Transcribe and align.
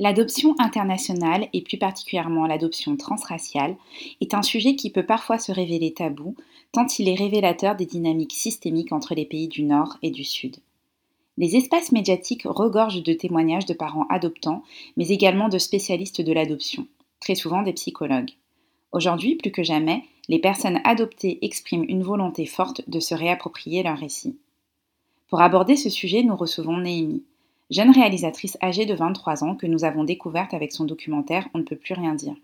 L'adoption 0.00 0.54
internationale, 0.60 1.48
et 1.52 1.60
plus 1.60 1.76
particulièrement 1.76 2.46
l'adoption 2.46 2.96
transraciale, 2.96 3.76
est 4.20 4.32
un 4.32 4.42
sujet 4.42 4.76
qui 4.76 4.90
peut 4.90 5.04
parfois 5.04 5.38
se 5.38 5.50
révéler 5.50 5.92
tabou, 5.92 6.36
tant 6.70 6.86
il 6.98 7.08
est 7.08 7.16
révélateur 7.16 7.74
des 7.74 7.86
dynamiques 7.86 8.34
systémiques 8.34 8.92
entre 8.92 9.16
les 9.16 9.24
pays 9.24 9.48
du 9.48 9.64
Nord 9.64 9.96
et 10.02 10.12
du 10.12 10.22
Sud. 10.22 10.58
Les 11.36 11.56
espaces 11.56 11.90
médiatiques 11.90 12.44
regorgent 12.44 13.02
de 13.02 13.12
témoignages 13.12 13.66
de 13.66 13.74
parents 13.74 14.06
adoptants, 14.08 14.62
mais 14.96 15.08
également 15.08 15.48
de 15.48 15.58
spécialistes 15.58 16.20
de 16.20 16.32
l'adoption, 16.32 16.86
très 17.18 17.34
souvent 17.34 17.62
des 17.62 17.72
psychologues. 17.72 18.32
Aujourd'hui, 18.92 19.34
plus 19.34 19.50
que 19.50 19.64
jamais, 19.64 20.04
les 20.28 20.38
personnes 20.38 20.80
adoptées 20.84 21.44
expriment 21.44 21.86
une 21.88 22.04
volonté 22.04 22.46
forte 22.46 22.88
de 22.88 23.00
se 23.00 23.14
réapproprier 23.14 23.82
leur 23.82 23.98
récit. 23.98 24.36
Pour 25.28 25.40
aborder 25.40 25.76
ce 25.76 25.90
sujet, 25.90 26.22
nous 26.22 26.36
recevons 26.36 26.78
Néhémie 26.78 27.24
jeune 27.70 27.90
réalisatrice 27.90 28.56
âgée 28.62 28.86
de 28.86 28.94
23 28.94 29.44
ans 29.44 29.54
que 29.54 29.66
nous 29.66 29.84
avons 29.84 30.04
découverte 30.04 30.54
avec 30.54 30.72
son 30.72 30.84
documentaire 30.84 31.48
On 31.54 31.58
ne 31.58 31.64
peut 31.64 31.76
plus 31.76 31.94
rien 31.94 32.14
dire. 32.14 32.36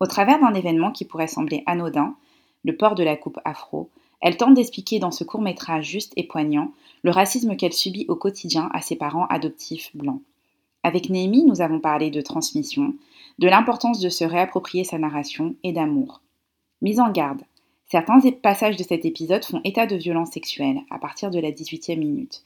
Au 0.00 0.06
travers 0.06 0.40
d'un 0.40 0.54
événement 0.54 0.90
qui 0.90 1.04
pourrait 1.04 1.28
sembler 1.28 1.62
anodin, 1.66 2.16
le 2.64 2.76
port 2.76 2.94
de 2.94 3.04
la 3.04 3.16
coupe 3.16 3.38
afro, 3.44 3.90
elle 4.20 4.36
tente 4.36 4.54
d'expliquer 4.54 4.98
dans 4.98 5.10
ce 5.10 5.24
court 5.24 5.42
métrage 5.42 5.86
juste 5.88 6.12
et 6.16 6.26
poignant 6.26 6.72
le 7.02 7.10
racisme 7.10 7.56
qu'elle 7.56 7.72
subit 7.72 8.06
au 8.08 8.14
quotidien 8.14 8.68
à 8.72 8.80
ses 8.80 8.96
parents 8.96 9.26
adoptifs 9.26 9.90
blancs. 9.94 10.22
Avec 10.84 11.10
Néhémie, 11.10 11.44
nous 11.44 11.60
avons 11.60 11.80
parlé 11.80 12.10
de 12.10 12.20
transmission, 12.20 12.94
de 13.38 13.48
l'importance 13.48 14.00
de 14.00 14.08
se 14.08 14.24
réapproprier 14.24 14.84
sa 14.84 14.98
narration 14.98 15.54
et 15.62 15.72
d'amour. 15.72 16.20
Mise 16.82 17.00
en 17.00 17.10
garde, 17.10 17.42
certains 17.86 18.20
passages 18.42 18.76
de 18.76 18.82
cet 18.82 19.04
épisode 19.04 19.44
font 19.44 19.60
état 19.64 19.86
de 19.86 19.96
violence 19.96 20.30
sexuelle 20.32 20.80
à 20.90 20.98
partir 20.98 21.30
de 21.30 21.38
la 21.38 21.50
18e 21.50 21.98
minute. 21.98 22.44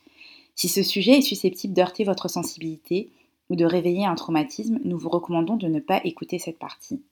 Si 0.57 0.69
ce 0.69 0.83
sujet 0.83 1.19
est 1.19 1.23
susceptible 1.23 1.75
d'heurter 1.75 2.05
votre 2.05 2.29
sensibilité 2.29 3.11
ou 3.51 3.57
de 3.57 3.65
réveiller 3.67 4.07
un 4.07 4.15
traumatisme, 4.15 4.81
nous 4.85 4.99
vous 4.99 5.11
recommandons 5.11 5.57
de 5.57 5.69
ne 5.69 5.81
pas 5.81 6.01
écouter 6.05 6.39
cette 6.39 6.59
partie. 6.59 7.03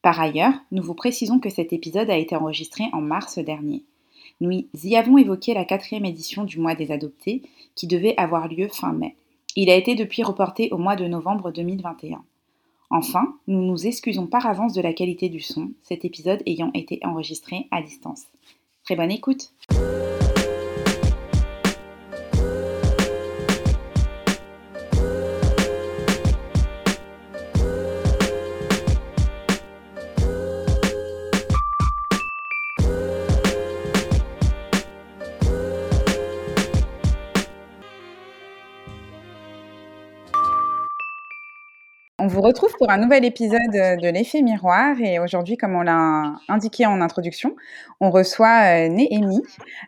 Par 0.00 0.20
ailleurs, 0.20 0.54
nous 0.70 0.82
vous 0.82 0.94
précisons 0.94 1.40
que 1.40 1.50
cet 1.50 1.72
épisode 1.72 2.08
a 2.08 2.16
été 2.16 2.36
enregistré 2.36 2.84
en 2.92 3.00
mars 3.00 3.38
dernier. 3.38 3.82
Nous 4.40 4.62
y 4.84 4.96
avons 4.96 5.18
évoqué 5.18 5.54
la 5.54 5.64
quatrième 5.64 6.04
édition 6.04 6.44
du 6.44 6.60
mois 6.60 6.76
des 6.76 6.92
adoptés 6.92 7.42
qui 7.74 7.88
devait 7.88 8.14
avoir 8.16 8.46
lieu 8.46 8.68
fin 8.68 8.92
mai. 8.92 9.16
Il 9.56 9.70
a 9.70 9.74
été 9.74 9.96
depuis 9.96 10.22
reporté 10.22 10.70
au 10.70 10.78
mois 10.78 10.94
de 10.94 11.06
novembre 11.08 11.50
2021. 11.50 12.22
Enfin, 12.90 13.34
nous 13.48 13.62
nous 13.62 13.86
excusons 13.88 14.28
par 14.28 14.46
avance 14.46 14.72
de 14.72 14.80
la 14.80 14.92
qualité 14.92 15.28
du 15.28 15.40
son, 15.40 15.72
cet 15.82 16.04
épisode 16.04 16.42
ayant 16.46 16.70
été 16.74 17.00
enregistré 17.02 17.66
à 17.72 17.82
distance. 17.82 18.22
Très 18.84 18.94
bonne 18.94 19.10
écoute! 19.10 19.52
Vous 42.38 42.46
retrouve 42.46 42.72
pour 42.78 42.88
un 42.88 42.98
nouvel 42.98 43.24
épisode 43.24 43.72
de 43.72 44.08
l'effet 44.08 44.42
miroir 44.42 44.94
et 45.00 45.18
aujourd'hui, 45.18 45.56
comme 45.56 45.74
on 45.74 45.82
l'a 45.82 46.36
indiqué 46.46 46.86
en 46.86 47.00
introduction, 47.00 47.56
on 48.00 48.10
reçoit 48.10 48.86
euh, 48.86 48.88
Néhémie. 48.88 49.42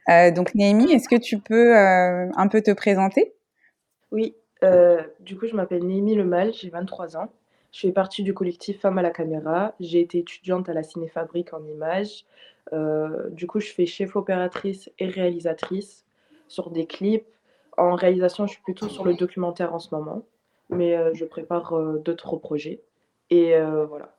Euh, 0.09 0.33
donc 0.33 0.57
Néhémie, 0.57 0.91
est-ce 0.91 1.09
que 1.09 1.15
tu 1.15 1.39
peux 1.39 1.79
euh, 1.79 2.29
un 2.35 2.49
peu 2.49 2.61
te 2.61 2.73
présenter? 2.73 3.35
Oui, 4.11 4.35
du 5.21 5.39
coup 5.39 5.47
je 5.47 5.55
m'appelle 5.55 5.87
Néhémie 5.87 6.17
Lemal, 6.17 6.53
j'ai 6.53 6.71
23 6.71 7.17
ans. 7.17 7.33
Je 7.71 7.83
fais 7.83 7.93
partie 7.93 8.25
du 8.25 8.35
collectif 8.35 8.81
Femmes 8.81 8.99
à 8.99 9.03
la 9.03 9.11
caméra. 9.11 9.75
J'ai 9.79 10.01
été 10.01 10.19
étudiante 10.19 10.69
à 10.69 10.75
la 10.75 10.83
Cinéfabrique 10.83 11.55
en 11.55 11.65
images. 11.65 12.25
du 13.31 13.47
coup, 13.47 13.61
je 13.61 13.73
fais 13.73 13.87
chef 13.87 14.17
opératrice 14.17 14.91
et 14.99 15.07
réalisatrice 15.07 16.05
sur 16.49 16.71
des 16.71 16.87
clips. 16.87 17.29
En 17.77 17.95
réalisation, 17.95 18.49
je 18.49 18.55
suis 18.55 18.63
plutôt 18.63 18.89
sur 18.89 19.05
le 19.05 19.15
documentaire 19.15 19.73
en 19.73 19.79
ce 19.79 19.95
moment 19.95 20.25
mais 20.71 20.97
euh, 20.97 21.13
je 21.15 21.25
prépare 21.25 21.75
euh, 21.75 21.99
d'autres 21.99 22.37
projets. 22.37 22.81
Et 23.31 23.55
euh, 23.55 23.87
voilà. 23.87 24.15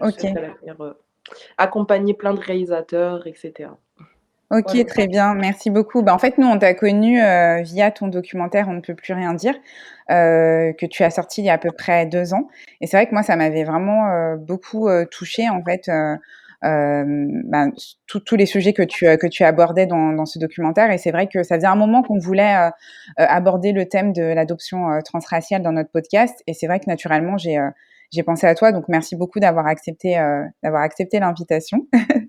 Ok. 0.00 0.26
accompagner 1.56 2.14
plein 2.14 2.34
de 2.34 2.40
réalisateurs, 2.40 3.26
etc. 3.26 3.70
Ok, 4.50 4.84
très 4.86 5.06
bien, 5.06 5.34
merci 5.34 5.70
beaucoup. 5.70 6.02
Bah, 6.02 6.12
en 6.12 6.18
fait, 6.18 6.36
nous, 6.36 6.46
on 6.46 6.58
t'a 6.58 6.74
connu 6.74 7.18
via 7.62 7.90
ton 7.90 8.08
documentaire 8.08 8.68
On 8.68 8.74
ne 8.74 8.80
peut 8.80 8.94
plus 8.94 9.14
rien 9.14 9.32
dire, 9.32 9.54
que 10.08 10.86
tu 10.86 11.04
as 11.04 11.10
sorti 11.10 11.40
il 11.40 11.46
y 11.46 11.48
a 11.48 11.54
à 11.54 11.58
peu 11.58 11.70
près 11.70 12.04
deux 12.04 12.34
ans. 12.34 12.48
Et 12.82 12.86
c'est 12.86 12.98
vrai 12.98 13.06
que 13.06 13.12
moi, 13.12 13.22
ça 13.22 13.36
m'avait 13.36 13.64
vraiment 13.64 14.36
beaucoup 14.36 14.90
touché 15.10 15.48
en 15.48 15.62
fait, 15.62 15.90
euh, 16.64 17.04
ben, 17.44 17.72
tous 18.06 18.36
les 18.36 18.46
sujets 18.46 18.72
que 18.72 18.82
tu, 18.82 19.06
tu 19.30 19.44
abordais 19.44 19.86
dans, 19.86 20.24
ce 20.26 20.38
documentaire. 20.38 20.90
Et 20.90 20.98
c'est 20.98 21.10
vrai 21.10 21.26
que 21.26 21.42
ça 21.42 21.56
faisait 21.56 21.66
un 21.66 21.76
moment 21.76 22.02
qu'on 22.02 22.18
voulait 22.18 22.54
euh, 22.54 22.68
euh, 23.20 23.26
aborder 23.28 23.72
le 23.72 23.86
thème 23.86 24.12
de 24.12 24.22
l'adoption 24.22 25.00
transraciale 25.04 25.62
dans 25.62 25.72
notre 25.72 25.90
podcast. 25.90 26.42
Et 26.46 26.54
c'est 26.54 26.66
vrai 26.66 26.78
que 26.78 26.86
naturellement, 26.86 27.36
j'ai 27.36 28.22
pensé 28.24 28.46
à 28.46 28.54
toi. 28.54 28.70
Donc, 28.72 28.84
merci 28.88 29.16
beaucoup 29.16 29.40
d'avoir 29.40 29.66
accepté, 29.66 30.16
l'invitation. 30.62 31.86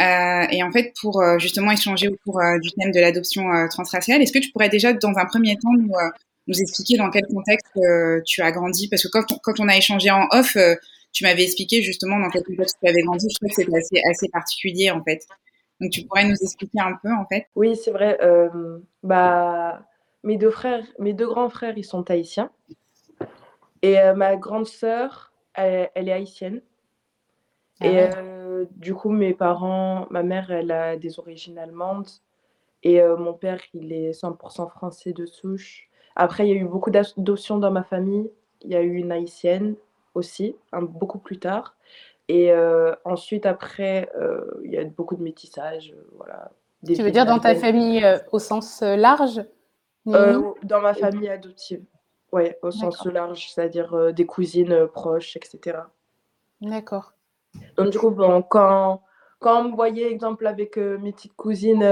Euh, 0.00 0.46
et 0.50 0.62
en 0.62 0.72
fait, 0.72 0.92
pour 1.00 1.22
justement 1.38 1.70
échanger 1.70 2.08
autour 2.08 2.40
du 2.60 2.70
thème 2.72 2.90
de 2.90 2.98
l'adoption 2.98 3.44
transraciale, 3.68 4.20
est-ce 4.22 4.32
que 4.32 4.38
tu 4.38 4.50
pourrais 4.50 4.70
déjà, 4.70 4.94
dans 4.94 5.12
un 5.18 5.26
premier 5.26 5.56
temps, 5.56 5.70
nous, 5.78 6.60
expliquer 6.60 6.96
dans 6.96 7.10
quel 7.10 7.26
contexte 7.26 7.78
tu 8.24 8.40
as 8.40 8.50
grandi? 8.50 8.88
Parce 8.88 9.06
que 9.06 9.08
quand 9.08 9.60
on 9.60 9.68
a 9.68 9.76
échangé 9.76 10.10
en 10.10 10.26
off, 10.30 10.56
tu 11.16 11.24
m'avais 11.24 11.44
expliqué 11.44 11.80
justement 11.80 12.18
dans 12.18 12.28
quel 12.28 12.44
contexte 12.44 12.76
tu 12.82 12.90
avais 12.90 13.00
grandi. 13.00 13.26
Je 13.30 13.38
trouve 13.38 13.64
que 13.64 13.74
assez, 13.74 14.02
assez 14.10 14.28
particulier 14.28 14.90
en 14.90 15.02
fait. 15.02 15.26
Donc 15.80 15.90
tu 15.90 16.04
pourrais 16.04 16.24
nous 16.24 16.36
expliquer 16.42 16.78
un 16.78 16.92
peu 17.02 17.10
en 17.10 17.24
fait? 17.24 17.46
Oui, 17.54 17.74
c'est 17.74 17.90
vrai. 17.90 18.18
Euh, 18.20 18.80
bah, 19.02 19.86
mes 20.24 20.36
deux 20.36 20.50
frères, 20.50 20.84
mes 20.98 21.14
deux 21.14 21.26
grands 21.26 21.48
frères, 21.48 21.78
ils 21.78 21.86
sont 21.86 22.10
haïtiens. 22.10 22.50
Et 23.80 23.98
euh, 23.98 24.14
ma 24.14 24.36
grande 24.36 24.66
sœur, 24.66 25.32
elle, 25.54 25.88
est 25.94 26.12
haïtienne. 26.12 26.60
Ah 27.80 27.86
et 27.86 28.10
euh, 28.14 28.66
du 28.72 28.94
coup, 28.94 29.10
mes 29.10 29.32
parents, 29.32 30.06
ma 30.10 30.22
mère, 30.22 30.50
elle 30.50 30.70
a 30.70 30.98
des 30.98 31.18
origines 31.18 31.58
allemandes. 31.58 32.08
Et 32.82 33.00
mon 33.02 33.32
père, 33.32 33.60
il 33.72 33.92
est 33.92 34.10
100% 34.12 34.70
français 34.70 35.12
de 35.14 35.24
souche. 35.24 35.88
Après, 36.14 36.46
il 36.46 36.54
y 36.54 36.58
a 36.58 36.60
eu 36.60 36.66
beaucoup 36.66 36.90
d'adoptions 36.90 37.56
dans 37.56 37.70
ma 37.70 37.82
famille. 37.82 38.30
Il 38.62 38.70
y 38.70 38.76
a 38.76 38.82
eu 38.82 38.94
une 38.96 39.10
haïtienne, 39.10 39.76
aussi, 40.16 40.56
beaucoup 40.72 41.18
plus 41.18 41.38
tard. 41.38 41.76
Et 42.28 42.50
euh, 42.50 42.92
ensuite, 43.04 43.46
après, 43.46 44.10
euh, 44.16 44.60
il 44.64 44.72
y 44.72 44.78
a 44.78 44.84
beaucoup 44.84 45.16
de 45.16 45.22
métissage. 45.22 45.94
Euh, 45.96 46.02
voilà, 46.16 46.50
tu 46.84 47.02
veux 47.02 47.10
dire 47.10 47.26
dans 47.26 47.38
ta 47.38 47.54
famille 47.54 48.04
au 48.32 48.38
sens 48.38 48.82
large 48.82 49.44
Dans 50.04 50.80
ma 50.80 50.94
famille 50.94 51.28
adoptive. 51.28 51.84
Oui, 52.32 52.50
au 52.62 52.70
sens 52.70 53.04
large, 53.06 53.52
c'est-à-dire 53.52 54.12
des 54.12 54.26
cousines 54.26 54.88
proches, 54.88 55.36
etc. 55.36 55.78
D'accord. 56.60 57.12
Donc, 57.76 57.90
du 57.90 57.98
coup, 57.98 58.10
bon, 58.10 58.42
quand, 58.42 59.02
quand 59.38 59.60
on 59.60 59.64
me 59.70 59.74
voyait, 59.74 60.10
exemple, 60.10 60.46
avec 60.46 60.76
mes 60.76 61.12
petites 61.12 61.36
cousines 61.36 61.86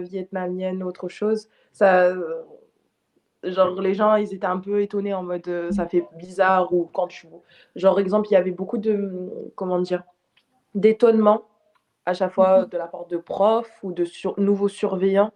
vietnamiennes 0.00 0.82
ou 0.82 0.88
autre 0.88 1.08
chose, 1.08 1.48
ça, 1.72 2.12
genre 3.44 3.80
les 3.80 3.94
gens 3.94 4.16
ils 4.16 4.34
étaient 4.34 4.46
un 4.46 4.58
peu 4.58 4.82
étonnés 4.82 5.14
en 5.14 5.22
mode 5.22 5.46
euh, 5.48 5.70
ça 5.70 5.86
fait 5.86 6.04
bizarre 6.16 6.72
ou 6.72 6.88
quand 6.92 7.06
tu 7.06 7.26
genre 7.76 8.00
exemple 8.00 8.28
il 8.30 8.34
y 8.34 8.36
avait 8.36 8.50
beaucoup 8.50 8.78
de 8.78 9.30
comment 9.54 9.78
dire 9.80 10.02
d'étonnement 10.74 11.44
à 12.04 12.14
chaque 12.14 12.32
fois 12.32 12.62
mhm. 12.62 12.68
de 12.68 12.78
la 12.78 12.86
part 12.86 13.06
de 13.06 13.16
profs 13.16 13.78
ou 13.82 13.92
de 13.92 14.04
nouveaux 14.40 14.68
surveillants 14.68 15.32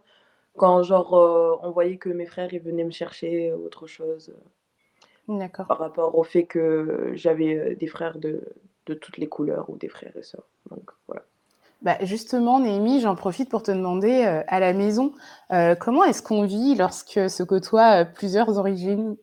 quand 0.56 0.82
genre 0.82 1.14
euh, 1.14 1.56
on 1.62 1.70
voyait 1.70 1.96
que 1.96 2.08
mes 2.08 2.26
frères 2.26 2.52
ils 2.52 2.60
venaient 2.60 2.84
me 2.84 2.90
chercher 2.90 3.52
autre 3.52 3.86
chose 3.86 4.34
D'accord. 5.28 5.66
par 5.66 5.78
rapport 5.78 6.18
au 6.18 6.24
fait 6.24 6.44
que 6.44 7.12
j'avais 7.14 7.54
euh, 7.54 7.76
des 7.76 7.86
frères 7.86 8.18
de, 8.18 8.42
de 8.86 8.94
toutes 8.94 9.18
les 9.18 9.28
couleurs 9.28 9.70
ou 9.70 9.76
des 9.76 9.88
frères 9.88 10.16
et 10.16 10.22
sœurs 10.24 10.48
donc 10.70 10.90
voilà 11.06 11.22
bah 11.82 11.96
justement, 12.02 12.60
Némi, 12.60 13.00
j'en 13.00 13.16
profite 13.16 13.50
pour 13.50 13.64
te 13.64 13.72
demander 13.72 14.24
euh, 14.24 14.42
à 14.46 14.60
la 14.60 14.72
maison, 14.72 15.12
euh, 15.52 15.74
comment 15.74 16.04
est-ce 16.04 16.22
qu'on 16.22 16.44
vit 16.44 16.76
lorsque 16.76 17.28
se 17.28 17.42
côtoient 17.42 18.02
euh, 18.02 18.04
plusieurs 18.04 18.56
origines? 18.56 19.16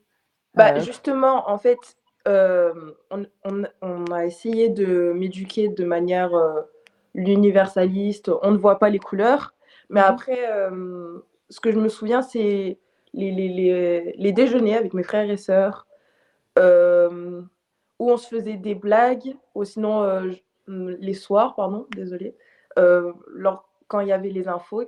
Bah, 0.56 0.78
Justement, 0.80 1.50
en 1.50 1.58
fait, 1.58 1.78
on, 2.26 3.26
on, 3.82 4.06
a 4.12 4.26
essayé 4.26 4.68
de 4.68 5.14
m'éduquer 5.14 5.70
de 5.70 5.86
manière 5.86 6.32
l'universaliste, 7.16 8.30
on 8.44 8.52
ne 8.52 8.58
voit 8.58 8.78
pas 8.78 8.90
les 8.90 9.00
couleurs, 9.00 9.54
mais 9.90 10.02
mmh 10.02 10.04
après, 10.04 10.40
ce 11.50 11.60
que 11.60 11.72
je 11.72 11.80
me 11.80 11.88
souviens, 11.88 12.22
c'est 12.22 12.78
les, 13.14 13.32
les, 13.32 13.48
les, 13.48 14.16
les, 14.18 14.32
déjeuners 14.32 14.78
avec 14.78 14.94
mes 14.94 15.02
frères 15.02 15.30
et 15.30 15.38
sœurs, 15.38 15.88
où 16.58 16.62
on 18.12 18.18
se 18.18 18.28
faisait 18.28 18.58
des 18.58 18.76
blagues, 18.76 19.36
ou 19.56 19.64
sinon 19.64 20.22
les 20.68 21.14
soirs, 21.14 21.56
pardon, 21.56 21.88
désolé, 21.96 22.36
euh, 22.80 23.14
quand 23.88 24.00
il 24.02 24.08
y 24.08 24.12
avait 24.12 24.30
les 24.30 24.48
infos, 24.48 24.84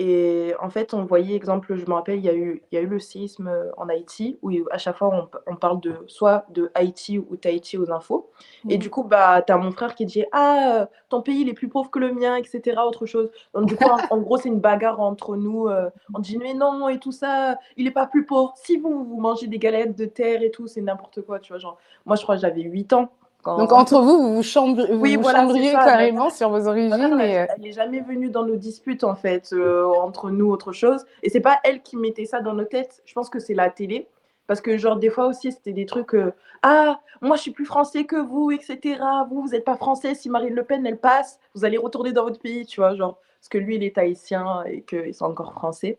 Et 0.00 0.54
en 0.60 0.70
fait, 0.70 0.94
on 0.94 1.04
voyait, 1.04 1.34
exemple, 1.34 1.74
je 1.76 1.84
me 1.86 1.94
rappelle, 1.94 2.18
il 2.20 2.24
y 2.24 2.28
a 2.28 2.34
eu, 2.34 2.62
il 2.70 2.76
y 2.76 2.78
a 2.78 2.82
eu 2.82 2.86
le 2.86 3.00
séisme 3.00 3.48
euh, 3.48 3.70
en 3.76 3.88
Haïti, 3.88 4.38
où 4.42 4.52
à 4.70 4.78
chaque 4.78 4.96
fois, 4.96 5.30
on, 5.46 5.52
on 5.52 5.56
parle 5.56 5.80
de 5.80 6.04
soit 6.06 6.46
de 6.50 6.70
Haïti 6.74 7.18
ou 7.18 7.36
Tahiti 7.36 7.76
aux 7.78 7.90
infos. 7.90 8.30
Et 8.68 8.78
Mmh. 8.78 8.78
du 8.78 8.90
coup, 8.90 9.02
bah, 9.02 9.42
tu 9.42 9.52
as 9.52 9.58
mon 9.58 9.72
frère 9.72 9.96
qui 9.96 10.06
dit 10.06 10.24
Ah, 10.30 10.82
euh, 10.82 10.86
ton 11.08 11.20
pays, 11.22 11.40
il 11.40 11.48
est 11.48 11.54
plus 11.54 11.68
pauvre 11.68 11.90
que 11.90 11.98
le 11.98 12.12
mien, 12.12 12.36
etc. 12.36 12.86
Autre 12.86 13.06
chose. 13.06 13.28
Donc, 13.54 13.66
du 13.66 13.76
coup, 13.76 13.88
en, 13.88 14.04
en 14.10 14.18
gros, 14.20 14.36
c'est 14.38 14.48
une 14.48 14.60
bagarre 14.60 15.00
entre 15.00 15.36
nous. 15.36 15.66
euh, 15.68 15.90
on 16.14 16.20
dit 16.20 16.38
Mais 16.38 16.54
non, 16.54 16.88
et 16.88 17.00
tout 17.00 17.10
ça, 17.12 17.58
il 17.76 17.88
est 17.88 17.90
pas 17.90 18.06
plus 18.06 18.24
pauvre. 18.24 18.52
Si 18.56 18.76
vous, 18.76 19.04
vous 19.04 19.20
mangez 19.20 19.48
des 19.48 19.58
galettes 19.58 19.96
de 19.98 20.04
terre 20.06 20.42
et 20.42 20.50
tout, 20.52 20.68
c'est 20.68 20.80
n'importe 20.80 21.22
quoi, 21.22 21.40
tu 21.40 21.52
vois. 21.52 21.58
Genre, 21.58 21.76
moi, 22.06 22.14
je 22.16 22.22
crois 22.22 22.36
que 22.36 22.42
j'avais 22.42 22.62
8 22.62 22.92
ans. 22.92 23.10
Quand... 23.42 23.58
Donc 23.58 23.72
entre 23.72 24.00
vous, 24.00 24.18
vous 24.18 24.42
vous, 24.42 24.42
vous 24.42 25.00
Oui, 25.00 25.16
vous 25.16 25.22
voilà, 25.22 25.40
chambriez 25.40 25.72
carrément 25.72 26.30
sur 26.30 26.50
vos 26.50 26.66
origines. 26.66 26.92
euh, 26.92 27.18
elle, 27.20 27.48
elle 27.56 27.66
est 27.66 27.72
jamais 27.72 28.00
venue 28.00 28.30
dans 28.30 28.44
nos 28.44 28.56
disputes 28.56 29.04
en 29.04 29.14
fait 29.14 29.50
euh, 29.52 29.86
entre 29.86 30.30
nous 30.30 30.50
autre 30.50 30.72
chose. 30.72 31.04
Et 31.22 31.30
c'est 31.30 31.40
pas 31.40 31.58
elle 31.64 31.82
qui 31.82 31.96
mettait 31.96 32.24
ça 32.24 32.40
dans 32.40 32.54
nos 32.54 32.64
têtes. 32.64 33.02
Je 33.04 33.14
pense 33.14 33.30
que 33.30 33.38
c'est 33.38 33.54
la 33.54 33.70
télé. 33.70 34.08
Parce 34.48 34.62
que 34.62 34.78
genre 34.78 34.96
des 34.96 35.10
fois 35.10 35.26
aussi 35.26 35.52
c'était 35.52 35.74
des 35.74 35.84
trucs 35.84 36.14
euh, 36.14 36.32
ah 36.62 37.00
moi 37.20 37.36
je 37.36 37.42
suis 37.42 37.50
plus 37.50 37.66
français 37.66 38.04
que 38.04 38.16
vous 38.16 38.50
etc 38.50 38.98
vous 39.28 39.42
vous 39.42 39.54
êtes 39.54 39.64
pas 39.64 39.76
français. 39.76 40.14
Si 40.14 40.30
Marine 40.30 40.54
Le 40.54 40.64
Pen 40.64 40.86
elle 40.86 40.98
passe 40.98 41.38
vous 41.54 41.66
allez 41.66 41.76
retourner 41.76 42.12
dans 42.12 42.24
votre 42.24 42.40
pays 42.40 42.64
tu 42.64 42.80
vois 42.80 42.94
genre 42.94 43.18
parce 43.40 43.50
que 43.50 43.58
lui 43.58 43.76
il 43.76 43.84
est 43.84 43.98
haïtien 43.98 44.64
et 44.64 44.80
qu'ils 44.82 45.14
sont 45.14 45.26
encore 45.26 45.52
français 45.52 45.98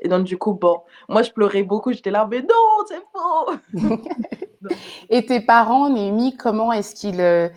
et 0.00 0.08
donc 0.08 0.24
du 0.24 0.38
coup 0.38 0.54
bon 0.54 0.80
moi 1.08 1.22
je 1.22 1.30
pleurais 1.30 1.62
beaucoup 1.62 1.92
j'étais 1.92 2.10
là 2.10 2.26
mais 2.30 2.40
non 2.40 2.84
c'est 2.88 3.02
faux. 3.12 3.98
Et 5.10 5.24
tes 5.24 5.40
parents, 5.40 5.90
Némi, 5.90 6.36
comment 6.36 6.72
est-ce 6.72 6.94
qu'ils 6.94 7.20
euh, 7.20 7.48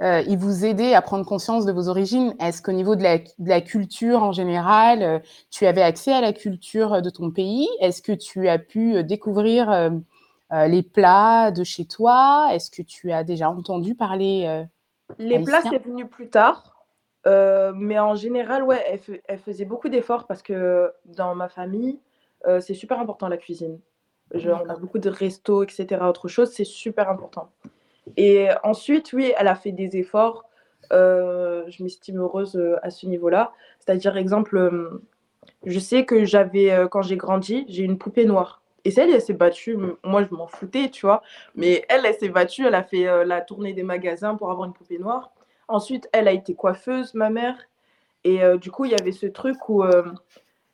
euh, 0.00 0.22
ils 0.26 0.38
vous 0.38 0.64
aidaient 0.64 0.94
à 0.94 1.02
prendre 1.02 1.24
conscience 1.24 1.64
de 1.64 1.72
vos 1.72 1.88
origines? 1.88 2.34
Est-ce 2.40 2.62
qu'au 2.62 2.72
niveau 2.72 2.96
de 2.96 3.02
la, 3.02 3.18
de 3.18 3.48
la, 3.48 3.60
culture 3.60 4.22
en 4.22 4.32
général, 4.32 5.02
euh, 5.02 5.18
tu 5.50 5.66
avais 5.66 5.82
accès 5.82 6.12
à 6.12 6.20
la 6.20 6.32
culture 6.32 7.02
de 7.02 7.10
ton 7.10 7.30
pays? 7.30 7.68
Est-ce 7.80 8.02
que 8.02 8.12
tu 8.12 8.48
as 8.48 8.58
pu 8.58 9.04
découvrir 9.04 9.70
euh, 9.70 9.90
les 10.50 10.82
plats 10.82 11.50
de 11.50 11.62
chez 11.62 11.84
toi? 11.84 12.48
Est-ce 12.52 12.70
que 12.70 12.82
tu 12.82 13.12
as 13.12 13.22
déjà 13.22 13.50
entendu 13.50 13.94
parler 13.94 14.64
Les 15.18 15.38
plats, 15.40 15.62
c'est 15.62 15.84
venu 15.84 16.06
plus 16.06 16.28
tard. 16.28 16.71
Euh, 17.26 17.72
mais 17.74 17.98
en 17.98 18.14
général, 18.14 18.62
ouais, 18.64 19.00
elle, 19.28 19.38
faisait 19.38 19.64
beaucoup 19.64 19.88
d'efforts 19.88 20.26
parce 20.26 20.42
que 20.42 20.92
dans 21.04 21.34
ma 21.34 21.48
famille, 21.48 22.00
euh, 22.46 22.60
c'est 22.60 22.74
super 22.74 22.98
important 22.98 23.28
la 23.28 23.36
cuisine. 23.36 23.78
Genre, 24.34 24.62
on 24.64 24.68
a 24.68 24.76
beaucoup 24.76 24.98
de 24.98 25.10
restos, 25.10 25.62
etc. 25.62 26.02
Autre 26.02 26.28
chose, 26.28 26.50
c'est 26.52 26.64
super 26.64 27.08
important. 27.08 27.50
Et 28.16 28.48
ensuite, 28.64 29.12
oui, 29.12 29.32
elle 29.36 29.48
a 29.48 29.54
fait 29.54 29.72
des 29.72 29.96
efforts. 29.96 30.44
Euh, 30.92 31.64
je 31.68 31.82
m'estime 31.82 32.18
heureuse 32.18 32.60
à 32.82 32.90
ce 32.90 33.06
niveau-là. 33.06 33.52
C'est-à-dire, 33.78 34.16
exemple, 34.16 35.00
je 35.64 35.78
sais 35.78 36.04
que 36.04 36.24
j'avais, 36.24 36.86
quand 36.90 37.02
j'ai 37.02 37.16
grandi, 37.16 37.66
j'ai 37.68 37.84
une 37.84 37.98
poupée 37.98 38.24
noire. 38.24 38.62
Et 38.84 38.90
celle, 38.90 39.10
elle 39.10 39.20
s'est 39.20 39.32
battue. 39.32 39.76
Moi, 40.04 40.24
je 40.24 40.34
m'en 40.34 40.46
foutais, 40.46 40.90
tu 40.90 41.06
vois. 41.06 41.22
Mais 41.54 41.84
elle, 41.88 42.04
elle 42.04 42.14
s'est 42.14 42.28
battue. 42.28 42.66
Elle 42.66 42.74
a 42.74 42.82
fait 42.82 43.06
euh, 43.06 43.24
la 43.24 43.40
tournée 43.40 43.72
des 43.72 43.82
magasins 43.82 44.34
pour 44.34 44.50
avoir 44.50 44.66
une 44.66 44.72
poupée 44.72 44.98
noire. 44.98 45.32
Ensuite, 45.68 46.08
elle 46.12 46.28
a 46.28 46.32
été 46.32 46.54
coiffeuse, 46.54 47.14
ma 47.14 47.30
mère. 47.30 47.56
Et 48.24 48.42
euh, 48.42 48.56
du 48.56 48.70
coup, 48.70 48.84
il 48.84 48.92
y 48.92 49.00
avait 49.00 49.12
ce 49.12 49.26
truc 49.26 49.68
où 49.68 49.82
euh, 49.82 50.04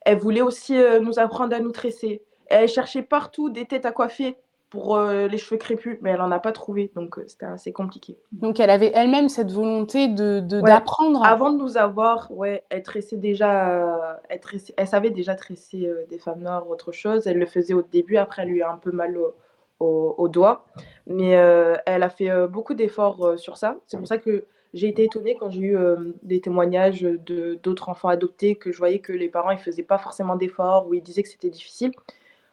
elle 0.03 0.19
voulait 0.19 0.43
aussi 0.43 0.77
euh, 0.77 1.01
nous 1.01 1.19
apprendre 1.19 1.55
à 1.55 1.61
nous 1.61 1.73
tresser. 1.73 2.23
Elle 2.47 2.69
cherchait 2.69 3.03
partout 3.03 3.51
des 3.51 3.65
têtes 3.67 3.87
à 3.87 3.93
coiffer 3.93 4.37
pour 4.71 5.01
les 5.01 5.39
cheveux 5.39 5.57
crépus, 5.57 5.97
mais 6.03 6.11
elle 6.11 6.19
n'en 6.19 6.31
a 6.31 6.41
pas 6.41 6.53
trouvé. 6.53 6.93
Donc, 6.95 7.19
c'était 7.27 7.47
assez 7.47 7.73
compliqué. 7.73 8.19
Donc 8.33 8.61
elle 8.61 8.69
avait 8.69 8.93
elle-même 8.95 9.31
cette 9.31 9.51
volonté 9.51 10.09
de 10.09 10.41
de- 10.41 10.61
Ouais. 10.61 10.69
d'apprendre. 10.71 11.25
Avant 11.25 11.51
de 11.51 11.57
nous 11.57 11.79
avoir, 11.79 12.31
ouais, 12.31 12.65
elle 12.69 12.83
tressait 12.83 13.17
déjà, 13.17 14.21
elle, 14.29 14.41
tressait- 14.41 14.75
elle 14.77 14.87
savait 14.87 15.09
déjà 15.09 15.35
tresser 15.37 15.91
des 16.11 16.19
femmes 16.19 16.41
noires 16.41 16.69
ou 16.69 16.73
autre 16.73 16.93
chose. 16.93 17.27
Elle 17.27 17.39
le 17.39 17.47
faisait 17.47 17.73
au 17.73 17.81
début, 17.81 18.19
après 18.19 18.43
elle 18.43 18.49
lui 18.49 18.61
a 18.61 18.71
un 18.71 18.77
peu 18.77 18.91
mal 18.93 19.17
au, 19.17 19.33
au, 19.81 20.15
au 20.19 20.29
doigt. 20.29 20.67
Mais 21.07 21.31
elle 21.31 22.03
a 22.03 22.11
fait 22.11 22.47
beaucoup 22.49 22.75
d'efforts 22.75 23.39
sur 23.39 23.57
ça. 23.57 23.77
C'est 23.87 23.97
pour 23.97 24.07
ça 24.07 24.19
que 24.19 24.45
j'ai 24.75 24.89
été 24.89 25.05
étonnée 25.05 25.37
quand 25.37 25.51
j'ai 25.51 25.61
eu 25.61 25.77
euh, 25.77 26.13
des 26.23 26.41
témoignages 26.41 27.03
de 27.03 27.59
d'autres 27.63 27.89
enfants 27.89 28.09
adoptés 28.09 28.57
que 28.57 28.73
je 28.73 28.79
voyais 28.79 28.99
que 29.01 29.13
les 29.13 29.29
parents 29.29 29.51
ils 29.51 29.59
faisaient 29.59 29.83
pas 29.83 29.99
forcément 29.99 30.37
d'efforts 30.37 30.87
ou 30.89 30.95
ils 30.95 31.03
disaient 31.03 31.23
que 31.23 31.29
c'était 31.29 31.51
difficile. 31.51 31.93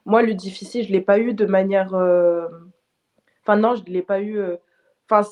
Moi, 0.06 0.24
le 0.24 0.34
difficile, 0.36 0.86
je 0.88 0.92
l'ai 0.94 1.02
pas 1.02 1.20
eu 1.20 1.34
de 1.34 1.46
manière. 1.46 1.94
euh, 1.96 2.48
Enfin, 3.44 3.58
non, 3.58 3.76
je 3.76 3.84
ne 3.84 3.90
l'ai 3.90 4.02
pas 4.02 4.20
eu. 4.22 4.38
euh, 4.40 4.58
Enfin, 5.10 5.28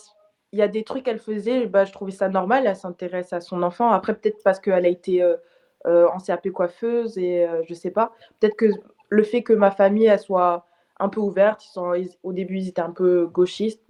il 0.52 0.60
y 0.60 0.62
a 0.62 0.68
des 0.68 0.84
trucs 0.84 1.04
qu'elle 1.06 1.20
faisait, 1.20 1.66
bah, 1.68 1.86
je 1.86 1.92
trouvais 1.92 2.12
ça 2.12 2.30
normal. 2.30 2.66
Elle 2.68 2.76
s'intéresse 2.76 3.34
à 3.34 3.42
son 3.42 3.64
enfant. 3.64 3.92
Après, 3.92 4.14
peut-être 4.16 4.42
parce 4.44 4.60
qu'elle 4.60 4.86
a 4.86 4.90
été 4.90 5.24
en 5.86 6.20
CAP 6.20 6.50
coiffeuse 6.52 7.18
et 7.18 7.48
je 7.68 7.74
sais 7.74 7.92
pas. 7.92 8.14
Peut-être 8.40 8.56
que 8.56 8.68
le 9.10 9.24
fait 9.24 9.44
que 9.44 9.54
ma 9.54 9.72
famille 9.72 10.06
elle 10.06 10.20
soit 10.20 10.66
un 11.00 11.10
peu 11.10 11.20
ouverte, 11.22 11.66
ils 11.66 11.70
sont, 11.70 11.94
au 12.24 12.34
début, 12.34 12.58
ils 12.60 12.70
étaient 12.70 12.82
un 12.82 12.92
peu 12.92 13.28
gauchistes, 13.28 13.84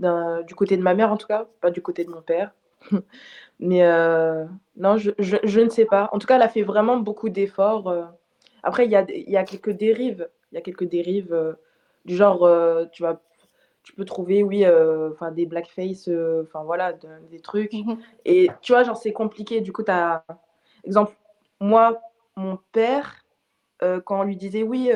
du 0.48 0.56
côté 0.56 0.78
de 0.78 0.81
ma 0.84 0.94
mère 0.95 1.12
en 1.12 1.18
tout 1.18 1.28
cas, 1.28 1.48
pas 1.62 1.72
du 1.72 1.81
côté 1.81 2.06
de 2.06 2.10
mon 2.12 2.22
père. 2.22 2.54
Mais 3.59 3.83
euh, 3.83 4.45
non, 4.77 4.97
je, 4.97 5.12
je, 5.19 5.38
je 5.44 5.59
ne 5.62 5.69
sais 5.69 5.85
pas. 5.85 6.09
En 6.13 6.19
tout 6.19 6.27
cas, 6.27 6.35
elle 6.35 6.41
a 6.41 6.50
fait 6.50 6.63
vraiment 6.63 6.97
beaucoup 6.97 7.30
d'efforts. 7.30 7.89
euh. 7.89 8.06
Après, 8.63 8.85
il 8.85 8.91
y 8.91 8.95
a, 8.95 9.06
y 9.09 9.38
a 9.38 9.44
quelques 9.44 9.71
dérives. 9.71 10.30
Il 10.51 10.56
y 10.56 10.57
a 10.57 10.62
quelques 10.62 10.85
dérives 10.85 11.33
euh, 11.33 11.53
du 12.06 12.15
genre, 12.15 12.44
euh, 12.45 12.85
tu 12.91 13.03
vas, 13.03 13.21
tu 13.83 13.94
peux 13.94 14.06
trouver, 14.06 14.44
oui, 14.44 14.65
enfin 15.13 15.31
des 15.31 15.45
blackface, 15.45 16.09
enfin 16.44 16.63
voilà, 16.65 16.94
de- 16.94 17.07
des 17.31 17.39
trucs. 17.41 17.74
Mhm. 17.74 18.00
Et 18.25 18.50
tu 18.62 18.74
vois, 18.74 18.83
genre, 18.83 18.97
c'est 18.97 19.13
compliqué. 19.13 19.62
Du 19.62 19.74
coup, 19.74 19.83
tu 19.83 19.91
as, 19.91 20.24
exemple, 20.85 21.13
moi, 21.62 22.01
mon 22.38 22.59
père, 22.74 23.24
quand 23.81 24.21
on 24.21 24.24
lui 24.24 24.38
disait, 24.38 24.63
oui, 24.63 24.91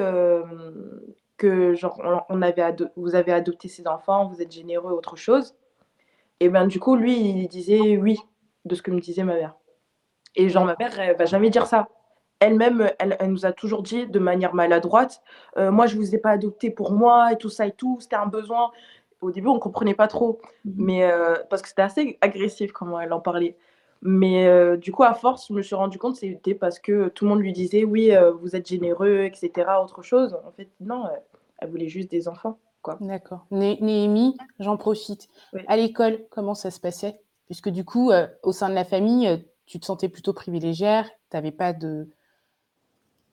que 1.37 1.73
genre, 1.75 1.99
on, 2.03 2.21
on 2.37 2.41
avait 2.41 2.75
vous 2.95 3.15
avez 3.15 3.31
adopté 3.31 3.67
ces 3.67 3.87
enfants, 3.87 4.27
vous 4.27 4.41
êtes 4.41 4.51
généreux, 4.51 4.91
autre 4.91 5.15
chose, 5.15 5.55
et 6.39 6.49
ben 6.49 6.67
du 6.67 6.79
coup, 6.79 6.95
lui, 6.95 7.19
il 7.19 7.47
disait 7.47 7.97
oui, 7.97 8.17
de 8.65 8.75
ce 8.75 8.81
que 8.81 8.91
me 8.91 8.99
disait 8.99 9.23
ma 9.23 9.35
mère. 9.35 9.55
Et 10.35 10.49
genre, 10.49 10.65
ma 10.65 10.75
mère, 10.79 10.99
elle 10.99 11.17
va 11.17 11.25
jamais 11.25 11.49
dire 11.49 11.65
ça. 11.65 11.89
Elle-même, 12.39 12.91
elle, 12.99 13.17
elle 13.19 13.31
nous 13.31 13.45
a 13.47 13.51
toujours 13.51 13.81
dit 13.81 14.05
de 14.05 14.19
manière 14.19 14.53
maladroite, 14.53 15.21
euh, 15.57 15.71
moi, 15.71 15.87
je 15.87 15.95
vous 15.95 16.13
ai 16.13 16.19
pas 16.19 16.29
adopté 16.31 16.69
pour 16.69 16.91
moi, 16.91 17.33
et 17.33 17.37
tout 17.37 17.49
ça 17.49 17.65
et 17.65 17.71
tout, 17.71 17.97
c'était 17.99 18.15
un 18.15 18.27
besoin. 18.27 18.71
Au 19.21 19.31
début, 19.31 19.47
on 19.47 19.57
comprenait 19.57 19.95
pas 19.95 20.07
trop, 20.07 20.39
mais 20.63 21.03
euh, 21.03 21.35
parce 21.49 21.63
que 21.63 21.69
c'était 21.69 21.81
assez 21.81 22.17
agressif 22.21 22.71
comment 22.71 22.99
elle 22.99 23.13
en 23.13 23.19
parlait. 23.19 23.57
Mais 24.03 24.47
euh, 24.47 24.77
du 24.77 24.91
coup, 24.91 25.03
à 25.03 25.15
force, 25.15 25.47
je 25.49 25.53
me 25.53 25.63
suis 25.63 25.75
rendu 25.75 25.97
compte 25.97 26.13
que 26.13 26.19
c'était 26.19 26.53
parce 26.53 26.79
que 26.79 27.07
tout 27.09 27.25
le 27.25 27.29
monde 27.29 27.41
lui 27.41 27.53
disait 27.53 27.83
oui, 27.83 28.15
euh, 28.15 28.31
vous 28.31 28.55
êtes 28.55 28.67
généreux, 28.67 29.23
etc. 29.23 29.51
Autre 29.83 30.03
chose. 30.03 30.37
En 30.45 30.51
fait, 30.51 30.69
non, 30.79 31.05
elle 31.59 31.69
voulait 31.69 31.89
juste 31.89 32.11
des 32.11 32.27
enfants. 32.27 32.59
Quoi. 32.87 32.97
D'accord. 33.01 33.45
Né- 33.51 33.77
Néhémie, 33.81 34.37
j'en 34.61 34.77
profite. 34.77 35.27
Oui. 35.51 35.59
À 35.67 35.75
l'école, 35.75 36.21
comment 36.29 36.53
ça 36.53 36.71
se 36.71 36.79
passait? 36.79 37.19
Puisque 37.47 37.67
du 37.67 37.83
coup, 37.83 38.11
euh, 38.11 38.27
au 38.44 38.53
sein 38.53 38.69
de 38.69 38.75
la 38.75 38.85
famille, 38.85 39.27
euh, 39.27 39.35
tu 39.65 39.77
te 39.77 39.85
sentais 39.85 40.07
plutôt 40.07 40.31
privilégiée, 40.31 41.01
t'avais 41.29 41.51
pas 41.51 41.73
de, 41.73 42.07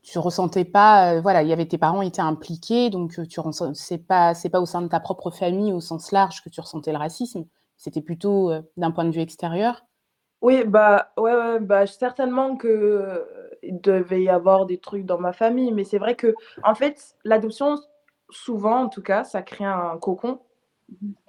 tu 0.02 0.18
ressentais 0.18 0.64
pas, 0.64 1.14
euh, 1.14 1.20
voilà, 1.20 1.42
il 1.42 1.48
y 1.48 1.52
avait 1.52 1.66
tes 1.66 1.78
parents 1.78 2.02
étaient 2.02 2.20
impliqués, 2.20 2.90
donc 2.90 3.12
tu 3.28 3.40
c'est 3.74 3.98
pas, 3.98 4.34
c'est 4.34 4.50
pas 4.50 4.60
au 4.60 4.66
sein 4.66 4.82
de 4.82 4.88
ta 4.88 4.98
propre 4.98 5.30
famille 5.30 5.72
au 5.72 5.80
sens 5.80 6.10
large 6.10 6.42
que 6.42 6.48
tu 6.48 6.60
ressentais 6.60 6.90
le 6.90 6.98
racisme. 6.98 7.44
C'était 7.76 8.02
plutôt 8.02 8.50
d'un 8.76 8.90
point 8.90 9.04
de 9.04 9.10
vue 9.10 9.20
extérieur? 9.20 9.84
Oui, 10.44 10.62
bah, 10.64 11.10
ouais, 11.16 11.34
ouais, 11.34 11.58
bah, 11.58 11.86
certainement 11.86 12.56
que 12.56 12.68
euh, 12.68 13.24
il 13.62 13.80
devait 13.80 14.22
y 14.22 14.28
avoir 14.28 14.66
des 14.66 14.76
trucs 14.76 15.06
dans 15.06 15.18
ma 15.18 15.32
famille, 15.32 15.72
mais 15.72 15.84
c'est 15.84 15.96
vrai 15.96 16.16
que, 16.16 16.34
en 16.62 16.74
fait, 16.74 17.16
l'adoption, 17.24 17.78
souvent, 18.34 18.82
en 18.84 18.88
tout 18.88 19.02
cas, 19.02 19.24
ça 19.24 19.42
crée 19.42 19.64
un 19.64 19.96
cocon. 19.98 20.40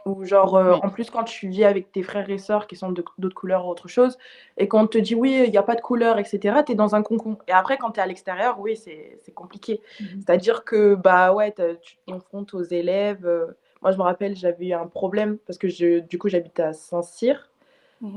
Ou 0.05 0.23
genre, 0.23 0.55
euh, 0.55 0.73
Oui. 0.73 0.79
en 0.83 0.89
plus, 0.89 1.09
quand 1.09 1.23
tu 1.23 1.47
vis 1.49 1.63
avec 1.63 1.91
tes 1.91 2.03
frères 2.03 2.29
et 2.29 2.37
sœurs 2.37 2.67
qui 2.67 2.75
sont 2.75 2.91
de- 2.91 3.03
d'autres 3.17 3.35
couleurs 3.35 3.65
ou 3.65 3.69
autre 3.71 3.87
chose, 3.87 4.17
et 4.57 4.67
qu'on 4.67 4.85
te 4.85 4.99
dit 4.99 5.15
oui, 5.15 5.41
il 5.45 5.51
n'y 5.51 5.57
a 5.57 5.63
pas 5.63 5.75
de 5.75 5.81
couleur, 5.81 6.19
etc., 6.19 6.63
tu 6.63 6.73
es 6.73 6.75
dans 6.75 6.93
un 6.95 7.01
cocon. 7.01 7.37
Et 7.47 7.51
après, 7.51 7.77
quand 7.77 7.91
tu 7.91 7.99
es 7.99 8.03
à 8.03 8.05
l'extérieur, 8.05 8.59
oui, 8.59 8.77
c'est 8.77 9.19
compliqué. 9.33 9.81
C'est-à-dire 10.19 10.63
que, 10.63 10.93
bah 10.95 11.33
ouais, 11.33 11.53
tu 11.81 11.95
te 11.97 12.11
confrontes 12.11 12.53
aux 12.53 12.61
élèves. 12.63 13.25
euh, 13.25 13.47
Moi, 13.81 13.91
je 13.91 13.97
me 13.97 14.03
rappelle, 14.03 14.35
j'avais 14.35 14.67
eu 14.67 14.73
un 14.73 14.87
problème 14.87 15.37
parce 15.47 15.57
que 15.57 15.67
je, 15.69 15.99
du 15.99 16.17
coup, 16.19 16.29
j'habitais 16.29 16.63
à 16.63 16.73
Saint-Cyr. 16.73 17.49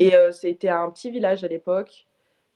Et 0.01 0.15
euh, 0.15 0.33
c'était 0.33 0.69
un 0.69 0.91
petit 0.91 1.11
village 1.11 1.45
à 1.45 1.49
l'époque. 1.49 2.07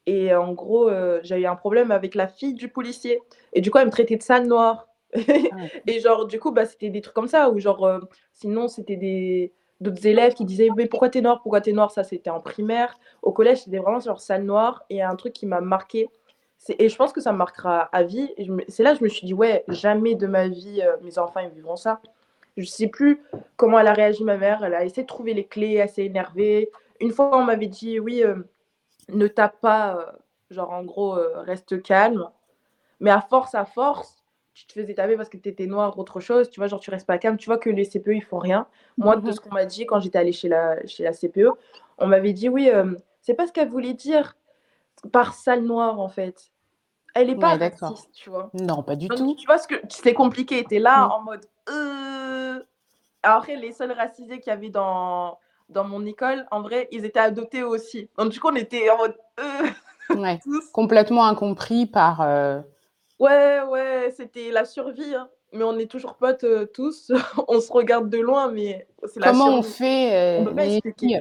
Et 0.06 0.34
en 0.34 0.52
gros, 0.52 0.88
euh, 0.90 1.20
j'ai 1.22 1.40
eu 1.40 1.46
un 1.46 1.56
problème 1.56 1.90
avec 1.90 2.14
la 2.14 2.28
fille 2.28 2.54
du 2.54 2.68
policier. 2.68 3.20
Et 3.52 3.60
du 3.60 3.70
coup, 3.70 3.78
elle 3.78 3.86
me 3.86 3.92
traitait 3.92 4.16
de 4.16 4.22
sale 4.22 4.46
noire. 4.46 4.88
Ouais. 5.14 5.50
et 5.86 6.00
genre, 6.00 6.26
du 6.26 6.38
coup, 6.40 6.52
bah, 6.52 6.66
c'était 6.66 6.90
des 6.90 7.00
trucs 7.00 7.14
comme 7.14 7.28
ça. 7.28 7.50
Ou 7.50 7.58
genre, 7.58 7.84
euh, 7.84 8.00
sinon, 8.32 8.68
c'était 8.68 8.96
des 8.96 9.52
d'autres 9.82 10.06
élèves 10.06 10.34
qui 10.34 10.44
disaient 10.44 10.68
mais 10.76 10.86
pourquoi 10.86 11.08
t'es 11.08 11.20
noir 11.20 11.42
pourquoi 11.42 11.60
t'es 11.60 11.72
noir 11.72 11.90
ça 11.90 12.04
c'était 12.04 12.30
en 12.30 12.40
primaire. 12.40 12.98
Au 13.20 13.32
collège 13.32 13.62
c'était 13.64 13.78
vraiment 13.78 14.00
sur 14.00 14.20
sale 14.20 14.44
noire 14.44 14.84
et 14.88 15.02
un 15.02 15.16
truc 15.16 15.32
qui 15.32 15.46
m'a 15.46 15.60
marqué 15.60 16.08
et 16.78 16.88
je 16.88 16.96
pense 16.96 17.12
que 17.12 17.20
ça 17.20 17.32
me 17.32 17.38
marquera 17.38 17.80
à 17.92 18.04
vie 18.04 18.32
c'est 18.68 18.84
là 18.84 18.92
que 18.92 19.00
je 19.00 19.04
me 19.04 19.08
suis 19.08 19.26
dit 19.26 19.34
ouais 19.34 19.64
jamais 19.68 20.14
de 20.14 20.26
ma 20.26 20.48
vie 20.48 20.80
euh, 20.82 20.96
mes 21.02 21.18
enfants 21.18 21.40
ils 21.40 21.50
vivront 21.50 21.76
ça. 21.76 22.00
Je 22.56 22.64
sais 22.64 22.86
plus 22.86 23.22
comment 23.56 23.78
elle 23.78 23.88
a 23.88 23.94
réagi 23.94 24.24
ma 24.24 24.36
mère. 24.36 24.62
Elle 24.62 24.74
a 24.74 24.84
essayé 24.84 25.02
de 25.02 25.08
trouver 25.08 25.34
les 25.34 25.46
clés 25.46 25.74
elle 25.74 25.88
s'est 25.88 26.04
énervée. 26.04 26.70
Une 27.00 27.10
fois 27.10 27.36
on 27.36 27.44
m'avait 27.44 27.66
dit 27.66 27.98
oui 27.98 28.22
euh, 28.22 28.36
ne 29.08 29.26
tape 29.26 29.60
pas 29.60 30.14
genre 30.50 30.70
en 30.70 30.84
gros 30.84 31.18
reste 31.44 31.82
calme. 31.82 32.28
Mais 33.00 33.10
à 33.10 33.20
force, 33.20 33.56
à 33.56 33.64
force, 33.64 34.21
tu 34.54 34.66
te 34.66 34.72
faisais 34.74 34.94
taper 34.94 35.16
parce 35.16 35.28
que 35.28 35.36
tu 35.36 35.48
étais 35.48 35.66
noir 35.66 35.96
ou 35.96 36.00
autre 36.00 36.20
chose, 36.20 36.50
tu 36.50 36.60
vois, 36.60 36.66
genre 36.66 36.80
tu 36.80 36.90
restes 36.90 37.06
pas 37.06 37.18
calme, 37.18 37.36
tu 37.36 37.46
vois 37.46 37.58
que 37.58 37.70
les 37.70 37.86
CPE 37.86 38.08
ils 38.08 38.22
font 38.22 38.38
rien. 38.38 38.66
Moi, 38.98 39.16
de 39.16 39.26
mhm. 39.26 39.32
ce 39.32 39.40
qu'on 39.40 39.54
m'a 39.54 39.64
dit 39.64 39.86
quand 39.86 40.00
j'étais 40.00 40.18
allée 40.18 40.32
chez 40.32 40.48
la, 40.48 40.84
chez 40.86 41.04
la 41.04 41.12
CPE, 41.12 41.48
on 41.98 42.06
m'avait 42.06 42.32
dit 42.32 42.48
oui, 42.48 42.68
euh, 42.70 42.94
c'est 43.22 43.34
pas 43.34 43.46
ce 43.46 43.52
qu'elle 43.52 43.70
voulait 43.70 43.94
dire 43.94 44.36
par 45.10 45.34
sale 45.34 45.62
noire 45.62 46.00
en 46.00 46.08
fait. 46.08 46.52
Elle 47.14 47.30
est 47.30 47.36
pas 47.36 47.56
raciste, 47.56 48.10
tu 48.14 48.30
vois. 48.30 48.50
Non, 48.54 48.82
pas 48.82 48.96
du 48.96 49.06
tout. 49.08 49.34
Tu 49.34 49.46
vois 49.46 49.58
ce 49.58 49.68
que 49.68 49.74
c'est 49.88 50.14
compliqué, 50.14 50.64
tu 50.64 50.76
es 50.76 50.78
là 50.78 51.08
en 51.08 51.22
mode 51.22 51.44
euh... 51.68 52.62
après 53.22 53.56
les 53.56 53.72
seuls 53.72 53.92
racisés 53.92 54.40
qu'il 54.40 54.50
y 54.50 54.54
avait 54.54 54.70
dans 54.70 55.38
dans 55.68 55.84
mon 55.84 56.04
école, 56.04 56.46
en 56.50 56.60
vrai, 56.60 56.88
ils 56.92 57.04
étaient 57.04 57.20
adoptés 57.20 57.62
aussi. 57.62 58.08
Donc 58.18 58.30
du 58.30 58.40
coup, 58.40 58.48
on 58.48 58.56
était 58.56 58.90
en 58.90 58.98
mode 58.98 59.16
euh... 59.40 60.16
ouais. 60.16 60.38
complètement 60.72 61.26
incompris 61.26 61.86
par 61.86 62.20
euh, 62.20 62.60
Ouais, 63.18 63.60
ouais, 63.68 64.12
c'était 64.16 64.50
la 64.50 64.64
survie. 64.64 65.14
Hein. 65.14 65.28
Mais 65.52 65.64
on 65.64 65.78
est 65.78 65.90
toujours 65.90 66.14
potes 66.14 66.44
euh, 66.44 66.66
tous. 66.66 67.12
on 67.48 67.60
se 67.60 67.72
regarde 67.72 68.08
de 68.08 68.18
loin, 68.18 68.50
mais 68.50 68.86
c'est 69.04 69.20
la 69.20 69.30
Comment 69.30 69.48
on 69.48 69.62
fait 69.62 70.42
euh, 70.44 71.20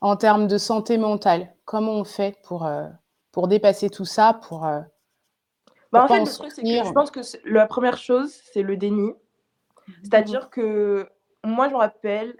en 0.00 0.16
termes 0.16 0.46
de 0.46 0.58
santé 0.58 0.98
mentale 0.98 1.54
Comment 1.64 1.92
on 1.92 2.04
fait 2.04 2.36
pour, 2.44 2.66
euh, 2.66 2.86
pour 3.32 3.48
dépasser 3.48 3.88
tout 3.88 4.04
ça 4.04 4.40
pour, 4.48 4.60
bah, 5.92 6.04
En 6.04 6.08
fait, 6.08 6.20
le 6.20 6.26
truc, 6.26 6.52
c'est 6.52 6.62
que 6.62 6.68
je 6.68 6.92
pense 6.92 7.10
que 7.10 7.20
la 7.44 7.66
première 7.66 7.98
chose, 7.98 8.32
c'est 8.52 8.62
le 8.62 8.76
déni. 8.76 9.10
Mmh. 9.10 9.92
C'est-à-dire 10.02 10.50
que 10.50 11.08
moi, 11.44 11.68
je 11.68 11.74
me 11.74 11.78
rappelle, 11.78 12.36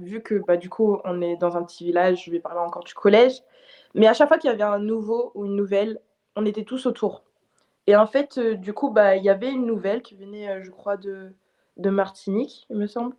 vu 0.00 0.22
que 0.22 0.42
bah, 0.46 0.56
du 0.56 0.68
coup, 0.68 0.98
on 1.04 1.20
est 1.20 1.36
dans 1.36 1.56
un 1.56 1.62
petit 1.62 1.84
village, 1.84 2.24
je 2.24 2.30
vais 2.30 2.40
parler 2.40 2.60
encore 2.60 2.84
du 2.84 2.94
collège, 2.94 3.42
mais 3.94 4.08
à 4.08 4.14
chaque 4.14 4.28
fois 4.28 4.38
qu'il 4.38 4.50
y 4.50 4.52
avait 4.52 4.64
un 4.64 4.80
nouveau 4.80 5.30
ou 5.34 5.46
une 5.46 5.54
nouvelle, 5.54 6.00
on 6.36 6.44
était 6.46 6.64
tous 6.64 6.86
autour. 6.86 7.22
Et 7.86 7.96
en 7.96 8.06
fait, 8.06 8.38
euh, 8.38 8.54
du 8.56 8.72
coup, 8.72 8.90
bah, 8.90 9.16
il 9.16 9.24
y 9.24 9.30
avait 9.30 9.50
une 9.50 9.66
nouvelle 9.66 10.02
qui 10.02 10.14
venait, 10.14 10.48
euh, 10.48 10.62
je 10.62 10.70
crois, 10.70 10.96
de, 10.96 11.34
de 11.76 11.90
Martinique, 11.90 12.66
il 12.70 12.76
me 12.76 12.86
semble. 12.86 13.14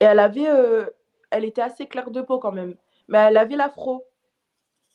Et 0.00 0.04
elle 0.04 0.20
avait, 0.20 0.48
euh, 0.48 0.86
elle 1.30 1.44
était 1.44 1.62
assez 1.62 1.86
claire 1.86 2.10
de 2.10 2.20
peau 2.22 2.38
quand 2.38 2.52
même, 2.52 2.76
mais 3.08 3.18
elle 3.18 3.36
avait 3.36 3.56
l'afro. 3.56 4.04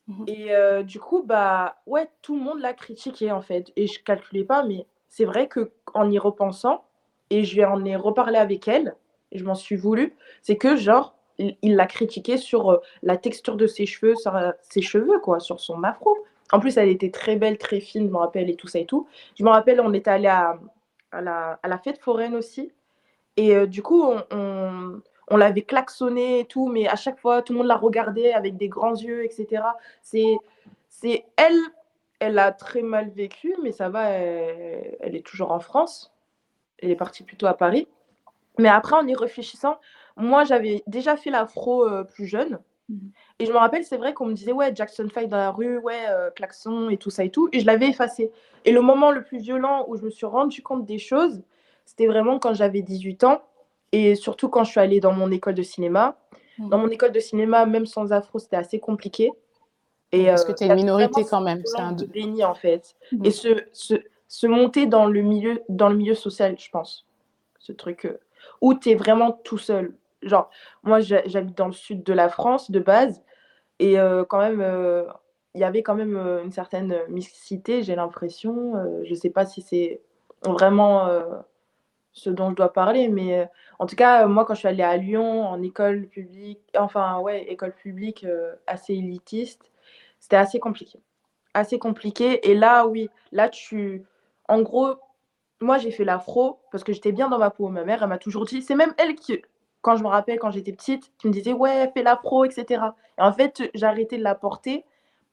Mmh 0.08 0.26
et 0.28 0.84
du 0.84 1.00
coup, 1.00 1.24
bah, 1.24 1.78
ouais, 1.86 2.10
tout 2.22 2.36
le 2.36 2.42
monde 2.42 2.60
l'a 2.62 2.74
critiqué 2.74 3.32
en 3.32 3.42
fait. 3.42 3.72
Et 3.76 3.88
je 3.88 4.02
calculais 4.04 4.44
pas, 4.44 4.64
mais 4.64 4.88
c'est 5.10 5.26
vrai 5.26 5.48
que 5.48 5.72
en 5.94 6.10
y 6.10 6.18
repensant, 6.20 6.86
et 7.30 7.44
je 7.44 7.56
vais 7.56 7.66
en 7.66 7.86
ai 7.86 7.96
reparlé 7.96 8.38
avec 8.38 8.68
elle, 8.68 8.96
et 9.32 9.38
je 9.38 9.44
m'en 9.46 9.56
suis 9.56 9.76
voulu, 9.76 10.16
c'est 10.42 10.58
que 10.58 10.76
genre, 10.76 11.16
il 11.38 11.76
l'a 11.76 11.86
critiqué 11.86 12.38
sur 12.38 12.82
la 13.04 13.18
texture 13.18 13.56
de 13.56 13.68
ses 13.68 13.86
cheveux, 13.86 14.16
sur 14.16 14.34
ses 14.62 14.82
cheveux, 14.82 15.20
quoi, 15.20 15.40
sur 15.40 15.60
son 15.60 15.84
afro. 15.84 16.18
En 16.52 16.60
plus, 16.60 16.78
elle 16.78 16.90
était 16.90 17.12
très 17.12 17.36
belle, 17.36 17.58
très 17.58 17.80
fine, 17.80 18.08
je 18.08 18.12
me 18.12 18.18
rappelle, 18.18 18.50
et 18.50 18.56
tout 18.56 18.68
ça 18.68 18.80
et 18.80 18.86
tout. 18.86 19.08
Je 19.38 19.44
me 19.44 19.50
rappelle, 19.50 19.80
on 19.82 19.94
était 19.94 20.10
allé 20.10 20.28
à, 20.28 20.60
la, 21.12 21.78
fête 21.84 22.00
foraine 22.00 22.36
aussi. 22.36 22.72
Et 23.38 23.56
euh, 23.56 23.68
du 23.68 23.84
coup, 23.84 24.04
on, 24.32 25.38
l'avait 25.38 25.62
klaxonné 25.62 26.40
et 26.40 26.46
tout, 26.46 26.68
mais 26.68 26.88
à 26.88 26.96
chaque 26.96 27.20
fois, 27.20 27.42
tout 27.42 27.54
le 27.54 27.60
monde 27.60 27.68
la 27.68 27.78
regardait 27.78 28.34
avec 28.34 28.58
des 28.58 28.68
grands 28.68 28.96
yeux, 28.96 29.24
etc. 29.24 29.64
C'est, 30.02 30.38
c'est 30.90 31.26
elle, 31.38 31.60
elle 32.20 32.40
a 32.40 32.52
très 32.52 32.82
mal 32.82 33.10
vécu, 33.10 33.56
mais 33.62 33.72
ça 33.72 33.90
va, 33.90 34.10
elle, 34.10 35.16
est 35.16 35.26
toujours 35.26 35.52
en 35.52 35.60
France. 35.60 36.12
Elle 36.80 36.92
est 36.92 36.96
partie 36.96 37.24
plutôt 37.24 37.46
à 37.46 37.54
Paris. 37.54 37.88
Mais 38.58 38.70
après, 38.70 38.96
en 38.96 39.08
y 39.08 39.16
réfléchissant, 39.16 39.80
moi, 40.18 40.44
j'avais 40.44 40.84
déjà 40.88 41.16
fait 41.16 41.30
l'afro 41.30 41.88
euh, 41.88 42.04
plus 42.04 42.26
jeune. 42.26 42.60
Mhm. 42.90 43.12
Et 43.40 43.46
je 43.46 43.52
me 43.52 43.58
rappelle, 43.58 43.84
c'est 43.84 43.98
vrai 43.98 44.14
qu'on 44.14 44.26
me 44.26 44.34
disait, 44.34 44.52
ouais, 44.52 44.76
Jackson 44.76 45.08
5 45.14 45.30
dans 45.30 45.38
la 45.38 45.52
rue, 45.52 45.78
ouais, 45.78 46.06
euh, 46.10 46.30
klaxon 46.32 46.90
et 46.90 46.98
tout 46.98 47.10
ça 47.10 47.24
et 47.24 47.30
tout. 47.30 47.50
Et 47.54 47.60
je 47.60 47.66
l'avais 47.66 47.88
effacé. 47.88 48.32
Et 48.66 48.72
le 48.72 48.82
moment 48.82 49.12
le 49.12 49.24
plus 49.24 49.40
violent 49.40 49.86
où 49.88 49.96
je 49.96 50.04
me 50.04 50.10
suis 50.10 50.26
rendu 50.26 50.62
compte 50.62 50.86
des 50.86 51.00
choses, 51.00 51.42
c'était 51.86 52.08
vraiment 52.08 52.40
quand 52.40 52.54
j'avais 52.54 52.82
18 52.82 53.24
ans. 53.24 53.42
Et 53.92 54.16
surtout 54.16 54.50
quand 54.50 54.64
je 54.64 54.72
suis 54.72 54.80
allée 54.80 55.00
dans 55.00 55.14
mon 55.14 55.32
école 55.32 55.56
de 55.56 55.64
cinéma. 55.64 56.18
Dans 56.58 56.78
mhm. 56.78 56.84
mon 56.84 56.90
école 56.90 57.12
de 57.12 57.20
cinéma, 57.20 57.66
même 57.66 57.86
sans 57.86 58.12
afro, 58.12 58.40
c'était 58.40 58.58
assez 58.58 58.80
compliqué. 58.80 59.32
Et, 60.12 60.26
Parce 60.26 60.44
que 60.44 60.52
tu 60.52 60.64
es 60.64 60.68
une 60.68 60.76
minorité 60.76 61.24
quand 61.24 61.42
même. 61.42 61.62
C'est 61.66 61.80
un 61.80 61.94
déni, 61.94 62.44
en 62.44 62.56
fait. 62.56 62.96
Mhm. 63.12 63.26
Et 63.26 63.32
se, 63.32 63.64
se, 63.72 63.94
se, 64.28 64.48
monter 64.48 64.88
dans 64.88 65.06
le, 65.06 65.22
milieu, 65.22 65.62
dans 65.70 65.90
le 65.90 65.96
milieu 65.96 66.16
social, 66.16 66.56
je 66.60 66.70
pense. 66.70 67.06
Ce 67.60 67.72
truc 67.72 68.06
euh, 68.06 68.20
où 68.62 68.74
tu 68.74 68.90
es 68.90 68.96
vraiment 68.96 69.32
tout 69.32 69.58
seul 69.58 69.94
genre, 70.24 70.50
moi, 70.84 71.00
j'habite 71.00 71.58
dans 71.58 71.68
le 71.68 71.74
sud 71.74 72.04
de 72.04 72.14
la 72.14 72.30
France 72.30 72.72
de 72.72 72.80
base, 72.80 73.24
et 73.80 74.00
euh, 74.00 74.26
quand 74.26 74.40
même, 74.40 74.62
euh, 74.62 75.06
il 75.56 75.62
y 75.62 75.64
avait 75.64 75.84
quand 75.84 75.96
même 75.96 76.16
euh, 76.18 76.44
une 76.44 76.52
certaine 76.52 77.00
mixité, 77.10 77.82
j'ai 77.84 77.96
l'impression. 77.96 78.74
je 79.04 79.10
ne 79.10 79.16
sais 79.16 79.30
pas 79.30 79.46
si 79.46 79.62
c'est 79.62 80.02
vraiment 80.46 81.10
ce 82.12 82.30
dont 82.30 82.50
je 82.50 82.56
dois 82.56 82.74
parler, 82.74 83.08
mais 83.08 83.50
en 83.80 83.86
tout 83.86 83.96
cas, 83.96 84.28
moi, 84.28 84.46
quand 84.46 84.54
je 84.54 84.60
suis 84.60 84.68
allée 84.68 84.84
à 84.84 84.98
Lyon, 84.98 85.48
en 85.48 85.62
école 85.62 86.08
publique, 86.08 86.62
enfin, 86.78 87.20
ouais, 87.20 87.44
école 87.52 87.74
publique 87.74 88.26
assez 88.68 88.94
élitiste, 88.94 89.72
c'était 90.20 90.38
assez 90.38 90.60
compliqué. 90.60 91.00
Assez 91.54 91.80
compliqué. 91.80 92.50
Et 92.50 92.56
là, 92.56 92.88
oui, 92.88 93.10
là, 93.32 93.50
tu. 93.50 94.04
En 94.48 94.62
gros, 94.62 94.96
moi, 95.62 95.78
j'ai 95.78 95.92
fait 95.92 96.04
l'afro 96.06 96.60
parce 96.72 96.84
que 96.84 96.94
j'étais 96.94 97.12
bien 97.12 97.30
dans 97.30 97.40
ma 97.40 97.50
peau. 97.50 97.70
Ma 97.70 97.84
mère, 97.84 98.04
elle 98.04 98.10
m'a 98.10 98.18
toujours 98.18 98.46
dit, 98.46 98.62
c'est 98.62 98.76
même 98.76 98.94
elle 98.98 99.16
qui, 99.16 99.42
quand 99.82 99.96
je 99.96 100.04
me 100.04 100.10
rappelle, 100.10 100.40
quand 100.40 100.52
j'étais 100.52 100.74
petite, 100.74 101.12
qui 101.18 101.28
me 101.28 101.34
disait 101.34 101.54
ouais, 101.54 101.92
fais 101.94 102.04
la 102.04 102.16
pro, 102.16 102.46
etc. 102.46 102.84
Et 103.18 103.22
en 103.22 103.34
fait, 103.34 103.70
j'ai 103.74 103.86
arrêté 103.86 104.18
de 104.18 104.24
la 104.24 104.36
porter 104.36 104.86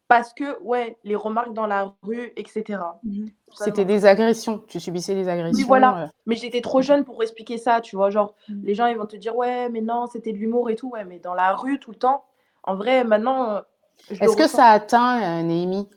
parce 0.08 0.32
que, 0.32 0.62
ouais, 0.62 0.96
les 1.04 1.16
remarques 1.16 1.52
dans 1.52 1.66
la 1.66 1.92
rue, 2.02 2.32
etc. 2.36 2.78
Mhm. 3.02 3.28
C'était 3.54 3.84
des 3.84 4.06
agressions, 4.06 4.62
tu 4.68 4.78
subissais 4.78 5.14
des 5.14 5.28
agressions. 5.28 5.58
Oui, 5.58 5.64
voilà. 5.66 5.98
Euh. 5.98 6.06
Mais 6.26 6.36
j'étais 6.36 6.60
trop 6.60 6.80
jeune 6.80 7.04
pour 7.04 7.22
expliquer 7.22 7.58
ça, 7.58 7.80
tu 7.80 7.96
vois. 7.96 8.10
Genre, 8.10 8.34
mhm. 8.48 8.62
les 8.64 8.74
gens, 8.74 8.86
ils 8.86 8.96
vont 8.96 9.06
te 9.06 9.16
dire, 9.16 9.34
ouais, 9.36 9.68
mais 9.68 9.80
non, 9.80 10.06
c'était 10.06 10.32
de 10.32 10.38
l'humour 10.38 10.70
et 10.70 10.76
tout. 10.76 10.90
Ouais, 10.90 11.04
mais 11.04 11.18
dans 11.18 11.34
la 11.34 11.54
rue, 11.54 11.80
tout 11.80 11.90
le 11.90 11.96
temps, 11.96 12.24
en 12.62 12.76
vrai, 12.76 13.02
maintenant. 13.04 13.50
Euh, 13.50 13.60
Est-ce 14.20 14.36
que 14.36 14.46
ça 14.46 14.66
atteint, 14.66 15.40
euh, 15.40 15.42
Néhémie, 15.42 15.88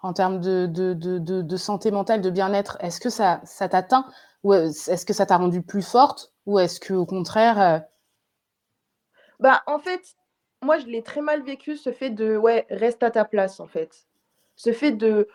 en 0.00 0.12
termes 0.14 0.40
de, 0.40 0.66
de, 0.66 0.94
de, 0.94 1.18
de, 1.18 1.56
santé 1.56 1.90
mentale, 1.90 2.22
de 2.22 2.30
bien-être 2.30 2.78
Est-ce 2.80 3.00
que 3.00 3.10
ça, 3.10 3.40
ça 3.44 3.68
t'atteint 3.68 4.06
Ou 4.44 4.54
est-ce 4.54 5.04
que 5.04 5.12
ça 5.12 5.26
t'a 5.26 5.36
rendu 5.36 5.60
plus 5.60 5.82
forte 5.82 6.32
Ou 6.46 6.58
est-ce 6.58 6.80
que, 6.80 6.94
au 6.94 7.04
contraire 7.04 7.82
bah, 9.40 9.62
en 9.66 9.78
fait, 9.78 10.16
moi, 10.62 10.78
je 10.78 10.86
l'ai 10.86 11.02
très 11.02 11.20
mal 11.20 11.42
vécu, 11.42 11.76
ce 11.76 11.92
fait 11.92 12.10
de, 12.10 12.36
ouais, 12.36 12.66
reste 12.70 13.02
à 13.02 13.10
ta 13.10 13.24
place, 13.24 13.60
en 13.60 13.66
fait. 13.66 14.06
Ce 14.56 14.72
fait 14.72 14.92
de, 14.92 15.28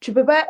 tu 0.00 0.12
peux 0.12 0.24
pas, 0.24 0.46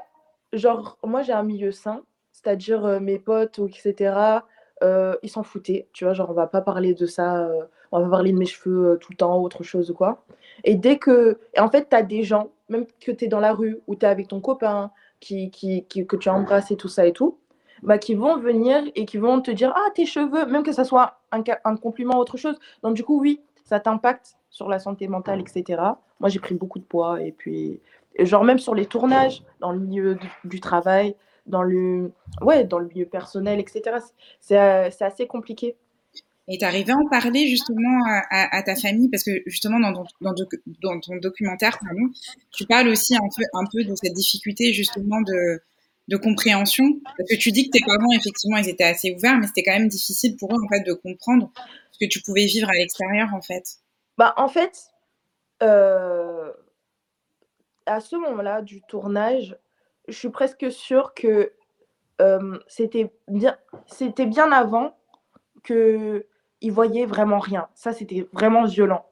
genre, 0.52 0.99
moi, 1.04 1.23
j'ai 1.23 1.32
un 1.32 1.42
milieu 1.44 1.73
sain, 1.73 2.02
c'est-à-dire 2.32 3.00
mes 3.00 3.18
potes, 3.18 3.61
etc., 3.61 4.40
ils 4.82 5.30
s'en 5.30 5.42
foutaient, 5.44 5.88
tu 5.92 6.04
vois, 6.04 6.14
genre, 6.14 6.30
on 6.30 6.35
va 6.35 6.47
pas 6.49 6.61
parler 6.62 6.94
de 6.94 7.06
ça, 7.06 7.49
on 7.92 8.00
va 8.00 8.04
pas 8.06 8.11
parler 8.11 8.32
de 8.32 8.38
mes 8.38 8.47
cheveux 8.47 8.99
tout 9.00 9.12
le 9.12 9.16
temps, 9.16 9.40
autre 9.40 9.62
chose, 9.62 9.90
ou 9.90 9.94
quoi. 9.94 10.25
Et 10.64 10.75
dès 10.75 10.99
que, 10.99 11.38
en 11.56 11.71
fait, 11.71 11.88
tu 11.90 11.97
as 11.97 12.02
des 12.02 12.25
gens, 12.25 12.50
même 12.68 12.87
que 13.00 13.12
tu 13.12 13.25
es 13.25 13.28
dans 13.28 13.40
la 13.40 13.52
rue, 13.52 13.80
ou 13.87 13.94
tu 13.94 14.04
es 14.04 14.09
avec 14.09 14.28
ton 14.28 14.40
copain, 14.40 14.90
qui, 15.21 15.50
qui, 15.52 15.87
que 15.87 16.16
tu 16.16 16.28
embrasses 16.28 16.73
et 16.73 16.76
tout 16.76 16.88
ça 16.88 17.06
et 17.06 17.12
tout, 17.12 17.38
bah, 17.83 17.99
qui 17.99 18.15
vont 18.15 18.37
venir 18.37 18.83
et 18.95 19.05
qui 19.05 19.19
vont 19.19 19.41
te 19.41 19.51
dire 19.51 19.73
Ah, 19.75 19.91
tes 19.95 20.07
cheveux, 20.07 20.47
même 20.47 20.62
que 20.62 20.73
ça 20.73 20.85
soit 20.85 21.21
un, 21.33 21.43
un 21.65 21.77
compliment 21.77 22.17
ou 22.17 22.21
autre 22.21 22.37
chose. 22.37 22.59
Donc, 22.83 22.95
du 22.95 23.05
coup, 23.05 23.21
oui, 23.21 23.41
ça 23.65 23.81
t'impacte 23.81 24.37
sur 24.51 24.69
la 24.69 24.79
santé 24.79 25.09
mentale, 25.09 25.41
etc. 25.41 25.83
Moi, 26.21 26.29
j'ai 26.29 26.39
pris 26.39 26.55
beaucoup 26.55 26.79
de 26.79 26.85
poids. 26.85 27.21
Et 27.23 27.33
puis, 27.33 27.81
genre, 28.19 28.45
même 28.45 28.59
sur 28.59 28.75
les 28.75 28.87
tournages, 28.87 29.43
dans 29.61 29.73
le 29.73 29.81
milieu 29.81 30.19
du, 30.45 30.61
travail, 30.61 31.17
dans 31.47 31.62
le, 31.62 32.12
ouais, 32.43 32.65
dans 32.65 32.79
le 32.79 32.87
milieu 32.87 33.07
personnel, 33.07 33.59
etc. 33.59 33.97
C'est 34.41 34.57
assez 34.57 35.27
compliqué. 35.27 35.77
Et 36.49 36.59
tu 36.59 36.65
arrivé 36.65 36.93
à 36.93 36.97
en 36.97 37.09
parler 37.09 37.47
justement 37.47 38.03
à, 38.31 38.62
ta 38.62 38.75
famille? 38.75 39.09
Parce 39.09 39.23
que 39.23 39.31
justement 39.47 39.79
dans 39.79 39.93
ton, 39.93 40.05
dans, 40.21 40.35
dans 40.83 41.01
ton 41.01 41.17
documentaire, 41.17 41.79
pardon, 41.79 42.11
tu 42.51 42.67
parles 42.67 42.89
aussi 42.89 43.15
un 43.17 43.29
peu, 43.35 43.45
un 43.55 43.65
peu 43.73 43.85
de 43.85 43.95
cette 43.95 44.12
difficulté 44.12 44.73
justement 44.73 45.21
de, 45.21 45.62
de 46.12 46.16
compréhension 46.19 46.85
Parce 47.16 47.28
que 47.31 47.37
tu 47.37 47.50
dis 47.52 47.71
que 47.71 47.78
tes 47.78 47.85
parents, 47.85 48.12
effectivement, 48.12 48.59
ils 48.59 48.69
étaient 48.69 48.85
assez 48.85 49.12
ouverts, 49.12 49.38
mais 49.38 49.47
c'était 49.47 49.62
quand 49.62 49.73
même 49.73 49.88
difficile 49.88 50.37
pour 50.37 50.50
eux, 50.52 50.59
en 50.62 50.69
fait, 50.69 50.83
de 50.83 50.92
comprendre 50.92 51.50
ce 51.90 51.99
que 52.04 52.09
tu 52.09 52.21
pouvais 52.21 52.45
vivre 52.45 52.69
à 52.69 52.75
l'extérieur, 52.75 53.28
en 53.35 53.40
fait. 53.40 53.78
Bah, 54.19 54.35
en 54.37 54.49
fait, 54.49 54.90
euh, 55.62 56.52
à 57.87 58.00
ce 58.00 58.16
moment-là 58.16 58.61
du 58.61 58.83
tournage, 58.83 59.57
je 60.07 60.12
suis 60.12 60.28
presque 60.28 60.71
sûre 60.71 61.14
que 61.14 61.52
euh, 62.21 62.59
c'était 62.69 63.11
bien, 63.28 63.57
c'était 63.87 64.26
bien 64.26 64.52
avant 64.52 64.97
que 65.62 66.26
ils 66.61 66.73
voyaient 66.73 67.07
vraiment 67.07 67.38
rien. 67.38 67.69
Ça, 67.75 67.92
c'était 67.92 68.28
vraiment 68.33 68.64
violent. 68.64 69.07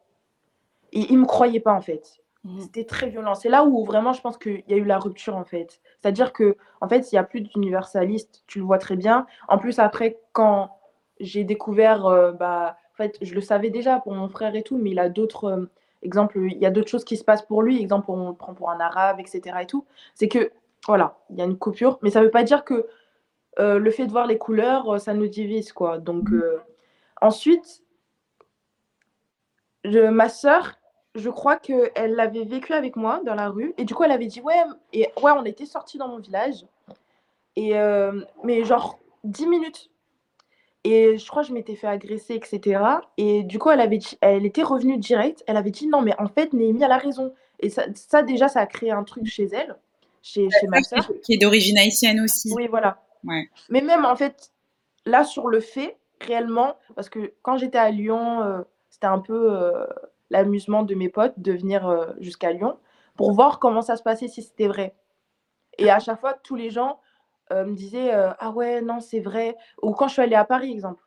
Et 0.92 1.00
ils 1.10 1.18
me 1.18 1.26
croyaient 1.26 1.60
pas, 1.60 1.72
en 1.72 1.80
fait. 1.80 2.20
Mmh. 2.44 2.60
C'était 2.60 2.84
très 2.84 3.08
violent. 3.10 3.34
C'est 3.34 3.50
là 3.50 3.64
où 3.64 3.84
vraiment 3.84 4.12
je 4.12 4.20
pense 4.22 4.38
qu'il 4.38 4.62
y 4.68 4.72
a 4.74 4.76
eu 4.76 4.84
la 4.84 4.98
rupture 4.98 5.36
en 5.36 5.44
fait. 5.44 5.80
C'est-à-dire 6.00 6.32
que 6.32 6.56
en 6.80 6.88
fait, 6.88 7.12
il 7.12 7.14
n'y 7.14 7.18
a 7.18 7.24
plus 7.24 7.42
d'universaliste, 7.42 8.44
tu 8.46 8.58
le 8.60 8.64
vois 8.64 8.78
très 8.78 8.96
bien. 8.96 9.26
En 9.48 9.58
plus, 9.58 9.78
après, 9.78 10.18
quand 10.32 10.78
j'ai 11.20 11.44
découvert, 11.44 12.06
euh, 12.06 12.32
bah, 12.32 12.76
en 12.94 12.96
fait, 12.96 13.18
je 13.20 13.34
le 13.34 13.42
savais 13.42 13.70
déjà 13.70 13.98
pour 14.00 14.14
mon 14.14 14.28
frère 14.28 14.54
et 14.56 14.62
tout, 14.62 14.78
mais 14.78 14.90
il 14.90 14.98
a 14.98 15.10
d'autres 15.10 15.44
euh, 15.44 15.70
exemples, 16.02 16.38
il 16.50 16.58
y 16.58 16.66
a 16.66 16.70
d'autres 16.70 16.88
choses 16.88 17.04
qui 17.04 17.16
se 17.18 17.24
passent 17.24 17.44
pour 17.44 17.62
lui. 17.62 17.80
Exemple, 17.80 18.10
on 18.10 18.30
le 18.30 18.34
prend 18.34 18.54
pour 18.54 18.70
un 18.70 18.80
arabe, 18.80 19.20
etc. 19.20 19.56
et 19.62 19.66
tout. 19.66 19.84
C'est 20.14 20.28
que, 20.28 20.50
voilà, 20.86 21.18
il 21.30 21.36
y 21.38 21.42
a 21.42 21.44
une 21.44 21.58
coupure, 21.58 21.98
mais 22.02 22.10
ça 22.10 22.20
ne 22.20 22.24
veut 22.26 22.30
pas 22.30 22.44
dire 22.44 22.64
que 22.64 22.86
le 23.58 23.90
fait 23.90 24.06
de 24.06 24.12
voir 24.12 24.26
les 24.26 24.38
couleurs, 24.38 24.98
ça 25.00 25.12
nous 25.12 25.28
divise, 25.28 25.72
quoi. 25.72 25.98
Donc, 25.98 26.30
ensuite, 27.20 27.82
je, 29.84 30.08
ma 30.08 30.28
sœur, 30.30 30.79
je 31.14 31.28
crois 31.30 31.56
qu'elle 31.56 32.14
l'avait 32.14 32.44
vécu 32.44 32.72
avec 32.72 32.96
moi 32.96 33.20
dans 33.24 33.34
la 33.34 33.48
rue. 33.48 33.74
Et 33.78 33.84
du 33.84 33.94
coup, 33.94 34.04
elle 34.04 34.12
avait 34.12 34.26
dit, 34.26 34.40
ouais, 34.40 34.62
et, 34.92 35.08
ouais 35.22 35.32
on 35.32 35.44
était 35.44 35.66
sortis 35.66 35.98
dans 35.98 36.08
mon 36.08 36.18
village. 36.18 36.64
Et, 37.56 37.76
euh, 37.76 38.22
mais 38.44 38.64
genre 38.64 38.98
10 39.24 39.46
minutes. 39.46 39.90
Et 40.84 41.18
je 41.18 41.26
crois 41.26 41.42
que 41.42 41.48
je 41.48 41.52
m'étais 41.52 41.74
fait 41.74 41.88
agresser, 41.88 42.34
etc. 42.34 42.82
Et 43.18 43.42
du 43.42 43.58
coup, 43.58 43.70
elle, 43.70 43.80
avait 43.80 43.98
elle 44.22 44.46
était 44.46 44.62
revenue 44.62 44.96
direct. 44.96 45.44
Elle 45.46 45.56
avait 45.56 45.70
dit, 45.70 45.86
non, 45.88 46.00
mais 46.00 46.14
en 46.18 46.28
fait, 46.28 46.52
Némi, 46.52 46.82
elle 46.82 46.92
a 46.92 46.96
raison. 46.96 47.34
Et 47.58 47.68
ça, 47.68 47.84
ça, 47.94 48.22
déjà, 48.22 48.48
ça 48.48 48.60
a 48.60 48.66
créé 48.66 48.90
un 48.90 49.04
truc 49.04 49.26
chez 49.26 49.48
elle, 49.52 49.76
chez, 50.22 50.48
chez 50.58 50.68
ma 50.68 50.82
sœur. 50.82 51.10
Qui 51.22 51.34
est 51.34 51.38
d'origine 51.38 51.76
haïtienne 51.76 52.20
aussi. 52.20 52.50
Oui, 52.54 52.66
voilà. 52.68 53.02
Ouais. 53.24 53.50
Mais 53.68 53.82
même, 53.82 54.06
en 54.06 54.16
fait, 54.16 54.52
là, 55.04 55.24
sur 55.24 55.48
le 55.48 55.60
fait, 55.60 55.98
réellement, 56.20 56.76
parce 56.94 57.10
que 57.10 57.34
quand 57.42 57.58
j'étais 57.58 57.78
à 57.78 57.90
Lyon, 57.90 58.42
euh, 58.42 58.62
c'était 58.88 59.06
un 59.06 59.18
peu 59.18 59.52
euh, 59.52 59.86
l'amusement 60.30 60.82
de 60.82 60.94
mes 60.94 61.08
potes 61.08 61.38
de 61.38 61.52
venir 61.52 61.86
euh, 61.88 62.06
jusqu'à 62.18 62.52
Lyon 62.52 62.78
pour 63.16 63.32
voir 63.32 63.58
comment 63.58 63.82
ça 63.82 63.96
se 63.96 64.02
passait, 64.02 64.28
si 64.28 64.42
c'était 64.42 64.68
vrai. 64.68 64.94
Et 65.78 65.90
à 65.90 65.98
chaque 65.98 66.20
fois, 66.20 66.34
tous 66.34 66.56
les 66.56 66.70
gens 66.70 67.00
euh, 67.52 67.64
me 67.64 67.74
disaient 67.74 68.12
Ah 68.12 68.50
ouais, 68.50 68.80
non, 68.80 69.00
c'est 69.00 69.20
vrai. 69.20 69.56
Ou 69.82 69.92
quand 69.92 70.08
je 70.08 70.14
suis 70.14 70.22
allée 70.22 70.36
à 70.36 70.44
Paris, 70.44 70.70
exemple, 70.70 71.02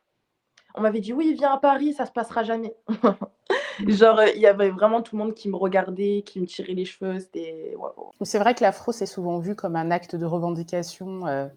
on 0.74 0.82
m'avait 0.82 1.00
dit 1.00 1.12
Oui, 1.12 1.34
viens 1.34 1.52
à 1.52 1.58
Paris, 1.58 1.92
ça 1.92 2.06
se 2.06 2.12
passera 2.12 2.44
jamais. 2.44 2.74
Genre, 3.86 4.20
il 4.34 4.40
y 4.40 4.46
avait 4.46 4.70
vraiment 4.70 5.02
tout 5.02 5.16
le 5.16 5.24
monde 5.24 5.34
qui 5.34 5.48
me 5.48 5.56
regardait, 5.56 6.22
qui 6.24 6.40
me 6.40 6.46
tirait 6.46 6.74
les 6.74 6.84
cheveux. 6.84 7.18
C'était. 7.18 7.74
C'est 8.22 8.38
vrai 8.38 8.54
que 8.54 8.62
l'afro, 8.62 8.92
c'est 8.92 9.06
souvent 9.06 9.38
vu 9.38 9.56
comme 9.56 9.74
un 9.74 9.90
acte 9.90 10.14
de 10.14 10.26
revendication 10.26 11.50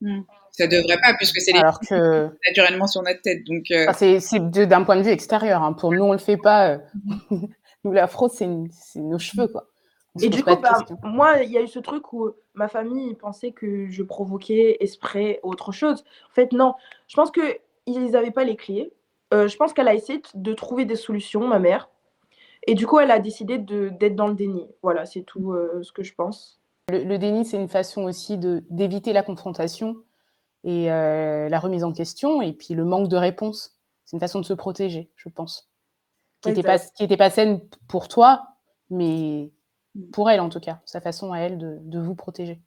Hmm. 0.00 0.20
Ça 0.52 0.66
devrait 0.66 0.98
pas, 1.02 1.14
puisque 1.14 1.40
c'est 1.40 1.54
Alors 1.56 1.80
que... 1.80 2.30
naturellement 2.48 2.86
sur 2.86 3.02
notre 3.02 3.20
tête. 3.22 3.44
Donc, 3.44 3.64
euh... 3.70 3.92
c'est 4.20 4.50
d'un 4.50 4.84
point 4.84 4.96
de 4.96 5.02
vue 5.02 5.10
extérieur. 5.10 5.62
Hein. 5.62 5.74
Pour 5.74 5.92
nous, 5.92 6.04
on 6.04 6.12
le 6.12 6.18
fait 6.18 6.36
pas. 6.36 6.70
Euh. 6.70 6.78
nous, 7.84 7.92
l'afro, 7.92 8.28
c'est 8.28 8.46
nos 8.46 9.18
cheveux, 9.18 9.48
quoi. 9.48 9.68
Et 10.22 10.28
du 10.28 10.42
coup, 10.42 10.56
bah, 10.56 10.78
moi, 11.02 11.42
il 11.42 11.50
y 11.50 11.58
a 11.58 11.62
eu 11.62 11.68
ce 11.68 11.78
truc 11.78 12.12
où 12.12 12.30
ma 12.54 12.68
famille 12.68 13.14
pensait 13.14 13.52
que 13.52 13.90
je 13.90 14.02
provoquais 14.02 14.78
esprit 14.80 15.38
autre 15.42 15.72
chose. 15.72 16.04
En 16.30 16.34
fait, 16.34 16.52
non. 16.52 16.74
Je 17.06 17.16
pense 17.16 17.30
qu'ils 17.30 18.10
n'avaient 18.10 18.30
pas 18.30 18.44
les 18.44 18.56
clés. 18.56 18.92
Euh, 19.34 19.48
je 19.48 19.56
pense 19.56 19.72
qu'elle 19.72 19.88
a 19.88 19.94
essayé 19.94 20.22
de 20.34 20.52
trouver 20.54 20.84
des 20.84 20.96
solutions, 20.96 21.46
ma 21.46 21.58
mère. 21.58 21.90
Et 22.66 22.74
du 22.74 22.86
coup, 22.86 22.98
elle 22.98 23.10
a 23.10 23.18
décidé 23.18 23.58
d'être 23.58 24.16
dans 24.16 24.26
le 24.26 24.34
déni. 24.34 24.66
Voilà, 24.82 25.04
c'est 25.04 25.22
tout 25.22 25.52
euh, 25.52 25.82
ce 25.82 25.92
que 25.92 26.02
je 26.02 26.14
pense. 26.14 26.60
Le, 26.88 27.16
déni, 27.16 27.44
c'est 27.44 27.56
une 27.56 27.68
façon 27.68 28.04
aussi 28.04 28.38
d'éviter 28.38 29.12
la 29.12 29.24
confrontation 29.24 29.96
et 30.62 30.92
euh, 30.92 31.48
la 31.48 31.58
remise 31.58 31.82
en 31.82 31.92
question, 31.92 32.40
et 32.42 32.52
puis 32.52 32.74
le 32.74 32.84
manque 32.84 33.08
de 33.08 33.16
réponse. 33.16 33.76
C'est 34.04 34.16
une 34.16 34.20
façon 34.20 34.38
de 34.38 34.44
se 34.44 34.52
protéger, 34.52 35.10
je 35.16 35.28
pense. 35.28 35.68
Qui 36.42 36.50
n'était 36.50 36.62
pas, 36.62 36.78
pas 37.16 37.30
saine 37.30 37.60
pour 37.88 38.06
toi, 38.06 38.46
mais 38.88 39.50
pour 40.12 40.30
elle 40.30 40.38
en 40.38 40.48
tout 40.48 40.60
cas, 40.60 40.78
sa 40.84 41.00
façon 41.00 41.32
à 41.32 41.40
elle 41.40 41.58
de, 41.58 41.98
vous 41.98 42.14
protéger. 42.14 42.60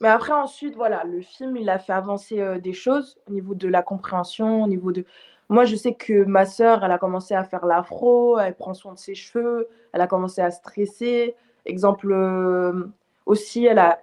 Mais 0.00 0.08
après, 0.08 0.32
ensuite, 0.32 0.74
voilà, 0.74 1.04
le 1.04 1.20
film, 1.20 1.56
il 1.56 1.70
a 1.70 1.78
fait 1.78 1.92
avancer 1.92 2.40
euh, 2.40 2.58
des 2.58 2.72
choses 2.72 3.20
au 3.28 3.32
niveau 3.32 3.54
de 3.54 3.68
la 3.68 3.82
compréhension, 3.82 4.64
au 4.64 4.66
niveau 4.66 4.90
de. 4.90 5.04
Moi, 5.48 5.66
je 5.66 5.76
sais 5.76 5.94
que 5.94 6.24
ma 6.24 6.46
sœur, 6.46 6.84
elle 6.84 6.90
a 6.90 6.98
commencé 6.98 7.34
à 7.34 7.44
faire 7.44 7.64
l'afro, 7.64 8.40
elle 8.40 8.56
prend 8.56 8.74
soin 8.74 8.94
de 8.94 8.98
ses 8.98 9.14
cheveux, 9.14 9.68
elle 9.92 10.00
a 10.00 10.08
commencé 10.08 10.40
à 10.40 10.50
stresser. 10.50 11.36
Exemple, 11.64 12.10
euh, 12.10 12.88
aussi, 13.26 13.64
elle 13.66 13.78
a, 13.78 14.00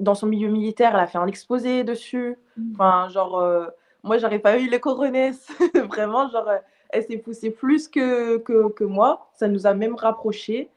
dans 0.00 0.14
son 0.14 0.26
milieu 0.26 0.48
militaire, 0.48 0.94
elle 0.94 1.00
a 1.00 1.06
fait 1.06 1.18
un 1.18 1.26
exposé 1.26 1.84
dessus. 1.84 2.38
Mm. 2.56 2.72
Enfin, 2.74 3.08
genre, 3.08 3.38
euh, 3.38 3.66
moi, 4.02 4.18
j'aurais 4.18 4.38
pas 4.38 4.58
eu 4.58 4.68
les 4.68 4.80
coronesses. 4.80 5.48
Vraiment, 5.88 6.28
genre, 6.30 6.48
euh, 6.48 6.58
elle 6.90 7.04
s'est 7.04 7.18
poussée 7.18 7.50
plus 7.50 7.88
que, 7.88 8.38
que, 8.38 8.68
que, 8.70 8.84
moi. 8.84 9.30
Ça 9.34 9.48
nous 9.48 9.66
a 9.66 9.74
même 9.74 9.94
rapprochés. 9.94 10.70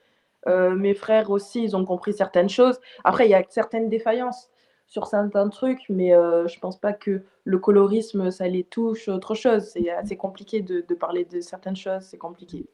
Euh, 0.47 0.71
mes 0.71 0.93
frères 0.93 1.29
aussi, 1.29 1.63
ils 1.63 1.75
ont 1.75 1.85
compris 1.85 2.13
certaines 2.13 2.49
choses. 2.49 2.79
Après, 3.03 3.27
il 3.27 3.31
y 3.31 3.35
a 3.35 3.43
certaines 3.49 3.89
défaillances 3.89 4.49
sur 4.93 5.07
certains 5.07 5.49
trucs, 5.49 5.81
mais 5.89 6.09
je 6.09 6.59
pense 6.59 6.79
pas 6.79 6.93
que 6.93 7.23
le 7.45 7.57
colorisme, 7.57 8.29
ça 8.29 8.47
les 8.47 8.63
touche 8.63 9.07
autre 9.07 9.33
chose. 9.33 9.63
C'est 9.73 9.89
assez 9.89 10.15
compliqué 10.15 10.61
de, 10.61 10.85
de, 10.87 10.95
parler 10.95 11.25
de 11.25 11.41
certaines 11.41 11.75
choses, 11.75 12.03
c'est 12.03 12.17
compliqué. 12.17 12.67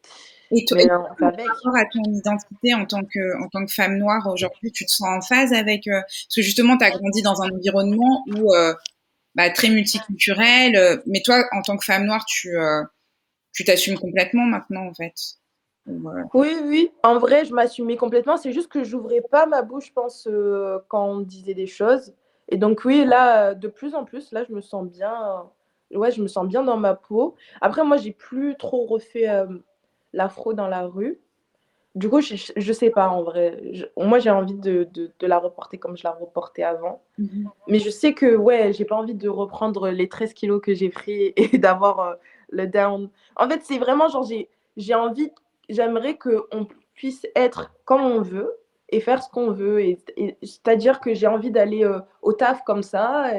Et 0.52 0.66
toi, 0.66 0.78
par 1.20 1.32
rapport 1.32 1.76
à 1.76 1.86
ton 1.86 2.04
identité 2.12 2.74
en 2.74 2.86
tant 2.86 3.04
que, 3.04 3.44
en 3.44 3.48
tant 3.50 3.66
que 3.66 3.72
femme 3.72 3.98
noire 3.98 4.28
aujourd'hui, 4.28 4.72
tu 4.72 4.86
te 4.86 4.92
sens 4.92 5.08
en 5.08 5.22
phase 5.22 5.54
avec. 5.54 5.88
Euh, 5.88 6.02
parce 6.02 6.36
que 6.36 6.42
justement, 6.42 6.78
tu 6.78 6.86
as 6.86 6.92
grandi 6.92 7.22
dans 7.22 7.42
un 7.42 7.50
environnement 7.50 8.24
où, 8.36 8.54
euh, 8.54 8.74
bah, 9.36 9.50
très 9.52 9.70
multiculturel, 9.70 10.76
euh, 10.76 10.98
mais 11.06 11.22
toi, 11.24 11.44
en 11.52 11.62
tant 11.62 11.78
que 11.78 11.86
femme 11.86 12.06
noire, 12.06 12.26
tu 12.26 12.56
tu 13.52 13.64
t'assumes 13.66 13.98
complètement 13.98 14.46
maintenant, 14.46 14.88
en 14.88 14.94
fait. 14.94 15.14
Oui, 16.34 16.56
oui. 16.64 16.92
En 17.04 17.18
vrai, 17.18 17.46
je 17.46 17.54
m'assumais 17.54 17.98
complètement. 17.98 18.38
C'est 18.38 18.52
juste 18.52 18.72
que 18.72 18.84
j'ouvrais 18.84 19.22
pas 19.22 19.46
ma 19.46 19.62
bouche, 19.62 19.88
je 19.88 19.94
pense, 19.94 20.28
quand 20.88 21.06
on 21.06 21.20
disait 21.22 21.54
des 21.54 21.68
choses. 21.68 22.14
Et 22.50 22.58
donc, 22.58 22.84
oui, 22.86 23.06
là, 23.06 23.54
de 23.54 23.68
plus 23.68 23.96
en 23.96 24.06
plus, 24.06 24.32
là, 24.32 24.44
je 24.48 24.54
me 24.54 24.62
sens 24.62 24.86
bien. 24.88 25.50
Ouais, 25.94 26.12
je 26.12 26.22
me 26.22 26.28
sens 26.28 26.48
bien 26.48 26.64
dans 26.64 26.78
ma 26.78 26.94
peau. 26.96 27.36
Après, 27.62 27.84
moi, 27.84 27.98
j'ai 27.98 28.12
plus 28.12 28.56
trop 28.58 28.86
refait 28.86 29.28
l'afro 30.14 30.54
dans 30.54 30.68
la 30.68 30.88
rue. 30.88 31.20
Du 31.96 32.08
coup, 32.08 32.22
je, 32.22 32.36
je 32.56 32.74
sais 32.74 32.92
pas 32.92 33.10
en 33.10 33.24
vrai. 33.24 33.60
moi, 33.98 34.20
j'ai 34.20 34.30
envie 34.30 34.54
de, 34.54 34.88
de, 34.94 35.28
la 35.28 35.40
reporter 35.40 35.80
comme 35.80 35.98
je 35.98 36.04
la 36.04 36.12
reportais 36.12 36.64
avant. 36.64 37.02
Mhm. 37.18 37.50
Mais 37.68 37.80
je 37.80 37.90
sais 37.90 38.14
que, 38.14 38.36
ouais, 38.36 38.74
j'ai 38.74 38.86
pas 38.86 38.96
envie 38.96 39.16
de 39.16 39.28
reprendre 39.28 39.90
les 39.90 40.08
13 40.08 40.34
kilos 40.34 40.62
que 40.62 40.74
j'ai 40.74 40.90
pris 40.90 41.34
et 41.36 41.58
d'avoir 41.58 42.00
euh, 42.00 42.14
le 42.50 42.68
down. 42.68 43.10
En 43.36 43.50
fait, 43.50 43.62
c'est 43.64 43.80
vraiment 43.80 44.08
genre, 44.08 44.28
j'ai 44.78 44.94
envie, 44.94 45.32
j'aimerais 45.70 46.18
qu'on 46.18 46.68
puisse 46.94 47.26
être 47.36 47.72
comme 47.86 48.02
on 48.02 48.22
veut 48.22 48.58
et 48.90 49.00
faire 49.00 49.24
ce 49.24 49.30
qu'on 49.30 49.52
veut. 49.52 49.82
Et, 49.82 50.00
C'est-à-dire 50.42 51.00
que 51.00 51.14
j'ai 51.14 51.28
envie 51.28 51.52
d'aller 51.52 51.86
euh, 51.86 52.00
au 52.22 52.34
taf 52.34 52.64
comme 52.64 52.84
ça 52.84 53.32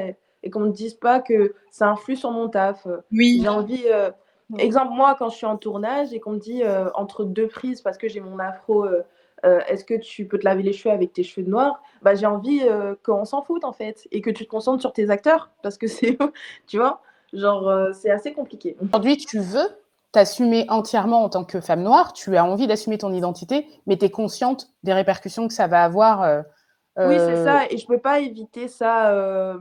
et, 0.43 0.49
qu'on 0.49 0.61
ne 0.61 0.71
dise 0.71 0.95
pas 0.95 1.19
que 1.19 1.53
ça 1.69 1.87
influe 1.89 2.15
sur 2.15 2.31
mon 2.31 2.49
taf. 2.49 2.87
Oui. 3.11 3.39
J'ai 3.41 3.49
envie. 3.49 3.83
Euh, 3.87 4.09
Exemple, 4.57 4.93
moi, 4.93 5.15
quand 5.17 5.29
je 5.29 5.37
suis 5.37 5.45
en 5.45 5.57
tournage 5.57 6.13
et 6.13 6.19
qu'on 6.19 6.31
me 6.31 6.39
dit 6.39 6.63
euh, 6.63 6.89
entre 6.95 7.23
deux 7.23 7.47
prises, 7.47 7.81
parce 7.81 7.97
que 7.97 8.07
j'ai 8.07 8.19
mon 8.19 8.39
afro, 8.39 8.85
euh, 8.85 9.03
euh, 9.45 9.59
est-ce 9.67 9.85
que 9.85 9.93
tu 9.93 10.25
peux 10.25 10.37
te 10.37 10.45
laver 10.45 10.63
les 10.63 10.73
cheveux 10.73 10.93
avec 10.93 11.13
tes 11.13 11.23
cheveux 11.23 11.47
noirs? 11.47 11.81
Bah, 12.01 12.15
J'ai 12.15 12.25
envie 12.25 12.61
qu'on 13.03 13.25
s'en 13.25 13.41
foute, 13.41 13.63
en 13.63 13.73
fait, 13.73 14.07
et 14.11 14.21
que 14.21 14.29
tu 14.29 14.45
te 14.45 14.49
concentres 14.49 14.81
sur 14.81 14.93
tes 14.93 15.09
acteurs, 15.09 15.51
parce 15.63 15.77
que 15.77 15.87
c'est, 15.87 16.17
tu 16.67 16.77
vois, 16.77 17.01
genre, 17.33 17.93
c'est 17.93 18.11
assez 18.11 18.33
compliqué. 18.33 18.75
Aujourd'hui, 18.81 19.17
tu 19.17 19.39
veux 19.39 19.67
t'assumer 20.11 20.65
entièrement 20.69 21.23
en 21.23 21.29
tant 21.29 21.43
que 21.43 21.61
femme 21.61 21.83
noire, 21.83 22.13
tu 22.13 22.35
as 22.37 22.45
envie 22.45 22.67
d'assumer 22.67 22.97
ton 22.97 23.13
identité, 23.13 23.67
mais 23.87 23.97
tu 23.97 24.05
es 24.05 24.11
consciente 24.11 24.69
des 24.83 24.93
répercussions 24.93 25.47
que 25.47 25.53
ça 25.53 25.67
va 25.67 25.83
avoir. 25.83 26.43
Oui, 26.97 27.15
c'est 27.17 27.43
ça, 27.43 27.65
et 27.69 27.77
je 27.77 27.87
peux 27.87 27.99
pas 27.99 28.19
éviter 28.19 28.67
ça 28.67 29.59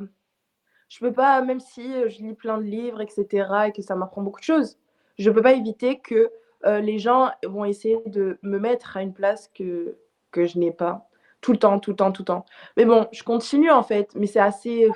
je 0.91 0.99
peux 0.99 1.13
pas, 1.13 1.41
même 1.41 1.61
si 1.61 1.83
je 1.83 2.19
lis 2.19 2.35
plein 2.35 2.59
de 2.59 2.65
livres, 2.65 3.01
etc., 3.01 3.49
et 3.69 3.73
que 3.73 3.81
ça 3.81 3.95
m'apprend 3.95 4.23
beaucoup 4.23 4.41
de 4.41 4.45
choses, 4.45 4.77
je 5.19 5.31
peux 5.31 5.41
pas 5.41 5.53
éviter 5.53 6.01
que 6.01 6.31
les 6.65 6.99
gens 6.99 7.31
vont 7.47 7.65
essayer 7.65 8.03
de 8.07 8.39
me 8.43 8.59
mettre 8.59 8.97
à 8.97 9.03
une 9.03 9.15
place 9.15 9.49
que, 9.55 9.97
que 10.33 10.47
je 10.47 10.59
n'ai 10.59 10.73
pas. 10.73 11.09
Tout 11.41 11.53
le 11.53 11.59
temps, 11.59 11.79
tout 11.79 11.91
le 11.91 11.97
temps, 11.97 12.13
tout 12.13 12.23
le 12.23 12.27
temps. 12.27 12.45
Mais 12.77 12.85
bon, 12.85 13.07
je 13.13 13.23
continue 13.23 13.71
en 13.71 13.83
fait, 13.83 14.11
mais 14.15 14.27
c'est 14.27 14.41
assez, 14.41 14.91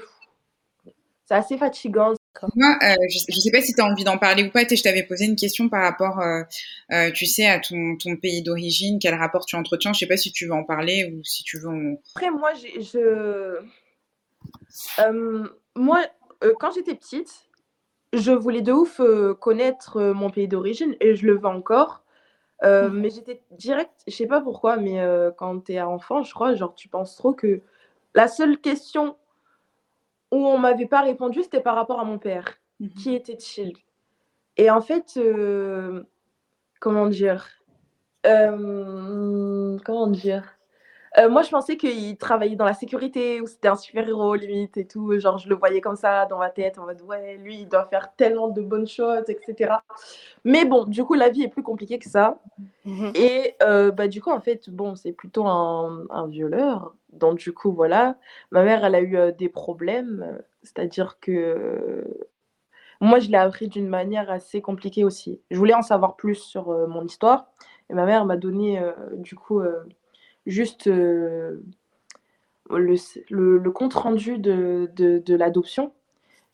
c'est 1.24 1.34
assez 1.34 1.56
fatigant. 1.56 2.12
Moi, 2.56 2.76
je 2.82 3.34
ne 3.34 3.40
sais 3.40 3.50
pas 3.50 3.60
si 3.60 3.74
tu 3.74 3.80
as 3.80 3.84
envie 3.84 4.04
d'en 4.04 4.18
parler 4.18 4.44
ou 4.44 4.50
pas. 4.50 4.62
Je 4.68 4.82
t'avais 4.82 5.04
posé 5.04 5.24
une 5.24 5.36
question 5.36 5.68
par 5.68 5.82
rapport, 5.82 6.22
tu 7.14 7.26
sais, 7.26 7.46
à 7.46 7.60
ton, 7.60 7.96
ton 7.96 8.16
pays 8.16 8.42
d'origine, 8.42 8.98
quel 8.98 9.14
rapport 9.14 9.46
tu 9.46 9.56
entretiens. 9.56 9.92
Je 9.92 9.96
ne 9.96 10.00
sais 10.00 10.06
pas 10.06 10.16
si 10.16 10.32
tu 10.32 10.46
veux 10.46 10.52
en 10.52 10.64
parler 10.64 11.12
ou 11.12 11.22
si 11.24 11.44
tu 11.44 11.58
veux. 11.58 11.96
Après, 12.16 12.30
moi, 12.30 12.52
je, 12.54 13.60
moi, 15.74 16.04
quand 16.58 16.72
j'étais 16.72 16.94
petite, 16.94 17.30
je 18.12 18.32
voulais 18.32 18.62
de 18.62 18.72
ouf 18.72 19.00
connaître 19.40 20.00
mon 20.00 20.30
pays 20.30 20.48
d'origine 20.48 20.96
et 21.00 21.14
je 21.14 21.26
le 21.26 21.38
veux 21.38 21.46
encore. 21.46 22.02
Mmh. 22.62 22.88
Mais 22.92 23.10
j'étais 23.10 23.42
direct, 23.52 23.92
je 24.06 24.14
sais 24.14 24.26
pas 24.26 24.40
pourquoi, 24.40 24.76
mais 24.76 24.98
quand 25.36 25.60
tu 25.60 25.72
es 25.72 25.80
enfant, 25.80 26.22
je 26.22 26.32
crois, 26.34 26.54
genre 26.54 26.74
tu 26.74 26.88
penses 26.88 27.16
trop 27.16 27.32
que 27.32 27.60
la 28.14 28.28
seule 28.28 28.58
question 28.58 29.16
où 30.34 30.46
on 30.46 30.58
m'avait 30.58 30.86
pas 30.86 31.02
répondu, 31.02 31.42
c'était 31.42 31.60
par 31.60 31.76
rapport 31.76 32.00
à 32.00 32.04
mon 32.04 32.18
père. 32.18 32.58
Mmh 32.80 32.88
Qui 32.88 33.14
était-il 33.14 33.76
Et 34.56 34.70
en 34.70 34.80
fait, 34.80 35.18
comment 36.80 37.06
dire 37.06 37.48
Comment 38.24 40.06
dire 40.08 40.53
Euh, 41.16 41.28
moi, 41.28 41.42
je 41.42 41.50
pensais 41.50 41.76
qu'il 41.76 42.16
travaillait 42.16 42.56
dans 42.56 42.64
la 42.64 42.74
sécurité 42.74 43.40
ou 43.40 43.46
c'était 43.46 43.68
un 43.68 43.76
super-héros, 43.76 44.34
limite, 44.34 44.76
et 44.76 44.86
tout. 44.86 45.16
Genre, 45.18 45.38
je 45.38 45.48
le 45.48 45.54
voyais 45.54 45.80
comme 45.80 45.96
ça 45.96 46.26
dans 46.26 46.38
ma 46.38 46.50
tête, 46.50 46.78
en 46.78 46.86
mode, 46.86 47.00
ouais, 47.02 47.36
lui, 47.36 47.60
il 47.60 47.68
doit 47.68 47.86
faire 47.86 48.12
tellement 48.16 48.48
de 48.48 48.60
bonnes 48.60 48.88
choses, 48.88 49.24
etc. 49.28 49.74
Mais 50.44 50.64
bon, 50.64 50.84
du 50.84 51.04
coup, 51.04 51.14
la 51.14 51.28
vie 51.28 51.44
est 51.44 51.48
plus 51.48 51.62
compliquée 51.62 51.98
que 51.98 52.08
ça. 52.08 52.40
Mhm. 52.84 53.12
Et 53.14 53.54
euh, 53.62 53.92
bah, 53.92 54.08
du 54.08 54.20
coup, 54.20 54.30
en 54.30 54.40
fait, 54.40 54.68
bon, 54.70 54.96
c'est 54.96 55.12
plutôt 55.12 55.46
un, 55.46 56.04
un, 56.10 56.26
violeur. 56.26 56.94
Donc, 57.12 57.38
du 57.38 57.52
coup, 57.52 57.72
voilà. 57.72 58.16
Ma 58.50 58.64
mère, 58.64 58.84
elle 58.84 58.96
a 58.96 59.00
eu 59.00 59.16
euh, 59.16 59.30
des 59.30 59.48
problèmes. 59.48 60.40
C'est-à-dire 60.64 61.18
que 61.20 62.04
moi, 63.00 63.20
je 63.20 63.28
l'ai 63.28 63.38
appris 63.38 63.68
d'une 63.68 63.88
manière 63.88 64.30
assez 64.30 64.60
compliquée 64.60 65.04
aussi. 65.04 65.40
Je 65.50 65.58
voulais 65.58 65.74
en 65.74 65.82
savoir 65.82 66.16
plus 66.16 66.36
sur 66.36 66.68
mon 66.88 67.04
histoire. 67.04 67.46
Et 67.90 67.94
ma 67.94 68.06
mère 68.06 68.24
m'a 68.24 68.36
donné, 68.36 68.80
du 69.12 69.34
coup 69.34 69.60
juste 70.46 70.86
euh, 70.86 71.60
le, 72.70 72.96
le, 73.30 73.70
compte 73.70 73.94
rendu 73.94 74.38
de, 74.38 74.90
de, 74.94 75.34
l'adoption 75.34 75.92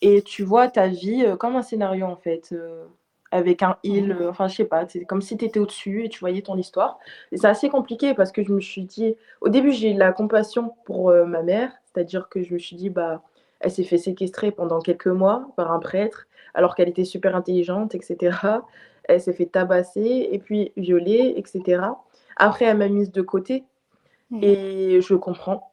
et 0.01 0.23
tu 0.23 0.43
vois 0.45 0.69
ta 0.69 0.89
vie 0.89 1.25
euh, 1.25 1.37
comme 1.37 1.57
un 1.57 1.63
scénario 1.63 2.07
en 2.07 2.17
fait 2.17 2.51
euh, 2.53 2.85
avec 3.31 3.63
un 3.63 3.77
il, 3.85 4.17
enfin 4.29 4.49
je 4.49 4.57
sais 4.57 4.65
pas, 4.65 4.87
c'est 4.89 5.05
comme 5.05 5.23
si 5.23 5.37
tu 5.37 5.45
étais 5.45 5.61
au-dessus 5.61 6.05
et 6.05 6.09
tu 6.09 6.19
voyais 6.19 6.43
ton 6.43 6.57
histoire. 6.57 6.99
Et 7.31 7.37
c'est 7.37 7.47
assez 7.47 7.69
compliqué 7.69 8.15
parce 8.15 8.33
que 8.33 8.43
je 8.43 8.53
me 8.53 8.61
suis 8.61 8.85
dit, 8.85 9.15
au 9.41 9.49
début 9.49 9.73
j'ai 9.73 9.93
eu 9.93 9.97
la 9.97 10.13
compassion 10.13 10.75
pour 10.85 11.13
ma 11.13 11.43
mère, 11.43 11.71
c'est-à-dire 11.85 12.29
que 12.29 12.43
je 12.43 12.53
me 12.53 12.59
suis 12.59 12.75
dit, 12.75 12.91
bah, 12.91 13.23
elle 13.61 13.71
s'est 13.71 13.85
fait 13.85 13.99
séquestrer 13.99 14.51
pendant 14.51 14.81
quelques 14.81 15.07
mois 15.07 15.47
par 15.57 15.71
un 15.71 15.79
prêtre 15.79 16.27
alors 16.55 16.75
qu'elle 16.75 16.89
était 16.89 17.05
super 17.05 17.37
intelligente, 17.37 17.95
etc. 17.95 18.37
Elle 19.05 19.21
s'est 19.21 19.33
fait 19.33 19.47
tabasser 19.47 20.29
et 20.33 20.39
puis 20.39 20.73
violer, 20.77 21.35
etc. 21.37 21.83
Après, 22.37 22.65
elle 22.65 22.79
m'a 22.79 22.89
mise 22.89 23.13
de 23.13 23.23
côté 23.23 23.65
Mmh. 24.31 24.41
Et 24.43 25.01
je 25.01 25.15
comprends, 25.15 25.73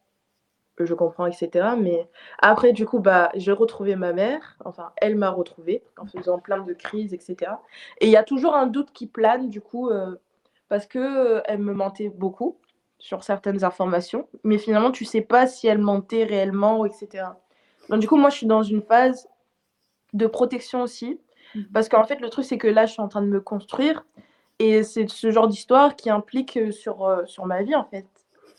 je 0.84 0.94
comprends, 0.94 1.26
etc. 1.26 1.68
Mais 1.78 2.08
après, 2.38 2.72
du 2.72 2.86
coup, 2.86 2.98
bah, 2.98 3.30
j'ai 3.34 3.52
retrouvé 3.52 3.96
ma 3.96 4.12
mère, 4.12 4.56
enfin, 4.64 4.92
elle 4.96 5.16
m'a 5.16 5.30
retrouvée 5.30 5.82
en 5.96 6.06
faisant 6.06 6.38
plein 6.38 6.62
de 6.62 6.72
crises, 6.72 7.14
etc. 7.14 7.52
Et 8.00 8.06
il 8.06 8.10
y 8.10 8.16
a 8.16 8.24
toujours 8.24 8.54
un 8.54 8.66
doute 8.66 8.92
qui 8.92 9.06
plane, 9.06 9.48
du 9.48 9.60
coup, 9.60 9.90
euh, 9.90 10.16
parce 10.68 10.86
que 10.86 10.98
euh, 10.98 11.40
elle 11.46 11.60
me 11.60 11.72
mentait 11.72 12.08
beaucoup 12.08 12.58
sur 12.98 13.22
certaines 13.22 13.64
informations, 13.64 14.28
mais 14.42 14.58
finalement, 14.58 14.90
tu 14.90 15.04
sais 15.04 15.20
pas 15.20 15.46
si 15.46 15.68
elle 15.68 15.78
mentait 15.78 16.24
réellement, 16.24 16.84
etc. 16.84 17.26
Donc, 17.88 18.00
du 18.00 18.08
coup, 18.08 18.16
moi, 18.16 18.30
je 18.30 18.36
suis 18.36 18.46
dans 18.46 18.62
une 18.62 18.82
phase 18.82 19.28
de 20.14 20.26
protection 20.26 20.82
aussi, 20.82 21.20
mmh. 21.54 21.62
parce 21.72 21.88
qu'en 21.88 22.04
fait, 22.04 22.20
le 22.20 22.28
truc, 22.28 22.44
c'est 22.44 22.58
que 22.58 22.66
là, 22.66 22.86
je 22.86 22.92
suis 22.92 23.02
en 23.02 23.08
train 23.08 23.22
de 23.22 23.28
me 23.28 23.40
construire, 23.40 24.04
et 24.58 24.82
c'est 24.82 25.08
ce 25.08 25.30
genre 25.30 25.46
d'histoire 25.46 25.94
qui 25.94 26.10
implique 26.10 26.56
euh, 26.56 26.72
sur, 26.72 27.22
sur 27.26 27.46
ma 27.46 27.62
vie, 27.62 27.76
en 27.76 27.84
fait. 27.84 28.06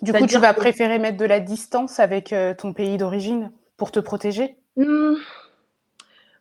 Du 0.01 0.13
coup, 0.13 0.25
tu 0.25 0.37
vas 0.37 0.53
préférer 0.53 0.97
mettre 0.99 1.17
de 1.17 1.25
la 1.25 1.39
distance 1.39 1.99
avec 1.99 2.31
euh, 2.31 2.53
ton 2.53 2.73
pays 2.73 2.97
d'origine 2.97 3.51
pour 3.77 3.91
te 3.91 3.99
protéger? 3.99 4.57
Mmh. 4.77 5.15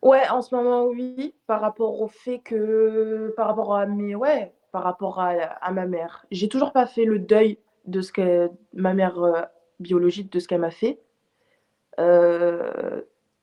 Ouais, 0.01 0.29
en 0.29 0.41
ce 0.41 0.55
moment, 0.55 0.85
oui, 0.85 1.33
par 1.45 1.59
rapport 1.59 2.01
au 2.01 2.07
fait 2.07 2.39
que, 2.39 3.33
par 3.35 3.47
rapport 3.47 3.75
à 3.75 3.85
mes, 3.85 4.15
ouais, 4.15 4.53
par 4.71 4.83
rapport 4.83 5.19
à, 5.19 5.71
ma 5.71 5.85
mère. 5.85 6.25
J'ai 6.31 6.47
toujours 6.47 6.71
pas 6.71 6.85
fait 6.85 7.03
le 7.03 7.19
deuil 7.19 7.57
de 7.85 8.01
ce 8.01 8.11
que 8.13 8.49
ma 8.73 8.93
mère 8.93 9.21
euh, 9.21 9.41
biologique, 9.79 10.31
de 10.31 10.39
ce 10.39 10.47
qu'elle 10.47 10.61
m'a 10.61 10.71
fait. 10.71 10.99
Euh, 11.99 13.01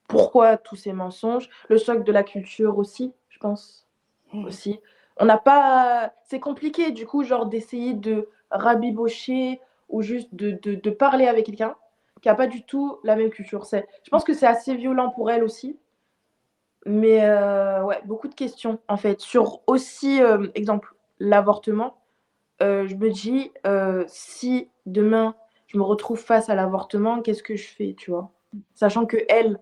pourquoi 0.09 0.57
tous 0.57 0.77
ces 0.77 0.95
mensonges? 0.95 1.51
Le 1.69 1.77
choc 1.77 2.05
de 2.05 2.13
la 2.13 2.23
culture 2.23 2.79
aussi, 2.79 3.13
je 3.29 3.39
pense. 3.39 3.87
Mmh. 4.33 4.45
Aussi. 4.47 4.81
On 5.19 5.27
n'a 5.27 5.39
pas. 5.39 6.13
C'est 6.25 6.41
compliqué, 6.41 6.91
du 6.91 7.07
coup, 7.07 7.23
genre 7.23 7.47
d'essayer 7.47 7.93
de 7.93 8.31
rabibocher 8.51 9.61
ou 9.89 10.03
juste 10.03 10.35
de, 10.35 10.51
de, 10.51 10.91
parler 10.91 11.27
avec 11.27 11.47
quelqu'un 11.47 11.77
qui 12.21 12.29
n'a 12.29 12.35
pas 12.35 12.47
du 12.47 12.65
tout 12.65 12.99
la 13.05 13.17
même 13.17 13.31
culture. 13.31 13.65
Je 13.71 14.11
pense 14.11 14.25
que 14.25 14.35
c'est 14.35 14.47
assez 14.47 14.75
violent 14.75 15.11
pour 15.11 15.31
elle 15.31 15.45
aussi. 15.45 15.79
Mais 16.87 17.25
euh, 17.25 17.83
ouais, 17.83 18.01
beaucoup 18.05 18.29
de 18.29 18.35
questions 18.35 18.79
en 18.89 18.97
fait. 18.97 19.21
Sur 19.21 19.61
aussi, 19.67 20.23
euh, 20.23 20.47
exemple, 20.55 20.95
l'avortement, 21.19 21.99
euh, 22.63 22.87
je 22.87 22.95
me 22.95 23.11
dis, 23.11 23.51
si 24.07 24.71
demain 24.87 25.35
je 25.67 25.79
me 25.79 25.83
retrouve 25.83 26.21
face 26.21 26.49
à 26.49 26.55
l'avortement, 26.55 27.23
qu'est-ce 27.23 27.43
que 27.43 27.57
je 27.57 27.67
fais, 27.67 27.95
tu 27.99 28.13
vois? 28.13 28.31
Sachant 28.75 29.05
que 29.05 29.17
elle, 29.29 29.59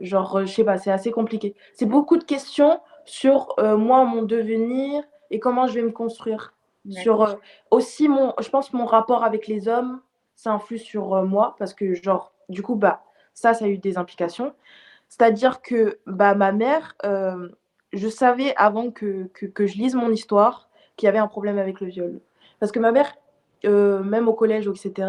genre, 0.00 0.46
je 0.46 0.52
sais 0.52 0.64
pas, 0.64 0.78
c'est 0.78 0.92
assez 0.92 1.10
compliqué. 1.10 1.56
C'est 1.74 1.84
beaucoup 1.86 2.16
de 2.16 2.24
questions 2.24 2.80
sur 3.04 3.54
moi, 3.58 4.04
mon 4.04 4.22
devenir 4.22 5.02
et 5.30 5.40
comment 5.40 5.66
je 5.66 5.74
vais 5.74 5.82
me 5.82 5.90
construire. 5.90 6.53
Sur 6.90 7.22
euh, 7.22 7.34
aussi 7.70 8.08
mon, 8.08 8.34
je 8.40 8.48
pense 8.50 8.72
mon 8.72 8.84
rapport 8.84 9.24
avec 9.24 9.46
les 9.46 9.68
hommes, 9.68 10.00
ça 10.34 10.52
influe 10.52 10.78
sur 10.78 11.14
euh, 11.14 11.24
moi 11.24 11.54
parce 11.58 11.72
que 11.72 11.94
genre 11.94 12.32
du 12.48 12.62
coup 12.62 12.74
bah 12.74 13.02
ça 13.32 13.54
ça 13.54 13.64
a 13.64 13.68
eu 13.68 13.78
des 13.78 13.96
implications. 13.96 14.52
C'est-à-dire 15.08 15.62
que 15.62 15.98
bah 16.06 16.34
ma 16.34 16.52
mère, 16.52 16.94
euh, 17.04 17.48
je 17.92 18.08
savais 18.08 18.54
avant 18.56 18.90
que, 18.90 19.30
que, 19.32 19.46
que, 19.46 19.66
je 19.66 19.76
lise 19.76 19.94
mon 19.94 20.10
histoire 20.10 20.68
qu'il 20.96 21.06
y 21.06 21.08
avait 21.08 21.18
un 21.18 21.28
problème 21.28 21.58
avec 21.58 21.80
le 21.80 21.86
viol. 21.86 22.20
Parce 22.58 22.72
que 22.72 22.80
ma 22.80 22.92
mère, 22.92 23.14
même 23.62 24.28
au 24.28 24.34
collège, 24.34 24.66
etc., 24.68 25.08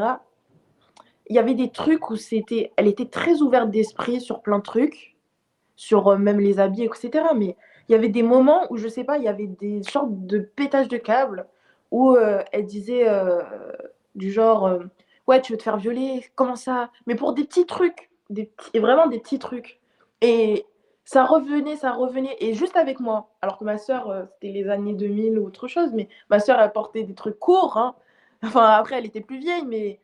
il 1.27 1.35
y 1.35 1.39
avait 1.39 1.55
des 1.55 1.71
trucs 1.71 2.09
où 2.09 2.15
c'était, 2.15 2.71
elle 2.77 2.88
était 2.88 3.07
très 3.07 3.41
ouverte 3.41 3.71
d'esprit 3.71 4.21
sur 4.21 4.41
plein 4.41 4.59
de 4.59 4.63
trucs, 4.63 5.17
sur 5.75 6.17
même 6.19 6.39
les 6.39 6.59
habits, 6.59 6.83
etc. 6.83 7.25
Mais 7.35 7.55
il 7.89 7.93
y 7.93 7.95
avait 7.95 8.09
des 8.09 8.23
moments 8.23 8.67
où, 8.69 8.77
je 8.77 8.88
sais 8.88 9.03
pas, 9.03 9.17
il 9.17 9.23
y 9.23 9.27
avait 9.27 9.47
des 9.47 9.81
sortes 9.83 10.25
de 10.27 10.39
pétages 10.39 10.88
de 10.88 10.97
câbles 10.97 11.47
où 11.95 12.13
euh, 12.13 12.43
elle 12.51 12.65
disait 12.65 13.08
euh, 13.08 13.41
du 14.15 14.29
genre 14.29 14.65
euh, 14.67 14.79
ouais 15.27 15.41
tu 15.41 15.53
veux 15.53 15.58
te 15.58 15.63
faire 15.63 15.77
violer 15.77 16.25
comment 16.36 16.58
ça? 16.58 16.91
Mais 17.08 17.15
pour 17.15 17.31
des 17.31 17.45
petits 17.45 17.65
trucs 17.65 18.12
des 18.29 18.51
et 18.73 18.79
vraiment 18.79 19.08
des 19.08 19.19
petits 19.19 19.39
trucs. 19.39 19.79
Et 20.19 20.65
ça 21.05 21.23
revenait 21.23 21.77
ça 21.77 21.93
revenait. 21.93 22.36
Et 22.41 22.53
juste 22.53 22.75
avec 22.75 22.99
moi 22.99 23.29
alors 23.41 23.58
que 23.58 23.63
ma 23.63 23.77
soeur 23.77 24.27
c'était 24.34 24.51
les 24.51 24.67
années 24.67 24.93
2000 24.93 25.39
ou 25.39 25.45
autre 25.47 25.69
chose 25.69 25.93
mais 25.93 26.10
ma 26.29 26.41
soeur 26.41 26.60
elle 26.60 26.73
portait 26.73 27.03
des 27.03 27.15
trucs 27.15 27.39
courts 27.39 27.77
hein. 27.77 27.95
enfin 28.43 28.65
après 28.71 28.97
elle 28.97 29.05
était 29.05 29.21
plus 29.21 29.39
vieille 29.39 29.65
mais 29.65 30.01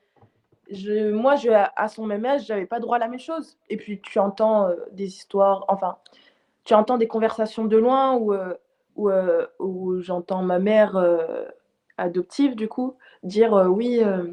je, 0.69 1.11
moi 1.11 1.35
je, 1.35 1.49
à 1.51 1.87
son 1.89 2.05
même 2.05 2.23
âge 2.25 2.45
j'avais 2.45 2.67
pas 2.67 2.79
droit 2.79 2.95
à 2.95 2.99
la 2.99 3.09
même 3.09 3.19
chose. 3.19 3.57
Et 3.69 3.75
puis 3.75 3.99
tu 3.99 4.17
entends 4.17 4.69
des 4.93 5.07
histoires 5.07 5.65
enfin 5.67 5.97
tu 6.63 6.73
entends 6.73 6.97
des 6.97 7.09
conversations 7.09 7.65
de 7.65 7.75
loin 7.75 8.15
où, 8.95 10.01
j'entends 10.01 10.41
ma 10.41 10.59
mère 10.59 10.95
adoptive, 12.01 12.55
du 12.55 12.67
coup, 12.67 12.95
dire 13.23 13.53
euh, 13.53 13.67
oui, 13.67 14.03
euh, 14.03 14.31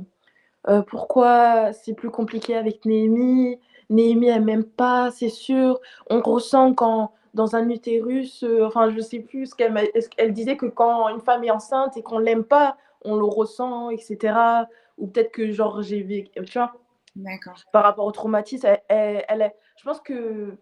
euh, 0.68 0.82
pourquoi 0.82 1.72
c'est 1.72 1.94
plus 1.94 2.10
compliqué 2.10 2.56
avec 2.56 2.84
Néhémie? 2.84 3.58
Néhémie, 3.90 4.28
elle 4.28 4.44
m'aime 4.44 4.64
pas, 4.64 5.10
c'est 5.10 5.28
sûr. 5.28 5.80
On 6.10 6.20
ressent 6.20 6.74
quand 6.74 7.12
dans 7.34 7.56
un 7.56 7.68
utérus, 7.68 8.44
enfin, 8.62 8.90
je 8.90 9.00
sais 9.00 9.20
plus 9.20 9.46
ce 9.46 9.54
qu'elle 9.54 9.74
elle 10.16 10.32
disait 10.32 10.56
que 10.56 10.66
quand 10.66 11.08
une 11.08 11.20
femme 11.20 11.44
est 11.44 11.50
enceinte 11.50 11.96
et 11.96 12.02
qu'on 12.02 12.18
l'aime 12.18 12.44
pas, 12.44 12.76
on 13.04 13.16
le 13.16 13.24
ressent, 13.24 13.90
etc. 13.90 14.66
Ou 14.98 15.06
peut-être 15.06 15.30
que, 15.30 15.50
genre, 15.52 15.82
j'ai 15.82 16.02
vécu, 16.02 16.30
tu 16.44 16.58
vois. 16.58 16.74
D'accord. 17.16 17.54
Par 17.72 17.84
rapport 17.84 18.06
au 18.06 18.12
traumatisme, 18.12 18.66
elle, 18.88 19.24
elle, 19.28 19.52
je 19.76 19.84
pense 19.84 20.00
que 20.00 20.56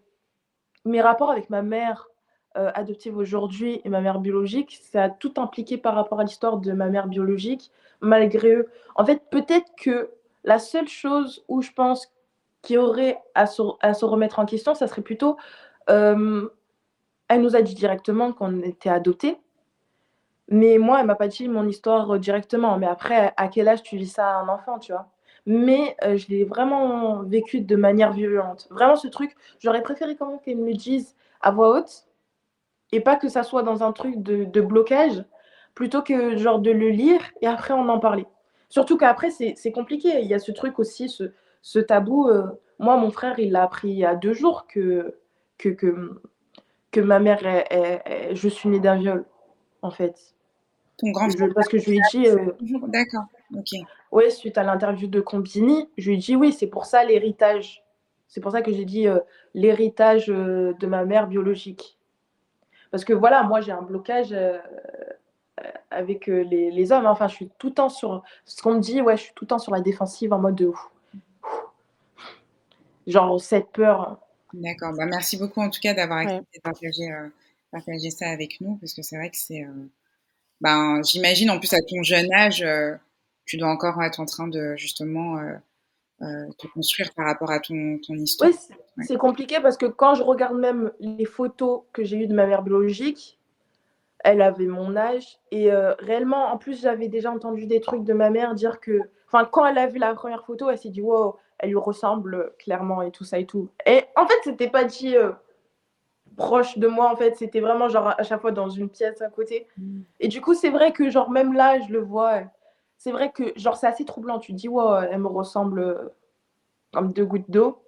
mes 0.85 1.01
rapports 1.01 1.31
avec 1.31 1.49
ma 1.49 1.61
mère 1.61 2.09
euh, 2.57 2.71
adoptive 2.73 3.17
aujourd'hui 3.17 3.81
et 3.83 3.89
ma 3.89 4.01
mère 4.01 4.19
biologique, 4.19 4.79
ça 4.81 5.03
a 5.05 5.09
tout 5.09 5.33
impliqué 5.37 5.77
par 5.77 5.95
rapport 5.95 6.19
à 6.19 6.23
l'histoire 6.23 6.57
de 6.57 6.71
ma 6.71 6.87
mère 6.87 7.07
biologique, 7.07 7.71
malgré 8.01 8.53
eux. 8.53 8.67
En 8.95 9.05
fait, 9.05 9.21
peut-être 9.29 9.71
que 9.77 10.11
la 10.43 10.59
seule 10.59 10.87
chose 10.87 11.43
où 11.47 11.61
je 11.61 11.71
pense 11.71 12.11
qu'il 12.61 12.75
y 12.75 12.79
aurait 12.79 13.19
à 13.35 13.45
se, 13.45 14.05
remettre 14.05 14.39
en 14.39 14.45
question, 14.45 14.75
ça 14.75 14.87
serait 14.87 15.01
plutôt, 15.01 15.37
euh, 15.89 16.49
elle 17.27 17.41
nous 17.41 17.55
a 17.55 17.61
dit 17.61 17.75
directement 17.75 18.33
qu'on 18.33 18.61
était 18.61 18.89
adopté, 18.89 19.37
mais 20.49 20.77
moi, 20.77 20.99
elle 21.01 21.05
m'a 21.05 21.15
pas 21.15 21.27
dit 21.27 21.47
mon 21.47 21.67
histoire 21.67 22.19
directement. 22.19 22.77
Mais 22.77 22.87
après, 22.87 23.33
à 23.37 23.47
quel 23.49 23.67
âge 23.67 23.83
tu 23.83 23.97
vis 23.97 24.07
ça 24.07 24.37
à 24.37 24.41
un 24.41 24.47
enfant, 24.47 24.79
tu 24.79 24.93
vois? 24.93 25.07
Mais 25.45 25.95
euh, 26.03 26.17
je 26.17 26.27
l'ai 26.29 26.43
vraiment 26.43 27.23
vécu 27.23 27.61
de 27.61 27.75
manière 27.75 28.11
violente. 28.13 28.67
Vraiment, 28.71 28.95
ce 28.95 29.07
truc, 29.07 29.35
j'aurais 29.59 29.81
préféré 29.81 30.15
quand 30.15 30.27
même 30.29 30.39
qu'elle 30.39 30.57
me 30.57 30.67
le 30.67 30.73
dise 30.73 31.15
à 31.41 31.51
voix 31.51 31.77
haute, 31.77 32.06
et 32.91 33.01
pas 33.01 33.15
que 33.15 33.29
ça 33.29 33.43
soit 33.43 33.63
dans 33.63 33.83
un 33.83 33.91
truc 33.91 34.21
de, 34.21 34.61
blocage, 34.61 35.23
plutôt 35.75 36.01
que 36.01 36.37
genre 36.37 36.59
de 36.59 36.71
le 36.71 36.89
lire 36.89 37.21
et 37.41 37.47
après 37.47 37.73
on 37.73 37.87
en 37.89 37.99
parler. 37.99 38.25
Surtout 38.69 38.97
qu'après, 38.97 39.29
c'est 39.29 39.71
compliqué. 39.71 40.19
Il 40.21 40.27
y 40.27 40.33
a 40.33 40.39
ce 40.39 40.51
truc 40.51 40.79
aussi, 40.79 41.07
ce, 41.07 41.31
ce 41.61 41.79
tabou. 41.79 42.27
Euh, 42.27 42.43
moi, 42.79 42.97
mon 42.97 43.11
frère, 43.11 43.39
il 43.39 43.51
l'a 43.51 43.63
appris 43.63 43.89
il 43.89 43.97
y 43.97 44.05
a 44.05 44.15
deux 44.15 44.33
jours 44.33 44.67
que, 44.67 45.15
que, 45.57 45.69
que, 45.69 46.21
que 46.91 46.99
ma 46.99 47.19
mère, 47.19 47.45
est, 47.45 48.35
je 48.35 48.49
suis 48.49 48.67
née 48.67 48.79
d'un 48.79 48.97
viol, 48.97 49.25
en 49.81 49.91
fait. 49.91 50.35
Ton 50.97 51.11
grand 51.11 51.27
Parce 51.53 51.69
que 51.69 51.77
je 51.77 51.89
lui 51.89 51.97
ai 51.97 52.01
dit. 52.11 52.27
Euh, 52.27 52.51
D'accord, 52.87 53.25
ok. 53.55 53.69
Oui, 54.11 54.31
suite 54.31 54.57
à 54.57 54.63
l'interview 54.63 55.07
de 55.07 55.21
Combini, 55.21 55.89
je 55.97 56.09
lui 56.09 56.15
ai 56.15 56.19
dit 56.19 56.35
oui, 56.35 56.51
c'est 56.51 56.67
pour 56.67 56.85
ça 56.85 57.05
l'héritage. 57.05 57.83
C'est 58.27 58.41
pour 58.41 58.51
ça 58.51 58.61
que 58.61 58.73
j'ai 58.73 58.83
dit 58.83 59.07
euh, 59.07 59.19
l'héritage 59.53 60.27
de 60.27 60.87
ma 60.87 61.05
mère 61.05 61.27
biologique. 61.27 61.96
Parce 62.97 63.05
que 63.05 63.13
voilà, 63.13 63.43
moi 63.43 63.61
j'ai 63.61 63.71
un 63.71 63.83
blocage 63.83 64.29
euh, 64.31 64.57
avec 65.91 66.25
les, 66.25 66.71
les, 66.71 66.91
hommes. 66.91 67.05
Enfin, 67.05 67.27
je 67.27 67.35
suis 67.35 67.51
tout 67.59 67.67
le 67.67 67.75
temps 67.75 67.89
sur 67.89 68.23
ce 68.43 68.59
qu'on 68.63 68.73
me 68.73 68.79
dit, 68.79 69.03
ouais, 69.03 69.15
je 69.15 69.21
suis 69.21 69.33
tout 69.35 69.43
le 69.43 69.49
temps 69.49 69.59
sur 69.59 69.71
la 69.71 69.81
défensive 69.81 70.33
en 70.33 70.39
mode 70.39 70.55
de 70.55 70.71
genre 73.05 73.39
cette 73.39 73.67
peur. 73.67 74.19
D'accord. 74.51 74.93
Bah, 74.97 75.05
merci 75.05 75.37
beaucoup 75.37 75.61
en 75.61 75.69
tout 75.69 75.79
cas 75.79 75.93
d'avoir 75.93 76.17
accepté 76.17 76.57
de 76.57 76.61
partager, 77.71 78.09
ça 78.09 78.29
avec 78.29 78.59
nous 78.61 78.77
parce 78.77 78.95
que 78.95 79.03
c'est 79.03 79.15
vrai 79.15 79.29
que 79.29 79.37
c'est. 79.37 79.63
ben, 80.59 81.03
j'imagine 81.03 81.51
en 81.51 81.59
plus 81.59 81.75
à 81.75 81.81
ton 81.87 82.01
jeune 82.01 82.33
âge, 82.33 82.65
tu 83.45 83.57
dois 83.57 83.69
encore 83.69 84.01
être 84.01 84.19
en 84.19 84.25
train 84.25 84.47
de 84.47 84.75
justement 84.75 85.37
te 86.19 86.67
construire 86.73 87.13
par 87.13 87.25
rapport 87.25 87.51
à 87.51 87.59
ton, 87.59 87.99
ton 88.05 88.15
histoire. 88.15 88.49
Oui, 88.49 89.05
c'est 89.05 89.17
compliqué 89.17 89.59
parce 89.61 89.77
que 89.77 89.85
quand 89.85 90.15
je 90.15 90.23
regarde 90.23 90.57
même 90.57 90.91
les 90.99 91.25
photos 91.25 91.81
que 91.93 92.03
j'ai 92.03 92.17
eues 92.17 92.27
de 92.27 92.33
ma 92.33 92.47
mère 92.47 92.63
biologique, 92.63 93.37
elle 94.19 94.41
avait 94.41 94.65
mon 94.65 94.95
âge. 94.95 95.39
Et 95.51 95.71
euh, 95.71 95.93
réellement, 95.99 96.47
en 96.47 96.57
plus, 96.57 96.81
j'avais 96.81 97.07
déjà 97.07 97.31
entendu 97.31 97.65
des 97.65 97.79
trucs 97.79 98.03
de 98.03 98.13
ma 98.13 98.29
mère 98.29 98.55
dire 98.55 98.79
que. 98.79 98.99
Enfin, 99.27 99.45
quand 99.45 99.65
elle 99.65 99.77
a 99.77 99.87
vu 99.87 99.99
la 99.99 100.13
première 100.13 100.45
photo, 100.45 100.69
elle 100.69 100.77
s'est 100.77 100.89
dit, 100.89 101.01
wow, 101.01 101.35
elle 101.59 101.69
lui 101.69 101.77
ressemble 101.77 102.53
clairement 102.59 103.01
et 103.01 103.11
tout 103.11 103.25
ça 103.25 103.39
et 103.39 103.45
tout. 103.45 103.69
Et 103.85 104.03
en 104.15 104.25
fait, 104.25 104.37
c'était 104.43 104.69
pas 104.69 104.85
dit 104.85 105.17
euh, 105.17 105.31
proche 106.37 106.77
de 106.77 106.87
moi, 106.87 107.11
en 107.11 107.15
fait. 107.15 107.35
C'était 107.35 107.59
vraiment, 107.59 107.89
genre, 107.89 108.13
à 108.17 108.23
chaque 108.23 108.41
fois 108.41 108.51
dans 108.51 108.69
une 108.69 108.89
pièce 108.89 109.21
à 109.21 109.29
côté. 109.29 109.67
Mm. 109.77 110.01
Et 110.21 110.27
du 110.29 110.41
coup, 110.41 110.53
c'est 110.53 110.69
vrai 110.69 110.93
que, 110.93 111.09
genre, 111.09 111.29
même 111.29 111.53
là, 111.53 111.79
je 111.81 111.91
le 111.91 111.99
vois. 111.99 112.41
C'est 112.97 113.11
vrai 113.11 113.31
que, 113.31 113.53
genre, 113.57 113.77
c'est 113.77 113.87
assez 113.87 114.05
troublant. 114.05 114.39
Tu 114.39 114.53
dis, 114.53 114.67
wow, 114.67 114.97
elle 115.01 115.19
me 115.19 115.27
ressemble 115.27 115.79
euh, 115.79 116.09
comme 116.93 117.13
deux 117.13 117.25
gouttes 117.25 117.49
d'eau. 117.49 117.81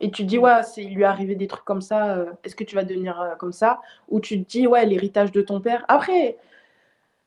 Et 0.00 0.10
tu 0.10 0.24
dis, 0.24 0.38
ouais, 0.38 0.60
il 0.76 0.94
lui 0.94 1.02
est 1.02 1.06
arrivé 1.06 1.34
des 1.36 1.46
trucs 1.46 1.64
comme 1.64 1.80
ça, 1.80 2.16
euh, 2.16 2.32
est-ce 2.44 2.54
que 2.54 2.64
tu 2.64 2.74
vas 2.76 2.84
devenir 2.84 3.20
euh, 3.20 3.34
comme 3.36 3.52
ça? 3.52 3.80
Ou 4.08 4.20
tu 4.20 4.42
te 4.42 4.48
dis, 4.48 4.66
ouais, 4.66 4.84
l'héritage 4.84 5.32
de 5.32 5.40
ton 5.40 5.60
père. 5.60 5.84
Après, 5.88 6.36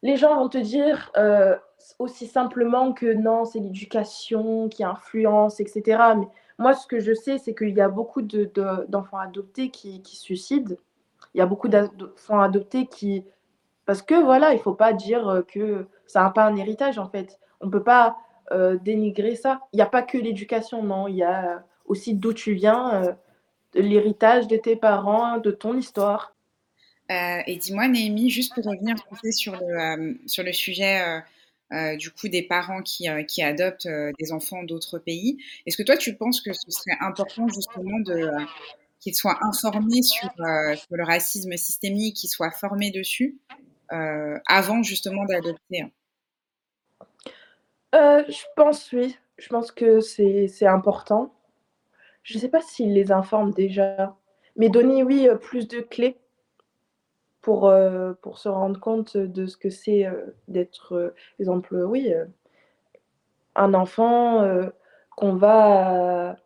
les 0.03 0.17
gens 0.17 0.35
vont 0.35 0.49
te 0.49 0.57
dire 0.59 1.11
euh, 1.17 1.55
aussi 1.97 2.27
simplement 2.27 2.93
que 2.93 3.11
non, 3.13 3.45
c'est 3.45 3.59
l'éducation 3.59 4.69
qui 4.69 4.83
influence, 4.83 5.59
etc. 5.59 6.15
Mais 6.17 6.27
moi, 6.59 6.73
ce 6.73 6.85
que 6.85 6.99
je 6.99 7.13
sais, 7.13 7.39
c'est 7.39 7.55
qu'il 7.55 7.75
y 7.75 7.81
a 7.81 7.89
beaucoup 7.89 8.21
d'enfants 8.21 9.17
adoptés 9.17 9.71
qui, 9.71 10.01
qui 10.03 10.15
suicident. 10.15 10.75
Il 11.33 11.39
y 11.39 11.41
a 11.41 11.45
beaucoup 11.45 11.69
d'enfants 11.69 12.41
adoptés 12.41 12.85
qui. 12.87 13.25
Parce 13.89 14.03
que 14.03 14.13
voilà, 14.13 14.51
il 14.51 14.57
ne 14.57 14.61
faut 14.61 14.75
pas 14.75 14.93
dire 14.93 15.43
que 15.51 15.87
ça 16.05 16.21
n'a 16.21 16.29
pas 16.29 16.45
un 16.45 16.55
héritage, 16.55 16.99
en 16.99 17.09
fait. 17.09 17.39
On 17.59 17.65
ne 17.65 17.71
peut 17.71 17.81
pas 17.81 18.17
dénigrer 18.83 19.35
ça. 19.35 19.61
Il 19.73 19.77
n'y 19.77 19.81
a 19.81 19.87
pas 19.87 20.03
que 20.03 20.19
l'éducation, 20.19 20.83
non. 20.83 21.07
Il 21.07 21.15
y 21.15 21.23
a 21.23 21.63
aussi 21.89 22.13
d'où 22.13 22.33
tu 22.33 22.53
viens, 22.53 23.03
euh, 23.03 23.13
l'héritage 23.73 24.47
de 24.47 24.55
tes 24.55 24.75
parents, 24.75 25.39
de 25.39 25.51
ton 25.51 25.75
histoire. 25.75 26.35
Euh, 27.11 27.39
et 27.47 27.57
dis-moi, 27.57 27.87
Néhémie, 27.87 28.29
juste 28.29 28.53
pour 28.53 28.63
revenir 28.63 28.95
sur 29.31 29.55
le, 29.55 29.79
euh, 29.79 30.13
sur 30.27 30.43
le 30.43 30.53
sujet 30.53 31.21
du 31.97 32.09
coup 32.09 32.27
des 32.29 32.41
parents 32.41 32.81
qui, 32.81 33.07
qui 33.27 33.43
adoptent 33.43 33.87
des 34.19 34.31
enfants 34.31 34.63
d'autres 34.63 34.97
pays, 34.97 35.37
est-ce 35.65 35.77
que 35.77 35.83
toi 35.83 35.97
tu 35.97 36.15
penses 36.15 36.41
que 36.41 36.51
ce 36.51 36.71
serait 36.71 36.97
important 36.99 37.47
justement 37.47 37.99
de 37.99 38.31
qu'ils 38.99 39.15
soient 39.15 39.37
informés 39.41 40.01
sur, 40.01 40.29
le 40.37 41.03
racisme 41.03 41.55
systémique, 41.57 42.15
qu'ils 42.15 42.29
soient 42.29 42.51
formés 42.51 42.89
dessus? 42.89 43.37
Avant 43.89 44.83
justement 44.83 45.25
d'adopter 45.25 45.85
Je 47.93 48.43
pense 48.55 48.91
oui, 48.93 49.17
je 49.37 49.47
pense 49.49 49.71
que 49.71 49.99
c'est 50.01 50.65
important. 50.65 51.33
Je 52.23 52.35
ne 52.35 52.41
sais 52.41 52.49
pas 52.49 52.61
s'il 52.61 52.93
les 52.93 53.11
informe 53.11 53.51
déjà, 53.51 54.15
mais 54.55 54.69
donner, 54.69 55.03
oui, 55.03 55.27
euh, 55.27 55.35
plus 55.35 55.67
de 55.67 55.79
clés 55.79 56.17
pour, 57.41 57.67
euh, 57.67 58.13
pour 58.21 58.37
se 58.37 58.49
rendre 58.49 58.79
compte 58.79 59.17
de 59.17 59.47
ce 59.47 59.57
que 59.57 59.69
c'est 59.69 60.05
euh, 60.05 60.25
d'être, 60.47 61.13
exemple, 61.39 61.75
oui, 61.75 62.13
un 63.55 63.73
enfant 63.73 64.47
qu'on 65.15 65.35
va, 65.35 66.37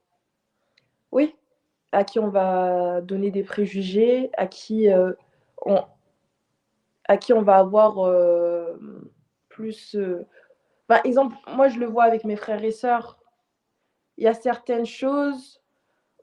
oui, 1.12 1.36
à 1.92 2.04
qui 2.04 2.20
on 2.20 2.30
va 2.30 3.02
donner 3.02 3.32
des 3.32 3.44
préjugés, 3.44 4.30
à 4.38 4.48
qui 4.48 4.88
on, 5.66 5.84
à 7.06 7.18
qui 7.18 7.34
on 7.34 7.42
va 7.42 7.58
avoir 7.58 8.10
plus. 9.50 9.98
par 10.88 11.06
exemple, 11.06 11.36
moi 11.56 11.68
je 11.68 11.80
le 11.80 11.86
vois 11.86 12.04
avec 12.04 12.24
mes 12.24 12.36
frères 12.36 12.64
et 12.64 12.72
sœurs. 12.72 13.18
Il 14.18 14.24
y 14.24 14.28
a 14.28 14.34
certaines 14.34 14.86
choses 14.86 15.64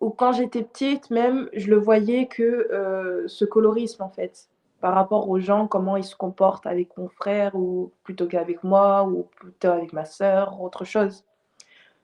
ou 0.01 0.11
quand 0.11 0.33
j'étais 0.33 0.63
petite, 0.63 1.11
même, 1.11 1.49
je 1.53 1.69
le 1.69 1.77
voyais 1.77 2.27
que 2.27 2.43
euh, 2.43 3.29
ce 3.29 3.45
colorisme, 3.45 4.03
en 4.03 4.09
fait, 4.09 4.49
par 4.81 4.95
rapport 4.95 5.29
aux 5.29 5.39
gens, 5.39 5.67
comment 5.69 5.97
ils 5.97 6.05
se 6.05 6.17
comportent 6.17 6.67
avec 6.67 6.97
mon 6.97 7.09
frère, 7.09 7.55
ou 7.55 7.93
plutôt 8.03 8.27
qu'avec 8.27 8.65
moi, 8.65 9.05
ou 9.05 9.25
plutôt 9.37 9.69
avec 9.69 9.93
ma 9.93 10.07
sœur, 10.07 10.61
autre 10.63 10.85
chose. 10.85 11.25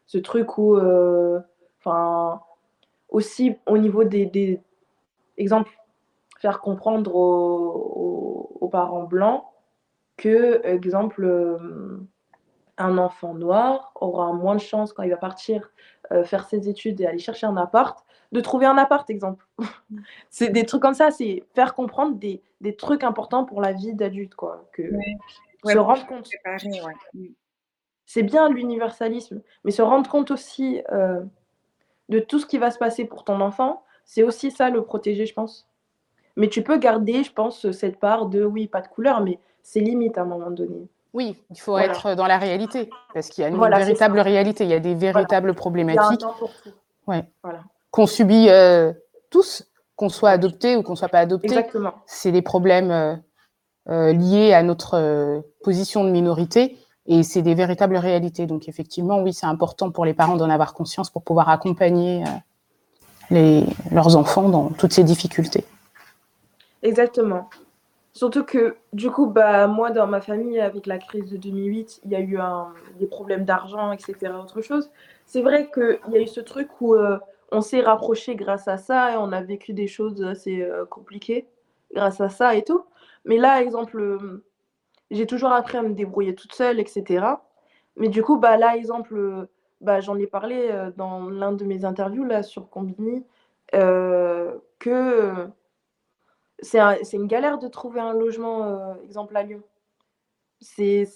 Ce 0.07 0.19
truc 0.19 0.59
où, 0.59 0.77
euh, 0.77 1.41
enfin, 1.81 2.43
aussi 3.09 3.57
au 3.67 3.79
niveau 3.79 4.05
des, 4.05 4.27
des 4.27 4.61
exemples, 5.39 5.73
faire 6.47 6.61
comprendre 6.61 7.17
aux, 7.17 8.57
aux, 8.61 8.69
parents 8.69 9.03
blancs 9.03 9.43
que, 10.17 10.65
exemple, 10.65 11.25
euh, 11.25 11.99
un 12.79 12.99
enfant 12.99 13.35
noir 13.35 13.91
aura 13.97 14.33
moins 14.33 14.55
de 14.55 14.61
chances 14.61 14.93
quand 14.93 15.03
il 15.03 15.11
va 15.11 15.17
partir 15.17 15.73
euh, 16.13 16.23
faire 16.23 16.47
ses 16.47 16.69
études 16.69 17.01
et 17.01 17.07
aller 17.07 17.19
chercher 17.19 17.49
un 17.49 17.57
appart, 17.57 17.99
de 18.31 18.41
trouver 18.41 18.67
un 18.67 18.79
appart, 18.79 19.11
exemple. 19.11 19.45
c'est 20.31 20.51
des 20.51 20.65
trucs 20.65 20.83
comme 20.83 20.95
ça, 20.95 21.11
c'est 21.11 21.43
faire 21.53 21.75
comprendre 21.75 22.15
des, 22.15 22.41
des, 22.61 22.77
trucs 22.77 23.03
importants 23.03 23.45
pour 23.45 23.61
la 23.61 23.73
vie 23.73 23.95
d'adulte, 23.95 24.37
quoi. 24.37 24.69
Que 24.71 24.85
se 25.65 25.79
rendre 25.79 26.07
compte. 26.07 26.29
Mm. 27.13 27.27
C'est 28.05 28.23
bien 28.23 28.49
l'universalisme, 28.51 29.43
mais 29.65 29.73
se 29.73 29.83
rendre 29.83 30.09
compte 30.09 30.31
aussi 30.31 30.81
euh, 30.93 31.25
de 32.09 32.21
tout 32.21 32.39
ce 32.39 32.47
qui 32.47 32.59
va 32.59 32.71
se 32.71 32.79
passer 32.79 33.05
pour 33.05 33.25
ton 33.25 33.41
enfant, 33.41 33.83
c'est 34.05 34.23
aussi 34.23 34.53
ça 34.53 34.71
le 34.71 34.85
protéger, 34.85 35.27
je 35.27 35.35
pense. 35.35 35.67
Mais 36.37 36.49
tu 36.49 36.63
peux 36.63 36.79
garder, 36.79 37.25
je 37.25 37.33
pense, 37.33 37.71
cette 37.73 37.99
part 37.99 38.27
de 38.27 38.45
oui, 38.45 38.67
pas 38.67 38.83
de 38.83 38.89
couleur, 38.89 39.21
mais 39.21 39.39
c'est 39.63 39.81
limite 39.81 40.19
à 40.19 40.23
un 40.23 40.27
moment 40.27 40.51
donné. 40.51 40.89
Oui, 41.17 41.43
il 41.51 41.59
faut 41.59 41.79
être 41.79 42.15
dans 42.15 42.27
la 42.27 42.37
réalité, 42.37 42.91
parce 43.15 43.31
qu'il 43.31 43.43
y 43.43 43.45
a 43.47 43.49
une 43.49 43.59
véritable 43.59 44.21
réalité, 44.21 44.65
il 44.65 44.71
y 44.71 44.75
a 44.75 44.81
des 44.81 44.95
véritables 44.95 45.55
problématiques 45.55 46.21
ouais. 47.07 47.25
qu'on 47.91 48.07
subit 48.07 48.51
euh, 48.51 48.93
tous, 49.31 49.67
qu'on 49.97 50.11
soit 50.11 50.29
adopté 50.29 50.77
ou 50.77 50.83
qu'on 50.83 50.93
ne 50.93 50.97
soit 50.97 51.09
pas 51.09 51.21
adopté. 51.21 51.57
C'est 52.05 52.33
des 52.33 52.43
problèmes 52.43 52.91
euh, 52.91 53.17
euh, 53.89 54.13
liés 54.13 54.53
à 54.53 54.63
notre 54.63 55.43
position 55.65 56.05
de 56.05 56.11
minorité 56.11 56.77
et 57.07 57.23
c'est 57.23 57.41
des 57.41 57.55
véritables 57.55 57.97
réalités. 57.97 58.45
Donc 58.45 58.69
effectivement, 58.69 59.23
oui, 59.23 59.33
c'est 59.33 59.47
important 59.47 59.91
pour 59.91 60.05
les 60.05 60.13
parents 60.13 60.37
d'en 60.37 60.51
avoir 60.51 60.75
conscience 60.75 61.09
pour 61.09 61.23
pouvoir 61.23 61.49
accompagner 61.49 62.25
les, 63.31 63.65
leurs 63.91 64.17
enfants 64.17 64.51
dans 64.51 64.69
toutes 64.69 64.93
ces 64.93 65.05
difficultés. 65.05 65.65
Exactement. 66.87 67.51
Surtout 68.13 68.45
que, 68.45 68.77
du 68.93 69.11
coup, 69.11 69.27
bah, 69.27 69.67
moi, 69.67 69.91
dans 69.91 70.07
ma 70.07 70.21
famille, 70.21 70.61
avec 70.61 70.87
la 70.87 70.99
crise 70.99 71.31
de 71.31 71.37
2008, 71.37 72.01
il 72.05 72.13
y 72.13 72.17
a 72.17 72.21
eu 72.21 72.39
des 72.99 73.07
problèmes 73.09 73.45
d'argent, 73.45 73.93
etc., 73.93 74.35
autre 74.41 74.63
chose. 74.63 74.91
C'est 75.27 75.43
vrai 75.43 75.71
qu'il 75.73 75.99
y 76.13 76.19
a 76.19 76.21
eu 76.23 76.29
ce 76.29 76.41
truc 76.41 76.69
où 76.81 76.95
euh, 76.95 77.19
on 77.53 77.61
s'est 77.63 77.83
rapproché 77.83 78.37
grâce 78.37 78.69
à 78.69 78.79
ça 78.79 79.13
et 79.15 79.17
on 79.17 79.33
a 79.33 79.43
vécu 79.43 79.73
des 79.75 79.89
choses 79.89 80.23
assez 80.25 80.63
euh, 80.63 80.87
compliquées 80.87 81.49
grâce 81.95 82.21
à 82.21 82.29
ça 82.31 82.55
et 82.57 82.65
tout. 82.65 82.85
Mais 83.27 83.39
là, 83.39 83.63
exemple, 83.63 83.99
euh, 84.01 84.45
j'ai 85.11 85.27
toujours 85.27 85.53
appris 85.53 85.79
à 85.79 85.83
me 85.83 85.95
débrouiller 85.95 86.35
toute 86.37 86.55
seule, 86.55 86.81
etc. 86.81 87.27
Mais 87.97 88.09
du 88.11 88.23
coup, 88.23 88.39
bah, 88.39 88.59
là, 88.59 88.77
exemple, 88.77 89.49
bah, 89.83 90.01
j'en 90.01 90.19
ai 90.19 90.27
parlé 90.29 90.71
dans 90.97 91.31
l'un 91.31 91.53
de 91.53 91.65
mes 91.65 91.85
interviews 91.85 92.25
là, 92.25 92.43
sur 92.45 92.71
Combini, 92.71 93.25
que 93.73 95.49
c'est 96.61 97.17
une 97.17 97.27
galère 97.27 97.59
de 97.59 97.69
trouver 97.69 98.01
un 98.01 98.13
logement, 98.13 98.65
euh, 98.65 98.95
exemple 99.05 99.37
à 99.37 99.43
Lyon. 99.43 99.63
C'est, 100.61 101.07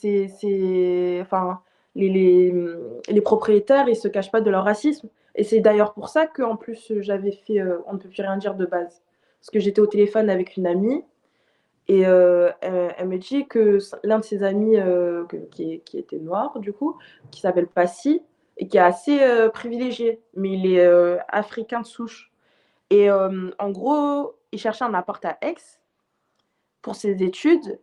enfin, 1.20 1.62
les, 1.94 2.52
les, 3.08 3.20
propriétaires, 3.22 3.88
ils 3.88 3.96
se 3.96 4.08
cachent 4.08 4.30
pas 4.30 4.42
de 4.42 4.50
leur 4.50 4.64
racisme. 4.64 5.08
Et 5.34 5.44
c'est 5.44 5.60
d'ailleurs 5.60 5.94
pour 5.94 6.08
ça 6.08 6.26
qu'en 6.26 6.56
plus, 6.56 6.92
j'avais 7.00 7.32
fait 7.32 7.60
euh, 7.60 7.78
On 7.86 7.94
ne 7.94 7.98
peut 7.98 8.08
plus 8.08 8.22
rien 8.22 8.36
dire 8.36 8.54
de 8.54 8.66
base. 8.66 9.02
Parce 9.40 9.50
que 9.50 9.60
j'étais 9.60 9.80
au 9.80 9.86
téléphone 9.86 10.28
avec 10.28 10.56
une 10.56 10.66
amie 10.66 11.02
et 11.88 12.06
euh, 12.06 12.50
elle, 12.60 13.08
me 13.08 13.16
dit 13.16 13.48
que 13.48 13.78
l'un 14.04 14.18
de 14.18 14.24
ses 14.24 14.42
amis 14.44 14.76
qui, 15.50 15.80
qui, 15.80 15.98
était 15.98 16.18
noir, 16.18 16.60
du 16.60 16.72
coup, 16.72 16.96
qui 17.32 17.40
s'appelle 17.40 17.66
Passy, 17.66 18.22
et 18.58 18.68
qui 18.68 18.76
est 18.76 18.80
assez 18.80 19.18
privilégié, 19.52 20.20
mais 20.36 20.52
il 20.52 20.66
est 20.66 21.18
africain 21.28 21.80
de 21.80 21.86
souche. 21.86 22.30
Et 22.90 23.10
en 23.10 23.70
gros, 23.70 24.36
il 24.52 24.58
cherchait 24.58 24.84
un 24.84 24.94
appart 24.94 25.24
à 25.24 25.38
Aix 25.42 25.56
pour 26.82 26.94
ses 26.94 27.22
études. 27.22 27.80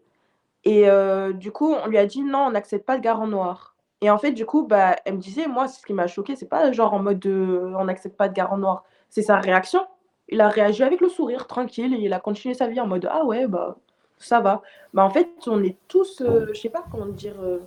Et 0.64 0.90
euh, 0.90 1.34
du 1.34 1.52
coup, 1.52 1.74
on 1.74 1.88
lui 1.88 1.98
a 1.98 2.06
dit 2.06 2.24
non, 2.24 2.48
on 2.48 2.52
n'accepte 2.52 2.86
pas 2.86 2.98
de 2.98 3.04
garant 3.04 3.28
noir. 3.28 3.76
Et 4.02 4.10
en 4.10 4.18
fait, 4.18 4.32
du 4.32 4.46
coup, 4.46 4.64
bah, 4.68 4.96
elle 5.06 5.16
me 5.16 5.20
disait, 5.20 5.48
moi, 5.48 5.68
ce 5.68 5.84
qui 5.86 5.94
m'a 5.94 6.08
choqué, 6.08 6.36
c'est 6.36 6.48
pas 6.48 6.72
genre 6.72 6.94
en 6.94 7.00
mode 7.00 7.20
de, 7.20 7.74
on 7.78 7.86
n'accepte 7.86 8.16
pas 8.16 8.30
de 8.30 8.34
garant 8.34 8.58
noir. 8.58 8.84
C'est 9.10 9.24
sa 9.24 9.38
réaction. 9.38 9.88
Il 10.30 10.42
a 10.42 10.50
réagi 10.50 10.84
avec 10.84 11.02
le 11.02 11.10
sourire, 11.10 11.48
tranquille, 11.48 11.94
et 11.94 11.98
il 11.98 12.14
a 12.14 12.20
continué 12.20 12.54
sa 12.54 12.68
vie 12.68 12.80
en 12.80 12.88
mode 12.88 13.08
ah 13.10 13.24
ouais, 13.26 13.48
bah, 13.48 13.78
ça 14.18 14.40
va. 14.42 14.62
Bah, 14.94 15.04
en 15.04 15.10
fait, 15.10 15.30
on 15.48 15.64
est 15.64 15.78
tous, 15.88 16.22
euh, 16.22 16.48
je 16.54 16.60
sais 16.60 16.70
pas 16.70 16.84
comment 16.92 17.06
dire, 17.08 17.36
euh, 17.42 17.60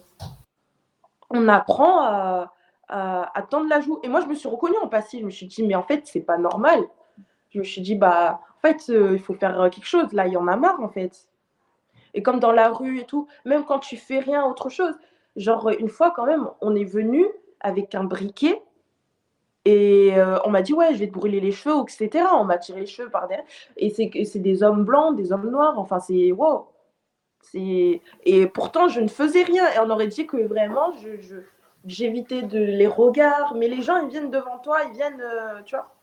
on 1.31 1.49
apprend 1.49 2.03
à, 2.03 2.53
à, 2.89 3.43
tendre 3.49 3.69
la 3.69 3.81
joue. 3.81 3.99
Et 4.03 4.09
moi, 4.09 4.21
je 4.21 4.27
me 4.27 4.35
suis 4.35 4.49
reconnue 4.49 4.77
en 4.83 4.89
passif. 4.89 5.21
Je 5.21 5.27
me 5.27 5.31
suis 5.31 5.47
dit, 5.47 5.63
mais 5.63 5.75
en 5.75 5.83
fait, 5.83 6.07
c'est 6.07 6.21
pas 6.21 6.39
normal. 6.39 6.81
Je 7.51 7.61
me 7.61 7.65
suis 7.65 7.81
dit, 7.81 7.97
bah, 7.97 8.41
en 8.62 8.68
fait, 8.68 8.88
il 8.88 9.18
faut 9.20 9.35
faire 9.35 9.68
quelque 9.70 9.87
chose. 9.87 10.12
Là, 10.12 10.27
il 10.27 10.33
y 10.33 10.37
en 10.37 10.46
a 10.46 10.57
marre, 10.57 10.81
en 10.81 10.88
fait. 10.88 11.27
Et 12.14 12.23
comme 12.23 12.40
dans 12.40 12.53
la 12.53 12.68
rue 12.68 13.01
et 13.01 13.05
tout, 13.05 13.29
même 13.44 13.64
quand 13.64 13.79
tu 13.79 13.96
fais 13.96 14.18
rien, 14.18 14.44
autre 14.44 14.68
chose. 14.68 14.94
Genre, 15.37 15.70
une 15.79 15.88
fois, 15.88 16.12
quand 16.14 16.27
même, 16.27 16.49
on 16.61 16.75
est 16.75 16.85
venu 16.85 17.27
avec 17.61 17.94
un 17.94 18.05
briquet 18.05 18.62
et 19.64 20.18
euh, 20.18 20.38
on 20.44 20.51
m'a 20.51 20.62
dit, 20.62 20.73
ouais, 20.73 20.94
je 20.94 20.99
vais 20.99 21.07
te 21.07 21.12
brûler 21.12 21.40
les 21.40 21.53
cheveux, 21.53 21.75
etc. 21.83 22.25
On 22.33 22.44
m'a 22.44 22.59
tiré 22.59 22.81
les 22.81 22.87
cheveux 22.87 23.11
par 23.11 23.29
derrière. 23.29 23.46
Et 23.77 23.90
c'est 23.90 24.38
des 24.38 24.62
hommes 24.62 24.85
blancs, 24.85 25.16
des 25.16 25.33
hommes 25.33 25.51
noirs. 25.51 25.79
Enfin, 25.79 26.01
c'est 26.01 26.33
wow. 26.33 26.68
Et 27.55 28.46
pourtant, 28.55 28.88
je 28.88 29.01
ne 29.01 29.09
faisais 29.09 29.42
rien. 29.42 29.68
Et 29.73 29.79
on 29.81 29.90
aurait 29.90 30.07
dit 30.07 30.27
que 30.27 30.38
vraiment, 30.38 30.92
j'évitais 31.85 32.42
les 32.42 32.87
regards. 32.87 33.55
Mais 33.55 33.68
les 33.68 33.83
gens, 33.83 33.99
ils 33.99 34.09
viennent 34.09 34.31
devant 34.31 34.59
toi, 34.59 34.79
ils 34.88 34.92
viennent, 34.92 35.20
euh, 35.20 35.61
tu 35.64 35.77
vois. 35.77 35.94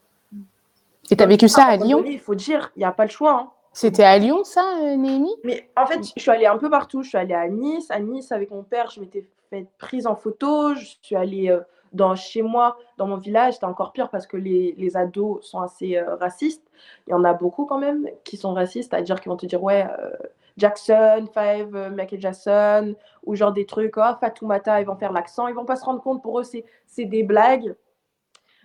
Et 1.09 1.15
tu 1.15 1.23
as 1.23 1.27
vécu 1.27 1.47
ça 1.47 1.65
à 1.65 1.77
Lyon 1.77 2.03
Il 2.05 2.19
faut 2.19 2.35
dire, 2.35 2.71
il 2.75 2.79
n'y 2.79 2.85
a 2.85 2.91
pas 2.91 3.05
le 3.05 3.11
choix. 3.11 3.33
Hein. 3.33 3.49
C'était 3.73 4.03
à 4.03 4.17
Lyon, 4.17 4.43
ça, 4.43 4.63
euh, 4.81 4.95
Némi 4.95 5.33
Mais 5.43 5.69
en 5.77 5.85
fait, 5.85 5.99
je 6.15 6.21
suis 6.21 6.31
allée 6.31 6.47
un 6.47 6.57
peu 6.57 6.69
partout. 6.69 7.03
Je 7.03 7.09
suis 7.09 7.17
allée 7.17 7.33
à 7.33 7.47
Nice. 7.47 7.89
À 7.91 7.99
Nice, 7.99 8.31
avec 8.31 8.51
mon 8.51 8.63
père, 8.63 8.89
je 8.89 8.99
m'étais 8.99 9.27
fait 9.49 9.67
prise 9.77 10.07
en 10.07 10.15
photo. 10.15 10.73
Je 10.75 10.85
suis 11.01 11.15
allée 11.15 11.55
dans, 11.93 12.15
chez 12.15 12.41
moi, 12.41 12.77
dans 12.97 13.07
mon 13.07 13.17
village, 13.17 13.55
c'était 13.55 13.65
encore 13.65 13.91
pire 13.91 14.09
parce 14.09 14.27
que 14.27 14.37
les, 14.37 14.73
les 14.77 14.97
ados 14.97 15.45
sont 15.45 15.61
assez 15.61 15.97
euh, 15.97 16.15
racistes. 16.15 16.63
Il 17.07 17.11
y 17.11 17.13
en 17.13 17.23
a 17.23 17.33
beaucoup 17.33 17.65
quand 17.65 17.79
même 17.79 18.07
qui 18.23 18.37
sont 18.37 18.53
racistes, 18.53 18.91
c'est-à-dire 18.91 19.19
qu'ils 19.19 19.29
vont 19.29 19.37
te 19.37 19.45
dire, 19.45 19.61
ouais, 19.61 19.85
euh, 19.99 20.11
Jackson, 20.57 21.27
Five, 21.33 21.75
euh, 21.75 21.89
Michael 21.89 22.21
Jackson, 22.21 22.95
ou 23.25 23.35
genre 23.35 23.51
des 23.51 23.65
trucs, 23.65 23.97
oh, 23.97 24.13
Fatoumata, 24.19 24.81
ils 24.81 24.87
vont 24.87 24.95
faire 24.95 25.11
l'accent, 25.11 25.47
ils 25.47 25.55
vont 25.55 25.65
pas 25.65 25.75
se 25.75 25.85
rendre 25.85 26.01
compte, 26.01 26.21
pour 26.21 26.39
eux, 26.39 26.43
c'est 26.43 27.05
des 27.05 27.23
blagues. 27.23 27.75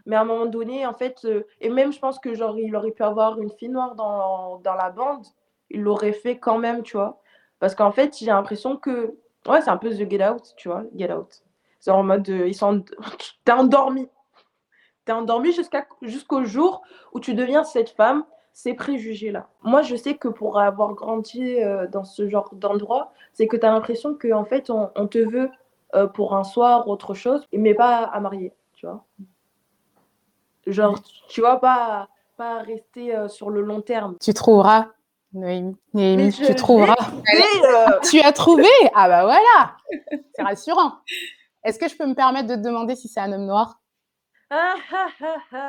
Mais 0.07 0.17
à 0.17 0.23
un 0.23 0.25
moment 0.25 0.47
donné, 0.47 0.87
en 0.87 0.95
fait, 0.95 1.27
et 1.61 1.69
même 1.69 1.93
je 1.93 1.99
pense 1.99 2.19
que 2.19 2.35
genre, 2.35 2.59
il 2.59 2.75
aurait 2.75 2.91
pu 2.91 3.03
avoir 3.03 3.41
une 3.41 3.51
fille 3.51 3.69
noire 3.69 3.95
dans, 3.95 4.59
dans 4.59 4.75
la 4.75 4.91
bande, 4.91 5.25
il 5.71 5.81
l'aurait 5.83 6.13
fait 6.13 6.39
quand 6.39 6.59
même, 6.59 6.83
tu 6.83 6.97
vois. 6.97 7.21
Parce 7.59 7.75
qu'en 7.75 7.93
fait, 7.93 8.17
j'ai 8.19 8.27
l'impression 8.27 8.77
que, 8.77 9.17
ouais, 9.47 9.61
c'est 9.63 9.71
un 9.71 9.77
peu 9.77 9.91
The 9.91 10.11
Get 10.11 10.29
Out, 10.29 10.55
tu 10.57 10.69
vois, 10.69 10.85
Get 10.97 11.13
Out. 11.13 11.43
C'est 11.81 11.91
en 11.91 12.03
mode, 12.03 12.29
euh, 12.29 12.49
ils 12.49 12.55
sont, 12.57 12.85
t'es 13.45 13.53
endormi. 13.53 14.09
T'es 15.05 15.13
endormi 15.13 15.53
jusqu'à, 15.53 15.87
jusqu'au 16.03 16.45
jour 16.45 16.83
où 17.13 17.21
tu 17.21 17.35
deviens 17.35 17.65
cette 17.65 17.91
femme, 17.91 18.25
ces 18.53 18.75
préjugés-là. 18.75 19.49
Moi, 19.63 19.83
je 19.83 19.97
sais 19.97 20.15
que 20.15 20.29
pour 20.29 20.61
avoir 20.61 20.95
grandi 20.95 21.61
euh, 21.61 21.87
dans 21.89 22.05
ce 22.05 22.29
genre 22.29 22.55
d'endroit, 22.55 23.13
c'est 23.33 23.49
que 23.49 23.57
tu 23.57 23.65
as 23.65 23.71
l'impression 23.71 24.15
qu'en 24.15 24.45
fait, 24.45 24.71
on, 24.71 25.07
te 25.07 25.19
veut 25.19 25.51
euh, 25.95 26.07
pour 26.07 26.37
un 26.37 26.45
soir, 26.45 26.89
autre 26.89 27.15
chose, 27.15 27.47
mais 27.53 27.75
pas 27.75 27.99
à 28.05 28.21
marier, 28.21 28.53
tu 28.75 28.87
vois. 28.87 29.05
Genre, 30.67 30.99
tu 31.29 31.41
vois, 31.41 31.61
pas, 31.61 32.09
pas 32.37 32.59
rester 32.63 33.15
sur 33.29 33.51
le 33.51 33.63
long 33.63 33.81
terme. 33.81 34.17
Tu 34.21 34.33
trouveras, 34.33 34.89
Noémie, 35.33 36.33
tu 36.33 36.55
trouveras. 36.55 36.95
tu 38.05 38.21
as 38.21 38.33
trouvé 38.33 38.69
Ah 38.95 39.09
bah 39.09 39.23
voilà 39.25 39.77
C'est 40.35 40.43
rassurant. 40.43 40.93
Est-ce 41.65 41.79
que 41.79 41.89
je 41.89 41.97
peux 41.97 42.07
me 42.07 42.15
permettre 42.15 42.49
de 42.49 42.55
te 42.57 42.61
demander 42.61 42.97
si 42.97 43.09
c'est 43.09 43.21
un 43.21 43.33
homme 43.33 43.47
noir? 43.47 43.81
Ah, 44.51 44.75
ah, 44.93 45.69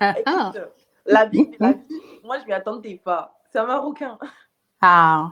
ah, 0.00 0.14
Écoute, 0.18 0.60
la 1.06 1.24
vie, 1.24 1.50
la 1.58 1.72
vie, 1.72 1.88
moi 2.22 2.38
je 2.38 2.46
m'y 2.46 2.52
attendais 2.52 3.00
pas. 3.04 3.34
C'est 3.50 3.58
un 3.58 3.66
Marocain. 3.66 4.16
Ah, 4.80 5.28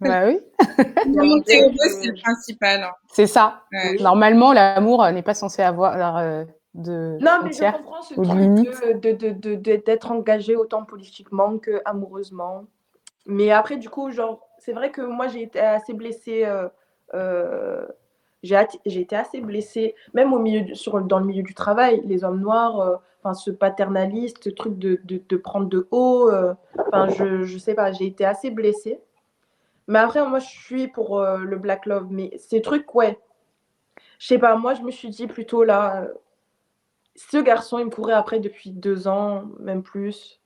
bah 0.00 0.26
oui. 0.26 0.40
c'est 0.58 1.60
le 1.60 2.20
principal. 2.20 2.82
Hein. 2.82 2.92
C'est 3.12 3.28
ça. 3.28 3.62
Normalement, 4.00 4.52
l'amour 4.52 5.06
n'est 5.12 5.22
pas 5.22 5.34
censé 5.34 5.62
avoir 5.62 6.18
euh, 6.18 6.44
de. 6.74 7.18
Non, 7.20 7.40
mais 7.44 7.52
je 7.52 7.76
comprends 7.76 8.02
ce 8.02 8.14
truc 8.14 9.02
de, 9.02 9.54
d'être 9.76 10.10
engagé 10.10 10.56
autant 10.56 10.84
politiquement 10.84 11.58
que 11.58 11.80
amoureusement. 11.84 12.64
Mais 13.26 13.50
après, 13.52 13.76
du 13.76 13.88
coup, 13.88 14.10
genre, 14.10 14.48
c'est 14.58 14.72
vrai 14.72 14.90
que 14.90 15.02
moi 15.02 15.28
j'ai 15.28 15.42
été 15.42 15.60
assez 15.60 15.92
blessée. 15.92 16.44
Euh, 16.44 16.68
euh, 17.14 17.86
j'ai 18.42 19.00
été 19.00 19.16
assez 19.16 19.40
blessée, 19.40 19.94
même 20.14 20.32
au 20.32 20.38
milieu 20.38 20.74
sur, 20.74 21.00
dans 21.00 21.18
le 21.18 21.26
milieu 21.26 21.42
du 21.42 21.54
travail, 21.54 22.02
les 22.04 22.24
hommes 22.24 22.40
noirs, 22.40 22.80
euh, 22.80 22.96
enfin 23.22 23.34
ce 23.34 23.50
paternaliste, 23.50 24.42
ce 24.42 24.50
truc 24.50 24.78
de, 24.78 25.00
de, 25.04 25.36
prendre 25.36 25.68
de 25.68 25.86
haut, 25.90 26.28
euh, 26.28 26.54
enfin 26.76 27.08
je, 27.08 27.44
je 27.44 27.58
sais 27.58 27.74
pas, 27.74 27.92
j'ai 27.92 28.06
été 28.06 28.24
assez 28.24 28.50
blessée. 28.50 29.00
Mais 29.86 30.00
après, 30.00 30.26
moi 30.26 30.40
je 30.40 30.48
suis 30.48 30.88
pour 30.88 31.20
euh, 31.20 31.38
le 31.38 31.56
Black 31.56 31.86
Love, 31.86 32.08
mais 32.10 32.32
ces 32.36 32.62
trucs, 32.62 32.92
ouais, 32.94 33.18
je 34.18 34.26
sais 34.26 34.38
pas, 34.38 34.56
moi 34.56 34.74
je 34.74 34.82
me 34.82 34.90
suis 34.90 35.08
dit 35.08 35.26
plutôt 35.28 35.62
là, 35.62 36.08
ce 37.14 37.38
garçon 37.38 37.78
il 37.78 37.86
me 37.86 37.90
courait 37.90 38.14
après 38.14 38.40
depuis 38.40 38.70
deux 38.70 39.08
ans, 39.08 39.44
même 39.60 39.82
plus. 39.82 40.40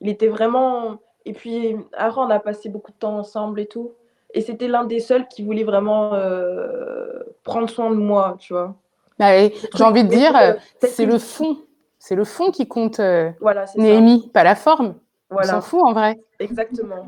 Il 0.00 0.08
était 0.08 0.28
vraiment. 0.28 0.98
Et 1.24 1.32
puis 1.32 1.76
après, 1.92 2.20
on 2.20 2.30
a 2.30 2.38
passé 2.38 2.68
beaucoup 2.68 2.92
de 2.92 2.96
temps 2.96 3.18
ensemble 3.18 3.60
et 3.60 3.66
tout. 3.66 3.92
Et 4.34 4.40
c'était 4.40 4.68
l'un 4.68 4.84
des 4.84 5.00
seuls 5.00 5.26
qui 5.28 5.42
voulait 5.42 5.64
vraiment 5.64 6.14
euh, 6.14 7.20
prendre 7.44 7.68
soin 7.68 7.90
de 7.90 7.96
moi, 7.96 8.36
tu 8.38 8.52
vois. 8.52 8.74
Bah 9.18 9.48
j'ai 9.48 9.84
envie 9.84 10.04
de 10.04 10.08
dire, 10.08 10.36
euh, 10.36 10.54
c'est 10.80 11.06
le 11.06 11.18
fond. 11.18 11.58
C'est 11.98 12.14
le 12.14 12.24
fond 12.24 12.52
qui 12.52 12.68
compte, 12.68 13.00
euh, 13.00 13.30
voilà, 13.40 13.64
Néhémie, 13.76 14.30
pas 14.32 14.44
la 14.44 14.54
forme. 14.54 14.94
Voilà. 15.30 15.48
On 15.48 15.60
s'en 15.60 15.60
fout 15.60 15.80
en 15.82 15.92
vrai. 15.92 16.20
Exactement. 16.38 17.06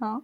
Hein 0.00 0.20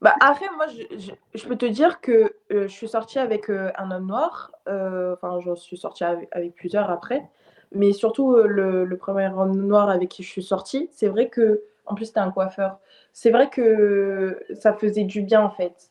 bah, 0.00 0.14
après, 0.20 0.46
moi, 0.56 0.66
je, 0.68 1.12
je, 1.34 1.46
peux 1.46 1.56
te 1.56 1.66
dire 1.66 2.00
que 2.00 2.36
je 2.48 2.68
suis 2.68 2.88
sortie 2.88 3.18
avec 3.18 3.50
un 3.50 3.90
homme 3.90 4.06
noir. 4.06 4.52
Enfin, 4.66 5.40
je 5.44 5.54
suis 5.56 5.76
sortie 5.76 6.04
avec, 6.04 6.54
plusieurs 6.54 6.88
après. 6.90 7.28
Mais 7.72 7.92
surtout, 7.92 8.34
le, 8.36 8.84
le, 8.84 8.96
premier 8.96 9.28
homme 9.28 9.56
noir 9.56 9.90
avec 9.90 10.08
qui 10.08 10.22
je 10.22 10.28
suis 10.28 10.42
sortie, 10.42 10.88
c'est 10.92 11.08
vrai 11.08 11.28
que, 11.28 11.62
en 11.86 11.94
plus, 11.94 12.06
c'était 12.06 12.20
un 12.20 12.30
coiffeur 12.30 12.78
c'est 13.12 13.30
vrai 13.30 13.50
que 13.50 14.40
ça 14.54 14.72
faisait 14.72 15.04
du 15.04 15.22
bien 15.22 15.42
en 15.42 15.50
fait. 15.50 15.90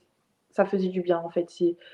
Ça 0.52 0.65
faisait 0.65 0.88
du 0.88 1.02
bien 1.02 1.20
en 1.20 1.30
fait. 1.30 1.48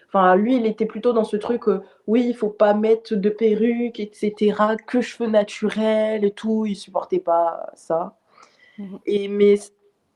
Enfin, 0.08 0.36
lui, 0.36 0.56
il 0.56 0.66
était 0.66 0.86
plutôt 0.86 1.14
dans 1.14 1.24
ce 1.24 1.38
truc, 1.38 1.68
euh, 1.68 1.84
oui, 2.08 2.26
il 2.28 2.36
faut 2.36 2.50
pas 2.50 2.74
mettre 2.74 3.16
de 3.16 3.30
perruque, 3.30 4.00
etc., 4.00 4.78
que 4.88 5.02
cheveux 5.02 5.30
naturels 5.30 6.24
et 6.24 6.32
tout. 6.32 6.66
Il 6.66 6.76
supportait 6.76 7.20
pas 7.20 7.70
ça. 7.76 8.18
Mhm. 8.78 9.00
Et 9.06 9.28
mais 9.28 9.56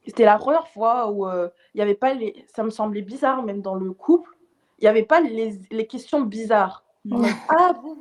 c'était 0.05 0.25
la 0.25 0.37
première 0.37 0.67
fois 0.69 1.11
où 1.11 1.27
euh, 1.27 1.49
il 1.73 1.79
y 1.79 1.81
avait 1.81 1.95
pas 1.95 2.13
les, 2.13 2.45
ça 2.53 2.63
me 2.63 2.69
semblait 2.69 3.01
bizarre 3.01 3.43
même 3.43 3.61
dans 3.61 3.75
le 3.75 3.91
couple, 3.91 4.35
il 4.79 4.85
y 4.85 4.87
avait 4.87 5.03
pas 5.03 5.21
les, 5.21 5.59
les 5.69 5.87
questions 5.87 6.21
bizarres. 6.21 6.85
ah, 7.49 7.73
vous, 7.81 7.97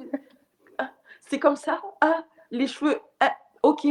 c'est 1.29 1.39
comme 1.39 1.57
ça. 1.57 1.81
Ah, 2.01 2.25
les 2.51 2.67
cheveux. 2.67 2.99
Ah, 3.21 3.35
ok. 3.63 3.87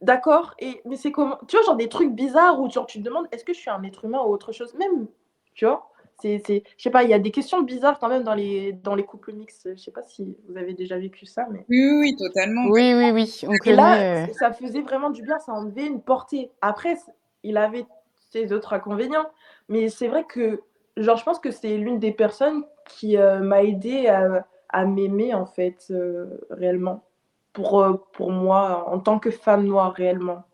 D'accord, 0.00 0.54
et 0.58 0.80
mais 0.84 0.96
c'est 0.96 1.12
comment? 1.12 1.38
Tu 1.46 1.56
vois, 1.56 1.64
genre 1.64 1.76
des 1.76 1.88
trucs 1.88 2.12
bizarres 2.12 2.60
où 2.60 2.68
genre, 2.68 2.86
tu 2.86 2.98
te 2.98 3.04
demandes 3.04 3.28
est-ce 3.30 3.44
que 3.44 3.52
je 3.52 3.58
suis 3.60 3.70
un 3.70 3.82
être 3.84 4.04
humain 4.04 4.20
ou 4.20 4.32
autre 4.32 4.50
chose? 4.50 4.74
Même, 4.74 5.06
tu 5.54 5.64
vois 5.64 5.92
c'est, 6.20 6.40
c'est, 6.46 6.62
je 6.76 6.82
sais 6.82 6.90
pas, 6.90 7.02
il 7.02 7.10
y 7.10 7.14
a 7.14 7.18
des 7.18 7.30
questions 7.32 7.62
bizarres 7.62 7.98
quand 7.98 8.08
même 8.08 8.22
dans 8.22 8.34
les, 8.34 8.72
dans 8.72 8.94
les 8.94 9.04
couples 9.04 9.32
mixtes. 9.32 9.70
Je 9.74 9.80
sais 9.80 9.90
pas 9.90 10.02
si 10.02 10.36
vous 10.48 10.56
avez 10.56 10.72
déjà 10.72 10.96
vécu 10.96 11.26
ça, 11.26 11.46
mais. 11.50 11.64
Oui, 11.68 11.90
oui, 11.98 12.16
totalement. 12.16 12.66
Oui, 12.68 12.94
oui, 12.94 13.10
oui. 13.10 13.58
et 13.64 13.72
là, 13.72 14.24
euh. 14.24 14.26
ça 14.38 14.52
faisait 14.52 14.82
vraiment 14.82 15.10
du 15.10 15.22
bien, 15.22 15.38
ça 15.40 15.52
enlevait 15.52 15.86
une 15.86 16.00
portée. 16.00 16.50
Après, 16.60 16.96
il 17.42 17.56
avait 17.56 17.86
ses 18.30 18.52
autres 18.52 18.72
inconvénients, 18.72 19.26
mais 19.68 19.88
c'est 19.88 20.08
vrai 20.08 20.24
que, 20.24 20.62
genre, 20.96 21.16
je 21.16 21.24
pense 21.24 21.40
que 21.40 21.50
c'est 21.50 21.76
l'une 21.76 21.98
des 21.98 22.12
personnes 22.12 22.64
qui 22.88 23.16
euh, 23.16 23.40
m'a 23.40 23.64
aidé 23.64 24.06
à, 24.06 24.46
à 24.72 24.84
m'aimer, 24.84 25.34
en 25.34 25.46
fait, 25.46 25.86
euh, 25.90 26.26
réellement 26.50 27.04
pour, 27.52 27.80
euh, 27.80 27.94
pour 28.12 28.30
moi 28.30 28.88
en 28.88 28.98
tant 28.98 29.18
que 29.18 29.30
femme 29.30 29.64
noire 29.66 29.92
réellement. 29.92 30.44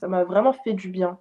Ça 0.00 0.08
m'a 0.08 0.24
vraiment 0.24 0.52
fait 0.52 0.72
du 0.72 0.88
bien. 0.88 1.18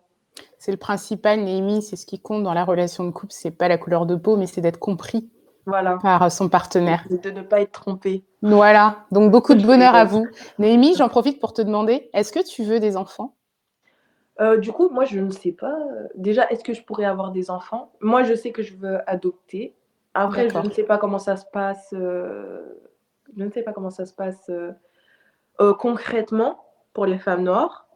C'est 0.58 0.72
le 0.72 0.78
principal, 0.78 1.41
Némi, 1.41 1.82
c'est 1.82 1.96
ce 1.96 2.06
qui 2.06 2.20
compte 2.20 2.44
dans 2.44 2.54
la 2.54 2.63
relation 2.63 3.04
de 3.04 3.12
couple, 3.12 3.34
c'est 3.34 3.52
pas 3.52 3.67
la 3.67 3.78
couleur 3.78 4.06
de 4.06 4.15
peau, 4.15 4.38
mais 4.38 4.48
c'est 4.48 4.62
d'être 4.62 4.80
compris 4.80 5.30
voilà. 5.65 5.98
par 6.02 6.32
son 6.32 6.50
partenaire. 6.50 7.06
De 7.10 7.32
ne 7.32 7.41
pas 7.41 7.62
être 7.62 7.72
trompé. 7.72 8.24
Voilà, 8.41 9.06
donc 9.12 9.32
beaucoup 9.32 9.54
de 9.54 9.63
bonheur 9.63 9.94
à 9.94 10.06
vous. 10.06 10.26
Némi, 10.60 10.96
j'en 10.96 11.10
profite 11.10 11.39
pour 11.39 11.54
te 11.54 11.62
demander, 11.62 12.10
est-ce 12.13 12.32
que 12.32 12.44
tu 12.44 12.63
veux 12.63 12.80
des 12.80 12.98
enfants? 12.98 13.36
Euh, 14.39 14.58
du 14.58 14.72
coup, 14.72 14.89
moi, 14.89 15.06
je 15.06 15.20
ne 15.20 15.30
sais 15.30 15.52
pas. 15.52 15.78
Déjà, 16.15 16.50
est-ce 16.50 16.63
que 16.63 16.74
je 16.74 16.82
pourrais 16.82 17.06
avoir 17.06 17.32
des 17.32 17.52
enfants? 17.52 17.91
Moi, 18.00 18.24
je 18.24 18.34
sais 18.34 18.52
que 18.52 18.63
je 18.63 18.76
veux 18.76 18.98
adopter. 19.08 19.76
Après, 20.13 20.50
je 20.50 20.58
ne 20.58 20.69
sais 20.71 20.84
pas 20.84 20.97
comment 20.97 21.19
ça 21.19 21.38
se 21.38 21.45
passe. 21.45 21.93
Euh, 21.93 22.82
je 23.38 23.43
ne 23.43 23.52
sais 23.52 23.63
pas 23.63 23.74
comment 23.74 23.89
ça 23.89 24.06
se 24.06 24.13
passe 24.13 24.50
euh, 24.50 25.74
concrètement 25.74 26.66
pour 26.93 27.05
les 27.05 27.18
femmes 27.18 27.43
noires. 27.43 27.88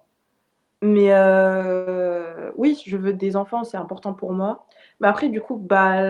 Mais 0.82 1.12
euh, 1.12 2.52
oui, 2.56 2.82
je 2.86 2.98
veux 2.98 3.14
des 3.14 3.36
enfants, 3.36 3.64
c'est 3.64 3.78
important 3.78 4.14
pour 4.14 4.34
moi. 4.34 4.66
Mais 5.00 5.08
après, 5.08 5.30
du 5.30 5.42
coup, 5.42 5.56
bah, 5.56 6.02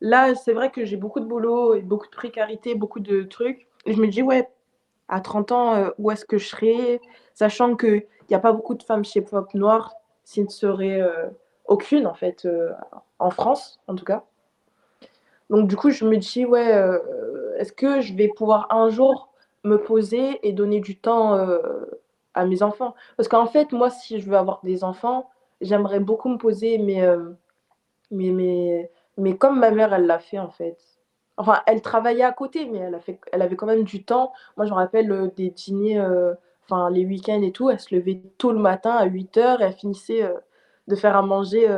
là, 0.00 0.34
c'est 0.34 0.52
vrai 0.52 0.70
que 0.70 0.84
j'ai 0.84 0.96
beaucoup 0.96 1.20
de 1.20 1.24
boulot 1.24 1.74
et 1.74 1.80
beaucoup 1.80 2.06
de 2.06 2.14
précarité, 2.14 2.74
beaucoup 2.74 3.00
de 3.00 3.22
trucs. 3.22 3.66
Et 3.86 3.94
je 3.94 4.00
me 4.00 4.08
dis, 4.08 4.22
ouais, 4.22 4.48
à 5.08 5.20
30 5.20 5.52
ans, 5.52 5.74
euh, 5.74 5.90
où 5.98 6.10
est-ce 6.10 6.24
que 6.24 6.38
je 6.38 6.46
serai? 6.46 7.00
Sachant 7.34 7.76
qu'il 7.76 8.06
n'y 8.28 8.36
a 8.36 8.40
pas 8.40 8.52
beaucoup 8.52 8.74
de 8.74 8.82
femmes 8.82 9.04
chez 9.04 9.22
Pop 9.22 9.54
Noir, 9.54 9.94
s'ils 10.24 10.50
seraient 10.50 11.00
aucune 11.66 12.06
en 12.06 12.14
fait, 12.14 12.48
en 13.18 13.30
France 13.30 13.80
en 13.88 13.94
tout 13.94 14.04
cas. 14.04 14.24
Donc 15.50 15.68
du 15.68 15.76
coup, 15.76 15.90
je 15.90 16.04
me 16.04 16.16
dis, 16.16 16.44
ouais, 16.46 16.72
est-ce 17.58 17.72
que 17.72 18.00
je 18.00 18.14
vais 18.14 18.28
pouvoir 18.28 18.66
un 18.70 18.88
jour 18.90 19.32
me 19.64 19.76
poser 19.78 20.46
et 20.46 20.52
donner 20.52 20.80
du 20.80 20.96
temps 20.98 21.34
à 22.34 22.46
mes 22.46 22.62
enfants? 22.62 22.94
Parce 23.16 23.28
qu'en 23.28 23.46
fait, 23.46 23.72
moi, 23.72 23.90
si 23.90 24.20
je 24.20 24.28
veux 24.28 24.36
avoir 24.36 24.60
des 24.64 24.84
enfants, 24.84 25.30
j'aimerais 25.60 26.00
beaucoup 26.00 26.28
me 26.28 26.38
poser, 26.38 26.78
mais, 26.78 27.02
mais, 28.10 28.90
mais, 29.18 29.36
comme 29.36 29.58
ma 29.58 29.70
mère, 29.70 29.92
elle 29.94 30.06
l'a 30.06 30.18
fait 30.18 30.38
en 30.38 30.50
fait. 30.50 30.78
Enfin, 31.36 31.62
elle 31.66 31.82
travaillait 31.82 32.22
à 32.24 32.32
côté, 32.32 32.66
mais 32.66 32.78
elle, 32.78 32.94
a 32.94 33.00
fait, 33.00 33.20
avait 33.32 33.56
quand 33.56 33.66
même 33.66 33.84
du 33.84 34.04
temps. 34.04 34.32
Moi, 34.56 34.66
je 34.66 34.70
me 34.70 34.76
rappelle 34.76 35.32
des 35.36 35.50
dîners, 35.50 36.00
enfin 36.64 36.90
les 36.90 37.04
week-ends 37.04 37.42
et 37.42 37.52
tout, 37.52 37.70
elle 37.70 37.80
se 37.80 37.94
levait 37.94 38.22
tôt 38.38 38.52
le 38.52 38.58
matin 38.60 38.92
à 38.92 39.04
8 39.06 39.36
h 39.36 39.60
et 39.60 39.64
elle 39.64 39.72
finissait 39.74 40.22
de 40.88 40.94
faire 40.96 41.16
à 41.16 41.22
manger 41.22 41.68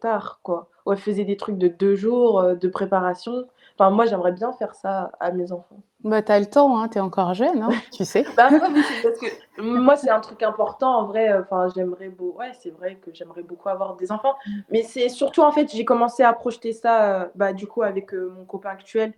tard, 0.00 0.40
quoi 0.42 0.68
où 0.84 0.92
elle 0.92 0.98
faisait 0.98 1.24
des 1.24 1.36
trucs 1.36 1.58
de 1.58 1.68
deux 1.68 1.94
jours 1.94 2.40
euh, 2.40 2.54
de 2.54 2.68
préparation. 2.68 3.46
Enfin, 3.78 3.90
moi, 3.90 4.06
j'aimerais 4.06 4.32
bien 4.32 4.52
faire 4.52 4.74
ça 4.74 5.12
à 5.20 5.32
mes 5.32 5.52
enfants. 5.52 5.80
Bah, 6.04 6.20
as 6.26 6.40
le 6.40 6.46
temps, 6.46 6.78
hein, 6.78 6.90
es 6.94 7.00
encore 7.00 7.34
jeune, 7.34 7.62
hein, 7.62 7.70
tu 7.92 8.04
sais. 8.04 8.24
bah, 8.36 8.48
parce 8.50 9.18
que 9.18 9.62
moi, 9.62 9.96
c'est 9.96 10.10
un 10.10 10.20
truc 10.20 10.42
important, 10.42 10.98
en 10.98 11.06
vrai. 11.06 11.32
Enfin, 11.38 11.68
j'aimerais 11.74 12.08
beau... 12.08 12.34
Ouais, 12.38 12.52
c'est 12.60 12.70
vrai 12.70 12.96
que 12.96 13.10
j'aimerais 13.14 13.42
beaucoup 13.42 13.68
avoir 13.68 13.96
des 13.96 14.10
enfants. 14.10 14.34
Mais 14.70 14.82
c'est 14.82 15.08
surtout, 15.08 15.42
en 15.42 15.52
fait, 15.52 15.70
j'ai 15.72 15.84
commencé 15.84 16.22
à 16.22 16.32
projeter 16.32 16.72
ça, 16.72 17.22
euh, 17.22 17.28
bah, 17.34 17.52
du 17.52 17.66
coup, 17.66 17.82
avec 17.82 18.12
euh, 18.12 18.32
mon 18.36 18.44
copain 18.44 18.70
actuel. 18.70 19.14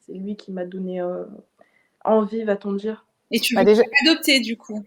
C'est 0.00 0.14
lui 0.14 0.36
qui 0.36 0.52
m'a 0.52 0.64
donné 0.64 1.00
envie, 2.04 2.42
va-t-on 2.42 2.72
dire. 2.72 3.04
Et 3.30 3.38
tu 3.38 3.54
bah, 3.54 3.60
veux 3.60 3.66
déjà... 3.66 3.82
adopter, 4.04 4.40
du 4.40 4.56
coup? 4.56 4.84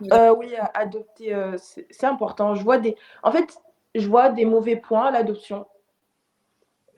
Oui, 0.00 0.54
adopter, 0.74 1.36
c'est 1.58 2.06
important. 2.06 2.54
Je 2.54 2.62
vois 2.64 2.78
des... 2.78 2.96
En 3.22 3.32
fait, 3.32 3.58
je 3.94 4.08
vois 4.08 4.30
des 4.30 4.44
mauvais 4.44 4.76
points 4.76 5.06
à 5.06 5.10
l'adoption 5.10 5.66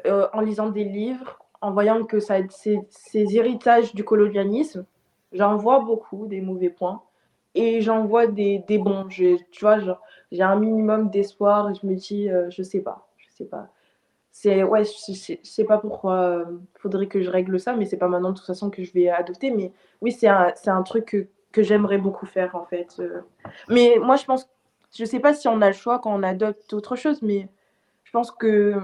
euh, 0.07 0.27
en 0.33 0.41
lisant 0.41 0.69
des 0.71 0.85
livres, 0.85 1.39
en 1.61 1.71
voyant 1.73 2.05
que 2.05 2.19
ça, 2.19 2.37
c'est, 2.51 2.81
ces 2.91 3.37
héritages 3.37 3.95
du 3.95 4.05
colonialisme. 4.05 4.85
J'en 5.33 5.57
vois 5.57 5.81
beaucoup 5.81 6.27
des 6.27 6.41
mauvais 6.41 6.71
points 6.71 7.03
et 7.55 7.81
j'en 7.83 8.05
vois 8.05 8.27
des, 8.27 8.65
des 8.67 8.79
bons. 8.79 9.07
tu 9.09 9.37
vois, 9.61 9.79
j'ai 10.33 10.43
un 10.43 10.57
minimum 10.57 11.11
d'espoir 11.11 11.71
et 11.71 11.75
je 11.75 11.87
me 11.87 11.95
dis, 11.95 12.29
euh, 12.29 12.51
je 12.51 12.63
sais 12.63 12.81
pas, 12.81 13.09
je 13.17 13.27
sais 13.31 13.45
pas. 13.45 13.69
C'est 14.33 14.63
ouais, 14.65 14.85
je 14.85 15.37
sais 15.43 15.65
pas 15.65 15.79
pourquoi 15.79 16.47
il 16.51 16.81
faudrait 16.81 17.07
que 17.09 17.23
je 17.23 17.31
règle 17.31 17.61
ça, 17.61 17.77
mais 17.77 17.87
c'est 17.87 17.99
pas 17.99 18.09
maintenant 18.09 18.31
de 18.31 18.37
toute 18.39 18.47
façon 18.47 18.71
que 18.71 18.83
je 18.83 18.93
vais 18.93 19.09
adopter. 19.11 19.51
Mais 19.51 19.73
oui, 20.03 20.13
c'est 20.13 20.29
un, 20.29 20.53
c'est 20.57 20.71
un 20.71 20.83
truc 20.83 21.05
que, 21.07 21.29
que 21.53 21.63
j'aimerais 21.63 21.99
beaucoup 21.99 22.27
faire 22.27 22.57
en 22.57 22.65
fait. 22.65 22.97
Euh. 22.99 23.21
Mais 23.69 23.97
moi, 24.01 24.17
je 24.17 24.25
pense 24.25 24.49
je 24.95 25.03
ne 25.03 25.09
sais 25.09 25.21
pas 25.21 25.35
si 25.35 25.49
on 25.49 25.61
a 25.63 25.69
le 25.69 25.73
choix 25.73 25.99
quand 25.99 26.15
on 26.15 26.23
adopte 26.23 26.73
autre 26.75 26.97
chose, 26.97 27.23
mais 27.23 27.49
je 28.05 28.11
pense 28.11 28.31
que 28.31 28.75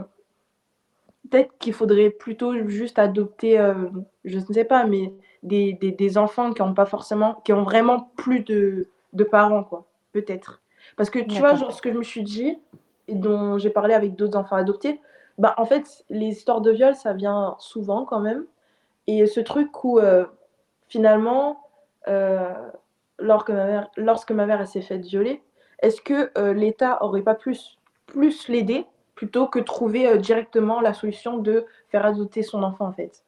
peut-être 1.29 1.57
qu'il 1.59 1.75
faudrait 1.75 2.11
plutôt 2.11 2.55
juste 2.69 2.99
adopter, 2.99 3.59
euh, 3.59 3.89
je 4.25 4.39
ne 4.39 4.53
sais 4.53 4.65
pas, 4.65 4.85
mais 4.85 5.13
des, 5.43 5.75
des, 5.75 6.19
enfants 6.19 6.53
qui 6.53 6.63
ont 6.63 6.75
pas 6.75 6.87
forcément, 6.87 7.35
qui 7.45 7.53
ont 7.53 7.63
vraiment 7.63 8.11
plus 8.17 8.41
de, 8.41 8.89
de 9.13 9.25
parents, 9.25 9.65
quoi. 9.65 9.87
Peut-être. 10.13 10.63
Parce 10.97 11.11
que 11.11 11.19
tu 11.19 11.39
vois, 11.39 11.55
genre, 11.55 11.73
ce 11.73 11.83
que 11.83 11.93
je 11.93 11.99
me 11.99 12.03
suis 12.03 12.23
dit, 12.23 12.59
et 13.07 13.15
dont 13.15 13.59
j'ai 13.59 13.71
parlé 13.71 13.95
avec 13.95 14.17
d'autres 14.17 14.39
enfants 14.39 14.57
adoptés, 14.57 15.01
bah, 15.37 15.55
en 15.59 15.67
fait, 15.67 16.05
les 16.09 16.27
histoires 16.29 16.61
de 16.61 16.71
viol, 16.71 16.95
ça 16.95 17.13
vient 17.13 17.55
souvent 17.59 18.05
quand 18.05 18.21
même. 18.21 18.47
Et 19.07 19.27
ce 19.27 19.41
truc 19.41 19.85
où, 19.85 19.99
euh, 19.99 20.25
finalement, 20.89 21.61
lorsque 23.19 23.51
ma 23.51 23.67
mère, 23.67 23.91
lorsque 23.97 24.33
ma 24.33 24.47
mère 24.47 24.67
s'est 24.67 24.83
faite 24.83 25.05
violer, 25.05 25.43
est-ce 25.81 26.01
que 26.01 26.31
euh, 26.39 26.53
l'État 26.53 27.03
aurait 27.05 27.23
pas 27.23 27.35
plus, 27.35 27.79
plus 28.07 28.49
l'aider 28.49 28.85
plutôt 29.15 29.47
que 29.47 29.59
trouver 29.59 30.09
euh, 30.09 30.17
directement 30.17 30.81
la 30.81 30.93
solution 30.93 31.39
de 31.39 31.67
faire 31.89 32.05
adopter 32.05 32.43
son 32.43 32.63
enfant 32.63 32.87
en 32.87 32.93
fait? 32.93 33.25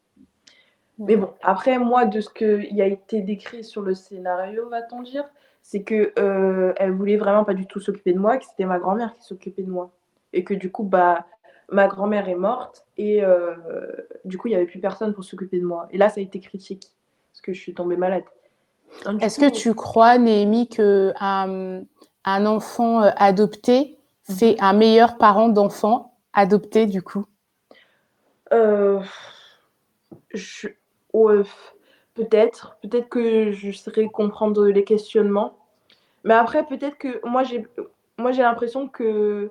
Mais 0.98 1.16
bon, 1.16 1.30
après 1.42 1.78
moi, 1.78 2.04
de 2.04 2.20
ce 2.20 2.28
qui 2.28 2.80
a 2.80 2.86
été 2.86 3.22
décrit 3.22 3.64
sur 3.64 3.82
le 3.82 3.94
scénario, 3.94 4.68
va-t-on 4.68 5.02
dire, 5.02 5.24
c'est 5.62 5.82
que 5.82 6.12
euh, 6.18 6.74
elle 6.76 6.92
voulait 6.92 7.16
vraiment 7.16 7.44
pas 7.44 7.54
du 7.54 7.66
tout 7.66 7.80
s'occuper 7.80 8.12
de 8.12 8.18
moi, 8.18 8.36
que 8.36 8.44
c'était 8.44 8.66
ma 8.66 8.78
grand-mère 8.78 9.14
qui 9.16 9.22
s'occupait 9.22 9.62
de 9.62 9.70
moi, 9.70 9.90
et 10.34 10.44
que 10.44 10.52
du 10.52 10.70
coup, 10.70 10.84
bah, 10.84 11.24
ma 11.70 11.88
grand-mère 11.88 12.28
est 12.28 12.34
morte 12.34 12.84
et 12.98 13.22
du 14.26 14.36
coup, 14.36 14.48
il 14.48 14.50
y 14.50 14.56
avait 14.56 14.66
plus 14.66 14.80
personne 14.80 15.14
pour 15.14 15.24
s'occuper 15.24 15.58
de 15.58 15.64
moi. 15.64 15.88
Et 15.90 15.96
là, 15.96 16.10
ça 16.10 16.20
a 16.20 16.22
été 16.22 16.38
critique 16.40 16.92
parce 17.32 17.40
que 17.40 17.54
je 17.54 17.60
suis 17.60 17.72
tombée 17.72 17.96
malade. 17.96 18.24
Est-ce 19.20 19.40
que 19.40 19.50
tu 19.50 19.74
crois, 19.74 20.18
Néhémie, 20.18 20.68
que 20.68 21.12
un 21.18 22.46
enfant 22.46 23.02
euh, 23.02 23.10
adopté 23.16 23.98
fait 24.24 24.56
un 24.60 24.72
meilleur 24.72 25.16
parent 25.16 25.48
d'enfant 25.48 26.14
adopté 26.32 26.86
du 26.86 27.02
coup? 27.02 27.26
Euh, 28.52 29.00
Peut-être. 32.14 32.76
Peut-être 32.82 33.08
que 33.08 33.52
je 33.52 33.70
saurais 33.70 34.06
comprendre 34.06 34.66
les 34.66 34.84
questionnements. 34.84 35.56
Mais 36.24 36.34
après, 36.34 36.66
peut-être 36.66 36.98
que 36.98 37.26
moi, 37.26 37.44
j'ai 37.44 37.66
moi 38.18 38.32
j'ai 38.32 38.42
l'impression 38.42 38.88
que 38.88 39.50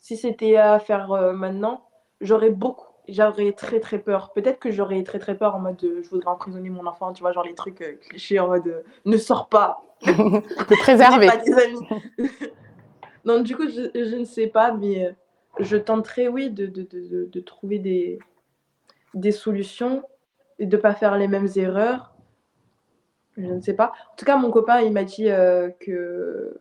si 0.00 0.16
c'était 0.16 0.56
à 0.56 0.78
faire 0.80 1.12
euh, 1.12 1.32
maintenant, 1.32 1.88
j'aurais 2.20 2.50
beaucoup 2.50 2.87
j'aurais 3.08 3.52
très 3.52 3.80
très 3.80 3.98
peur. 3.98 4.32
Peut-être 4.32 4.58
que 4.58 4.70
j'aurais 4.70 5.02
très 5.02 5.18
très 5.18 5.36
peur 5.36 5.54
en 5.54 5.60
mode 5.60 5.78
je 5.80 6.08
voudrais 6.08 6.30
emprisonner 6.30 6.70
mon 6.70 6.86
enfant, 6.86 7.12
tu 7.12 7.22
vois, 7.22 7.32
genre 7.32 7.44
les 7.44 7.54
trucs 7.54 7.98
clichés 8.08 8.38
en 8.38 8.48
mode 8.48 8.84
ne 9.04 9.16
sors 9.16 9.48
pas, 9.48 9.82
te 10.02 10.78
préserver. 10.80 11.28
Donc, 13.24 13.44
du 13.44 13.56
coup, 13.56 13.68
je, 13.68 13.90
je, 13.94 14.16
ne 14.16 14.24
sais 14.24 14.46
pas, 14.46 14.72
mais 14.72 15.04
euh, 15.04 15.12
je 15.60 15.76
tenterai, 15.76 16.28
oui, 16.28 16.50
de, 16.50 16.66
de, 16.66 16.82
de, 16.82 17.28
de 17.30 17.40
trouver 17.40 17.78
des, 17.78 18.18
des 19.14 19.32
solutions 19.32 20.02
et 20.58 20.66
de 20.66 20.76
ne 20.76 20.80
pas 20.80 20.94
faire 20.94 21.18
les 21.18 21.28
mêmes 21.28 21.48
erreurs. 21.56 22.14
Je 23.36 23.46
ne 23.46 23.60
sais 23.60 23.74
pas. 23.74 23.92
En 24.12 24.16
tout 24.16 24.24
cas, 24.24 24.36
mon 24.36 24.50
copain, 24.50 24.80
il 24.80 24.92
m'a 24.92 25.04
dit 25.04 25.30
euh, 25.30 25.68
que, 25.80 26.58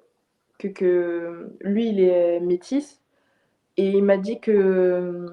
que, 0.59 0.67
que, 0.67 1.55
lui, 1.61 1.89
il 1.89 2.01
est 2.01 2.39
métis. 2.39 3.01
Et 3.77 3.91
il 3.91 4.03
m'a 4.03 4.17
dit 4.17 4.39
que 4.39 5.25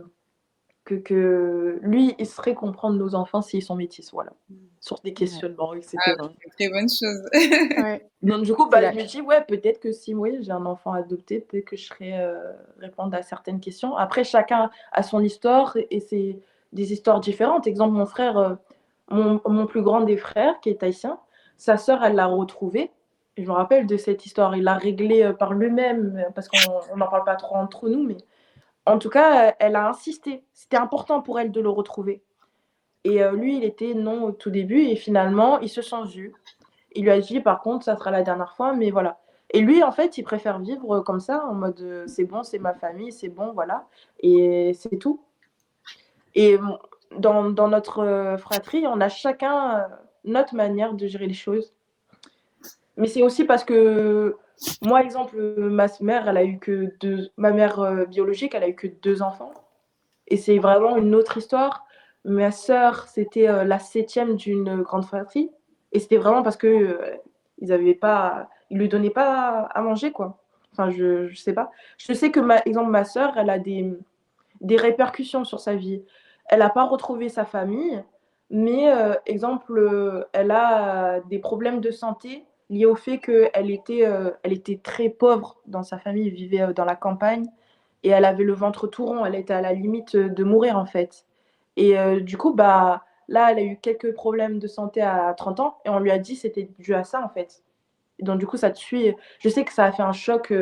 que, 0.84 0.94
que 0.94 1.78
lui, 1.82 2.14
il 2.18 2.26
serait 2.26 2.54
comprendre 2.54 2.96
nos 2.96 3.14
enfants 3.14 3.40
s'ils 3.40 3.62
sont 3.62 3.74
métis, 3.74 4.12
voilà. 4.12 4.32
Sur 4.80 5.00
des 5.00 5.14
questionnements, 5.14 5.72
etc. 5.72 5.96
Ah, 5.98 6.14
très 6.58 6.68
bonne 6.68 6.88
chose. 6.90 7.26
Donc, 8.22 8.42
du 8.42 8.52
coup, 8.52 8.68
bah, 8.68 8.92
je 8.92 8.96
me 8.98 9.06
dis, 9.06 9.20
ouais, 9.22 9.42
peut-être 9.42 9.80
que 9.80 9.92
si 9.92 10.14
oui, 10.14 10.36
j'ai 10.42 10.52
un 10.52 10.66
enfant 10.66 10.92
adopté, 10.92 11.40
peut-être 11.40 11.64
que 11.64 11.76
je 11.76 11.86
serais 11.86 12.20
euh, 12.20 12.52
répondre 12.80 13.16
à 13.16 13.22
certaines 13.22 13.60
questions. 13.60 13.96
Après, 13.96 14.24
chacun 14.24 14.70
a 14.92 15.02
son 15.02 15.20
histoire 15.22 15.76
et 15.90 16.00
c'est 16.00 16.38
des 16.72 16.92
histoires 16.92 17.20
différentes. 17.20 17.66
Exemple, 17.66 17.94
mon 17.94 18.06
frère, 18.06 18.36
euh, 18.36 18.54
mon, 19.10 19.40
mon, 19.46 19.66
plus 19.66 19.82
grand 19.82 20.02
des 20.02 20.18
frères, 20.18 20.60
qui 20.60 20.68
est 20.68 20.82
haïtien, 20.82 21.18
sa 21.56 21.78
sœur, 21.78 22.04
elle 22.04 22.16
l'a 22.16 22.26
retrouvé. 22.26 22.90
Et 23.38 23.42
je 23.42 23.48
me 23.48 23.54
rappelle 23.54 23.86
de 23.86 23.96
cette 23.96 24.26
histoire. 24.26 24.54
Il 24.54 24.64
l'a 24.64 24.74
réglée 24.74 25.22
euh, 25.22 25.32
par 25.32 25.54
lui-même, 25.54 26.26
parce 26.34 26.48
qu'on 26.48 26.96
n'en 26.96 27.08
parle 27.08 27.24
pas 27.24 27.36
trop 27.36 27.56
entre 27.56 27.88
nous, 27.88 28.02
mais 28.02 28.18
en 28.86 28.98
tout 28.98 29.10
cas, 29.10 29.54
elle 29.58 29.76
a 29.76 29.88
insisté. 29.88 30.44
C'était 30.52 30.76
important 30.76 31.22
pour 31.22 31.40
elle 31.40 31.50
de 31.50 31.60
le 31.60 31.70
retrouver. 31.70 32.22
Et 33.04 33.22
euh, 33.22 33.32
lui, 33.32 33.56
il 33.56 33.64
était 33.64 33.94
non 33.94 34.24
au 34.24 34.32
tout 34.32 34.50
début. 34.50 34.82
Et 34.82 34.96
finalement, 34.96 35.58
il 35.60 35.68
se 35.68 35.82
sent 35.82 36.04
vu. 36.06 36.34
Il 36.92 37.04
lui 37.04 37.10
a 37.10 37.18
dit, 37.20 37.40
par 37.40 37.60
contre, 37.60 37.84
ça 37.84 37.96
sera 37.96 38.10
la 38.10 38.22
dernière 38.22 38.54
fois, 38.54 38.72
mais 38.72 38.90
voilà. 38.90 39.18
Et 39.50 39.60
lui, 39.60 39.82
en 39.82 39.92
fait, 39.92 40.18
il 40.18 40.24
préfère 40.24 40.58
vivre 40.58 41.00
comme 41.00 41.20
ça, 41.20 41.44
en 41.46 41.54
mode 41.54 41.80
euh, 41.80 42.04
c'est 42.06 42.24
bon, 42.24 42.42
c'est 42.42 42.58
ma 42.58 42.74
famille, 42.74 43.12
c'est 43.12 43.28
bon, 43.28 43.52
voilà. 43.52 43.86
Et 44.20 44.72
c'est 44.74 44.98
tout. 44.98 45.20
Et 46.34 46.58
dans, 47.18 47.50
dans, 47.50 47.68
notre 47.68 48.00
euh, 48.00 48.36
fratrie, 48.36 48.86
on 48.86 49.00
a 49.00 49.08
chacun 49.08 49.86
notre 50.24 50.54
manière 50.54 50.94
de 50.94 51.06
gérer 51.06 51.26
les 51.26 51.34
choses. 51.34 51.72
Mais 52.96 53.06
c'est 53.06 53.22
aussi 53.22 53.44
parce 53.44 53.64
que 53.64 54.36
moi, 54.82 55.02
exemple, 55.02 55.36
ma 55.56 55.86
mère, 56.00 56.28
elle 56.28 56.36
a 56.36 56.44
eu 56.44 56.58
que 56.58 56.94
deux. 57.00 57.30
Ma 57.36 57.50
mère 57.50 57.80
euh, 57.80 58.04
biologique, 58.04 58.54
elle 58.54 58.62
a 58.62 58.68
eu 58.68 58.74
que 58.74 58.86
deux 58.86 59.22
enfants. 59.22 59.52
Et 60.28 60.36
c'est 60.36 60.58
vraiment 60.58 60.96
une 60.96 61.14
autre 61.14 61.36
histoire. 61.38 61.86
Ma 62.24 62.50
sœur, 62.50 63.08
c'était 63.08 63.48
euh, 63.48 63.64
la 63.64 63.78
septième 63.78 64.36
d'une 64.36 64.82
grande 64.82 65.04
fratrie. 65.04 65.50
Et 65.92 66.00
c'était 66.00 66.16
vraiment 66.16 66.42
parce 66.42 66.56
que 66.56 66.66
euh, 66.66 67.16
ils 67.58 67.72
avaient 67.72 67.94
pas, 67.94 68.48
ils 68.70 68.78
lui 68.78 68.88
donnaient 68.88 69.10
pas 69.10 69.68
à 69.72 69.82
manger, 69.82 70.12
quoi. 70.12 70.38
Enfin, 70.72 70.90
je, 70.90 71.28
je 71.28 71.36
sais 71.36 71.52
pas. 71.52 71.70
Je 71.98 72.12
sais 72.12 72.30
que, 72.30 72.40
ma, 72.40 72.60
exemple, 72.64 72.90
ma 72.90 73.04
sœur, 73.04 73.36
elle 73.36 73.50
a 73.50 73.58
des, 73.58 73.92
des 74.60 74.76
répercussions 74.76 75.44
sur 75.44 75.60
sa 75.60 75.76
vie. 75.76 76.02
Elle 76.46 76.58
n'a 76.60 76.70
pas 76.70 76.84
retrouvé 76.84 77.28
sa 77.28 77.44
famille, 77.44 78.02
mais 78.50 78.90
exemple, 79.24 80.26
elle 80.32 80.50
a 80.50 81.20
des 81.30 81.38
problèmes 81.38 81.80
de 81.80 81.90
santé 81.90 82.44
lié 82.70 82.86
au 82.86 82.96
fait 82.96 83.18
qu'elle 83.18 83.70
était, 83.70 84.06
euh, 84.06 84.30
elle 84.42 84.52
était 84.52 84.80
très 84.82 85.08
pauvre 85.08 85.60
dans 85.66 85.82
sa 85.82 85.98
famille, 85.98 86.28
elle 86.28 86.34
vivait 86.34 86.62
euh, 86.62 86.72
dans 86.72 86.84
la 86.84 86.96
campagne 86.96 87.46
et 88.02 88.10
elle 88.10 88.24
avait 88.24 88.44
le 88.44 88.52
ventre 88.54 88.86
tout 88.86 89.06
rond, 89.06 89.24
elle 89.24 89.34
était 89.34 89.54
à 89.54 89.60
la 89.60 89.72
limite 89.72 90.14
euh, 90.14 90.28
de 90.28 90.44
mourir 90.44 90.78
en 90.78 90.86
fait. 90.86 91.26
Et 91.76 91.96
du 92.20 92.36
coup, 92.38 92.54
bah, 92.54 93.04
là, 93.26 93.50
elle 93.50 93.58
a 93.58 93.62
eu 93.62 93.76
quelques 93.78 94.14
problèmes 94.14 94.60
de 94.60 94.68
santé 94.68 95.02
à 95.02 95.34
30 95.34 95.58
ans 95.58 95.78
et 95.84 95.88
on 95.88 95.98
lui 95.98 96.12
a 96.12 96.18
dit 96.20 96.36
c'était 96.36 96.70
dû 96.78 96.94
à 96.94 97.02
ça 97.02 97.20
en 97.24 97.28
fait. 97.28 97.64
Et 98.20 98.22
donc 98.22 98.38
du 98.38 98.46
coup, 98.46 98.56
ça 98.56 98.70
te 98.70 98.78
suit. 98.78 99.12
Je 99.40 99.48
sais 99.48 99.64
que 99.64 99.72
ça 99.72 99.86
a 99.86 99.90
fait 99.90 100.04
un 100.04 100.12
choc, 100.12 100.52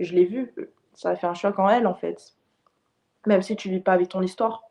je 0.00 0.14
l'ai 0.14 0.24
vu, 0.24 0.54
ça 0.96 1.10
a 1.10 1.16
fait 1.16 1.26
un 1.26 1.34
choc 1.34 1.58
en 1.58 1.68
elle, 1.68 1.86
en 1.86 1.94
fait. 1.94 2.34
Même 3.26 3.42
si 3.42 3.54
tu 3.54 3.68
vis 3.68 3.80
pas 3.80 3.92
avec 3.92 4.08
ton 4.08 4.22
histoire. 4.22 4.62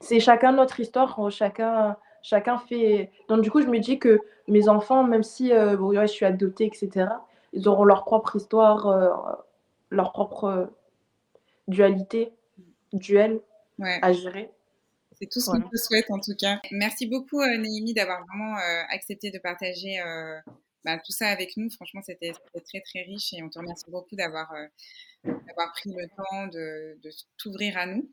C'est 0.00 0.20
chacun 0.20 0.52
notre 0.52 0.78
histoire, 0.78 1.30
chacun, 1.30 1.96
chacun 2.26 2.58
fait. 2.58 3.10
Donc, 3.28 3.42
du 3.42 3.50
coup, 3.50 3.62
je 3.62 3.68
me 3.68 3.78
dis 3.78 3.98
que 3.98 4.20
mes 4.48 4.68
enfants, 4.68 5.04
même 5.04 5.22
si 5.22 5.52
euh, 5.52 5.76
je 6.02 6.06
suis 6.06 6.26
adoptée, 6.26 6.66
etc., 6.66 7.08
ils 7.52 7.68
auront 7.68 7.84
leur 7.84 8.04
propre 8.04 8.36
histoire, 8.36 8.86
euh, 8.88 9.10
leur 9.90 10.12
propre 10.12 10.70
dualité, 11.68 12.32
duel 12.92 13.40
à 13.80 14.12
gérer. 14.12 14.50
C'est 15.18 15.28
tout 15.30 15.40
ce 15.40 15.50
qu'on 15.50 15.60
te 15.60 15.76
souhaite 15.76 16.10
en 16.10 16.18
tout 16.18 16.34
cas. 16.38 16.60
Merci 16.70 17.06
beaucoup 17.06 17.40
euh, 17.40 17.56
Néhémie 17.56 17.94
d'avoir 17.94 18.24
vraiment 18.26 18.58
euh, 18.58 18.82
accepté 18.90 19.30
de 19.30 19.38
partager 19.38 19.98
euh, 20.00 20.38
bah, 20.84 20.98
tout 20.98 21.12
ça 21.12 21.28
avec 21.28 21.56
nous. 21.56 21.70
Franchement, 21.70 22.02
c'était 22.04 22.32
très 22.66 22.80
très 22.80 23.02
riche 23.02 23.32
et 23.32 23.42
on 23.42 23.48
te 23.48 23.58
remercie 23.58 23.90
beaucoup 23.90 24.14
d'avoir 24.14 24.52
pris 25.24 25.90
le 25.90 26.06
temps 26.08 26.46
de, 26.48 26.98
t'ouvrir 27.38 27.78
à 27.78 27.86
nous. 27.86 28.10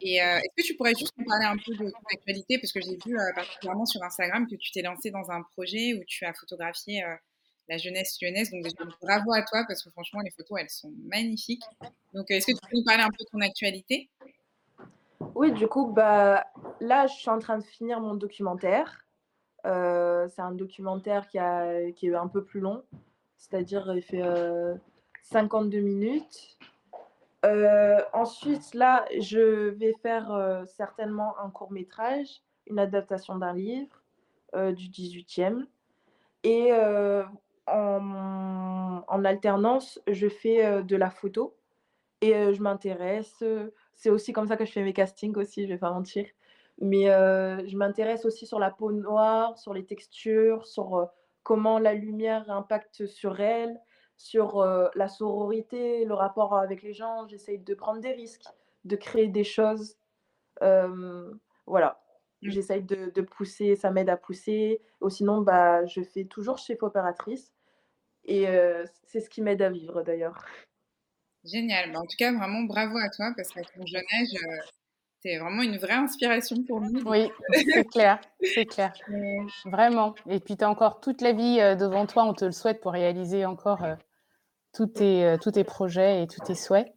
Et 0.00 0.16
est-ce 0.16 0.62
que 0.62 0.66
tu 0.66 0.76
pourrais 0.76 0.94
juste 0.94 1.12
nous 1.16 1.24
parler 1.24 1.46
un 1.46 1.56
peu 1.56 1.72
de 1.72 1.90
ton 1.90 1.98
actualité? 2.12 2.58
Parce 2.58 2.72
que 2.72 2.80
j'ai 2.80 2.98
vu 3.04 3.16
particulièrement 3.34 3.86
sur 3.86 4.02
Instagram 4.02 4.46
que 4.48 4.56
tu 4.56 4.70
t'es 4.70 4.82
lancé 4.82 5.10
dans 5.10 5.30
un 5.30 5.42
projet 5.42 5.94
où 5.94 6.04
tu 6.06 6.24
as 6.24 6.34
photographié 6.34 7.02
la 7.68 7.78
jeunesse 7.78 8.18
lyonnaise. 8.20 8.50
Donc 8.50 8.66
bravo 9.00 9.32
à 9.32 9.42
toi 9.42 9.64
parce 9.66 9.82
que 9.82 9.90
franchement, 9.90 10.20
les 10.24 10.30
photos, 10.30 10.58
elles 10.60 10.70
sont 10.70 10.92
magnifiques. 11.04 11.64
Donc, 12.14 12.30
est-ce 12.30 12.46
que 12.46 12.52
tu 12.52 12.70
peux 12.70 12.76
nous 12.76 12.84
parler 12.84 13.02
un 13.02 13.08
peu 13.08 13.24
de 13.24 13.30
ton 13.30 13.40
actualité? 13.40 14.08
Oui, 15.34 15.52
du 15.52 15.66
coup, 15.66 15.92
bah, 15.92 16.46
là, 16.80 17.06
je 17.06 17.14
suis 17.14 17.30
en 17.30 17.38
train 17.38 17.58
de 17.58 17.64
finir 17.64 18.00
mon 18.00 18.14
documentaire. 18.14 19.04
Euh, 19.66 20.28
c'est 20.34 20.42
un 20.42 20.52
documentaire 20.52 21.28
qui, 21.28 21.38
est 21.38 22.14
un 22.14 22.28
peu 22.28 22.44
plus 22.44 22.60
long, 22.60 22.84
c'est-à-dire 23.36 23.92
il 23.94 24.02
fait 24.02 24.22
52 25.22 25.78
euh, 25.78 25.82
minutes. 25.82 26.56
Euh, 27.46 28.00
ensuite, 28.12 28.74
là, 28.74 29.04
je 29.18 29.68
vais 29.70 29.94
faire 30.02 30.64
certainement 30.66 31.38
un 31.38 31.50
court 31.50 31.72
métrage, 31.72 32.42
une 32.66 32.78
adaptation 32.78 33.36
d'un 33.36 33.54
livre 33.54 34.02
du 34.54 34.88
18e. 34.88 35.66
Et 36.42 36.72
en, 37.66 39.02
en, 39.06 39.24
alternance, 39.24 40.00
je 40.06 40.28
fais 40.28 40.82
de 40.82 40.96
la 40.96 41.10
photo 41.10 41.56
et 42.20 42.52
je 42.54 42.60
m'intéresse 42.62 43.42
c'est 43.96 44.10
aussi 44.10 44.32
comme 44.32 44.46
ça 44.46 44.56
que 44.56 44.64
je 44.64 44.72
fais 44.72 44.82
mes 44.82 44.92
castings 44.92 45.36
aussi, 45.36 45.64
je 45.64 45.68
vais 45.68 45.78
pas 45.78 45.90
mentir. 45.90 46.26
Mais 46.78 47.10
euh, 47.10 47.66
je 47.66 47.76
m'intéresse 47.76 48.26
aussi 48.26 48.46
sur 48.46 48.58
la 48.58 48.70
peau 48.70 48.92
noire, 48.92 49.58
sur 49.58 49.72
les 49.72 49.84
textures, 49.86 50.66
sur 50.66 50.96
euh, 50.96 51.06
comment 51.42 51.78
la 51.78 51.94
lumière 51.94 52.48
impacte 52.50 53.06
sur 53.06 53.40
elle, 53.40 53.80
sur 54.16 54.60
euh, 54.60 54.88
la 54.94 55.08
sororité, 55.08 56.04
le 56.04 56.14
rapport 56.14 56.56
avec 56.56 56.82
les 56.82 56.94
gens. 56.94 57.26
J'essaye 57.28 57.58
de 57.58 57.74
prendre 57.74 58.00
des 58.00 58.12
risques, 58.12 58.44
de 58.84 58.96
créer 58.96 59.28
des 59.28 59.44
choses. 59.44 59.96
voilà. 60.60 62.00
Mmh. 62.42 62.50
J'essaye 62.50 62.82
de, 62.82 63.10
de, 63.14 63.22
pousser, 63.22 63.76
ça 63.76 63.90
m'aide 63.90 64.10
à 64.10 64.16
pousser. 64.16 64.82
Ou 65.00 65.08
sinon, 65.08 65.40
bah, 65.40 65.86
je 65.86 66.02
fais 66.02 66.24
toujours 66.24 66.58
chef 66.58 66.82
opératrice. 66.82 67.52
Et 68.24 68.46
c'est 69.04 69.20
ce 69.20 69.30
qui 69.30 69.40
m'aide 69.40 69.62
à 69.62 69.70
vivre 69.70 70.02
d'ailleurs. 70.02 70.44
Génial. 71.44 71.92
Bah, 71.92 72.00
en 72.00 72.02
tout 72.02 72.16
cas, 72.18 72.32
vraiment 72.32 72.62
bravo 72.62 72.96
à 72.98 73.08
toi 73.08 73.32
parce 73.36 73.50
qu'avec 73.50 73.72
ton 73.72 73.86
jeune 73.86 74.02
âge, 74.20 74.68
c'est 75.20 75.38
vraiment 75.38 75.62
une 75.62 75.78
vraie 75.78 75.94
inspiration 75.94 76.56
pour 76.64 76.80
nous. 76.80 77.02
Oui, 77.08 77.30
c'est 77.72 77.84
clair, 77.84 78.20
c'est 78.42 78.66
clair. 78.66 78.92
Vraiment. 79.64 80.14
Et 80.28 80.40
puis, 80.40 80.56
tu 80.56 80.64
as 80.64 80.70
encore 80.70 81.00
toute 81.00 81.22
la 81.22 81.32
vie 81.32 81.58
devant 81.76 82.06
toi. 82.06 82.24
On 82.24 82.34
te 82.34 82.44
le 82.44 82.52
souhaite 82.52 82.80
pour 82.80 82.92
réaliser 82.92 83.46
encore 83.46 83.82
tous, 84.76 84.86
tes, 84.86 85.36
tous 85.40 85.52
tes 85.52 85.64
projets 85.64 86.22
et 86.22 86.26
tous 86.26 86.40
tes 86.40 86.54
souhaits. 86.54 86.92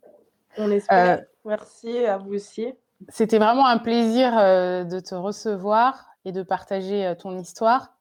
On 0.58 0.70
espère. 0.72 1.24
Merci 1.46 2.06
à 2.06 2.18
vous 2.18 2.34
aussi. 2.34 2.74
C'était 3.08 3.40
vraiment 3.40 3.66
un 3.66 3.78
plaisir 3.78 4.34
de 4.34 5.00
te 5.00 5.16
recevoir 5.16 6.08
et 6.26 6.32
de 6.32 6.44
partager 6.44 7.14
ton 7.20 7.38
histoire. 7.38 7.94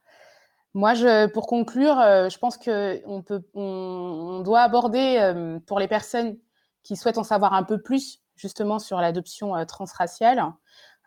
Moi, 0.74 0.94
je, 0.94 1.26
pour 1.26 1.46
conclure, 1.46 1.98
euh, 1.98 2.28
je 2.28 2.38
pense 2.38 2.56
qu'on 2.56 3.22
peut, 3.26 3.42
on, 3.54 4.42
doit 4.44 4.60
aborder 4.60 5.16
euh, 5.18 5.58
pour 5.66 5.80
les 5.80 5.88
personnes 5.88 6.36
qui 6.82 6.94
souhaitent 6.94 7.18
en 7.18 7.24
savoir 7.24 7.54
un 7.54 7.64
peu 7.64 7.80
plus 7.82 8.20
justement 8.36 8.78
sur 8.78 9.00
l'adoption 9.00 9.56
euh, 9.56 9.64
transraciale, 9.64 10.40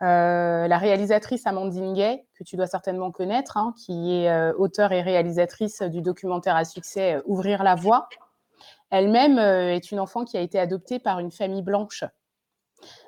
la 0.02 0.78
réalisatrice 0.80 1.46
Amandine 1.46 1.94
Gay, 1.94 2.26
que 2.34 2.44
tu 2.44 2.58
dois 2.58 2.66
certainement 2.66 3.12
connaître, 3.12 3.56
hein, 3.56 3.76
qui 3.78 4.16
est 4.16 4.52
auteure 4.54 4.92
et 4.94 5.02
réalisatrice 5.04 5.84
du 5.84 6.02
documentaire 6.02 6.56
à 6.56 6.66
succès 6.66 7.22
Ouvrir 7.26 7.62
la 7.62 7.76
voie. 7.76 8.10
Elle-même 8.92 9.39
est 9.39 9.92
une 9.92 10.00
enfant 10.00 10.24
qui 10.26 10.38
a 10.38 10.42
été 10.42 10.60
adoptée 10.60 11.00
par 11.00 11.20
une 11.20 11.32
famille 11.32 11.64
blanche. 11.64 12.04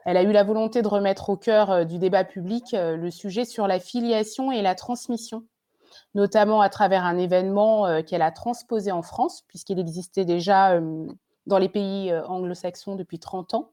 Elle 0.05 0.17
a 0.17 0.23
eu 0.23 0.31
la 0.31 0.43
volonté 0.43 0.81
de 0.81 0.87
remettre 0.87 1.29
au 1.29 1.37
cœur 1.37 1.85
du 1.85 1.99
débat 1.99 2.23
public 2.23 2.73
le 2.73 3.11
sujet 3.11 3.45
sur 3.45 3.67
la 3.67 3.79
filiation 3.79 4.51
et 4.51 4.61
la 4.61 4.75
transmission 4.75 5.45
notamment 6.15 6.61
à 6.61 6.69
travers 6.69 7.03
un 7.05 7.17
événement 7.17 7.85
euh, 7.85 8.01
qu'elle 8.01 8.21
a 8.21 8.31
transposé 8.31 8.91
en 8.91 9.01
France, 9.01 9.43
puisqu'il 9.47 9.79
existait 9.79 10.25
déjà 10.25 10.73
euh, 10.73 11.07
dans 11.45 11.57
les 11.57 11.69
pays 11.69 12.11
euh, 12.11 12.25
anglo-saxons 12.25 12.95
depuis 12.95 13.19
30 13.19 13.53
ans. 13.53 13.71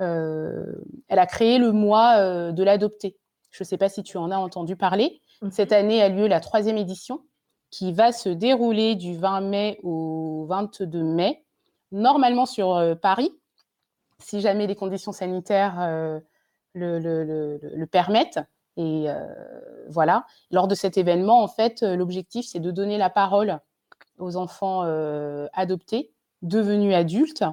elle 0.00 1.18
a 1.18 1.26
créé 1.26 1.58
le 1.58 1.72
mois 1.72 2.52
de 2.52 2.62
l'adopté. 2.62 3.16
Je 3.50 3.64
ne 3.64 3.66
sais 3.66 3.78
pas 3.78 3.88
si 3.88 4.04
tu 4.04 4.16
en 4.16 4.30
as 4.30 4.36
entendu 4.36 4.76
parler. 4.76 5.20
Mhm. 5.42 5.50
Cette 5.50 5.72
année 5.72 6.00
a 6.02 6.08
lieu 6.08 6.28
la 6.28 6.38
troisième 6.38 6.78
édition 6.78 7.24
qui 7.70 7.92
va 7.92 8.12
se 8.12 8.28
dérouler 8.28 8.94
du 8.94 9.16
20 9.16 9.40
mai 9.40 9.80
au 9.82 10.46
22 10.48 11.02
mai, 11.02 11.44
normalement 11.92 12.46
sur 12.46 12.96
Paris, 13.00 13.32
si 14.18 14.40
jamais 14.40 14.66
les 14.66 14.76
conditions 14.76 15.12
sanitaires 15.12 16.20
le, 16.74 17.84
permettent. 17.90 18.40
Et 18.76 19.10
euh, 19.10 19.26
voilà, 19.88 20.24
lors 20.52 20.68
de 20.68 20.74
cet 20.74 20.96
événement, 20.98 21.42
en 21.42 21.48
fait, 21.48 21.82
euh, 21.82 21.96
l'objectif, 21.96 22.46
c'est 22.46 22.60
de 22.60 22.70
donner 22.70 22.96
la 22.96 23.10
parole 23.10 23.58
aux 24.18 24.36
enfants 24.36 24.84
euh, 24.84 25.48
adoptés, 25.52 26.12
devenus 26.42 26.94
adultes, 26.94 27.44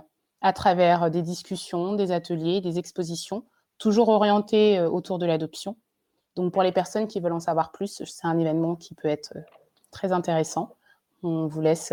à 0.42 0.54
travers 0.54 1.10
des 1.10 1.24
discussions, 1.24 1.94
des 1.94 2.12
ateliers, 2.12 2.62
des 2.62 2.78
expositions, 2.78 3.44
toujours 3.80 4.10
orientés 4.10 4.80
autour 4.80 5.18
de 5.18 5.26
l'adoption. 5.26 5.76
Donc 6.36 6.54
pour 6.54 6.62
les 6.62 6.72
personnes 6.72 7.08
qui 7.08 7.20
veulent 7.20 7.34
en 7.34 7.40
savoir 7.40 7.72
plus, 7.72 8.04
c'est 8.06 8.28
un 8.28 8.38
événement 8.38 8.76
qui 8.76 8.94
peut 8.94 9.08
être 9.08 9.34
très 9.90 10.12
intéressant. 10.12 10.76
On 11.24 11.48
vous 11.48 11.62
laisse 11.62 11.92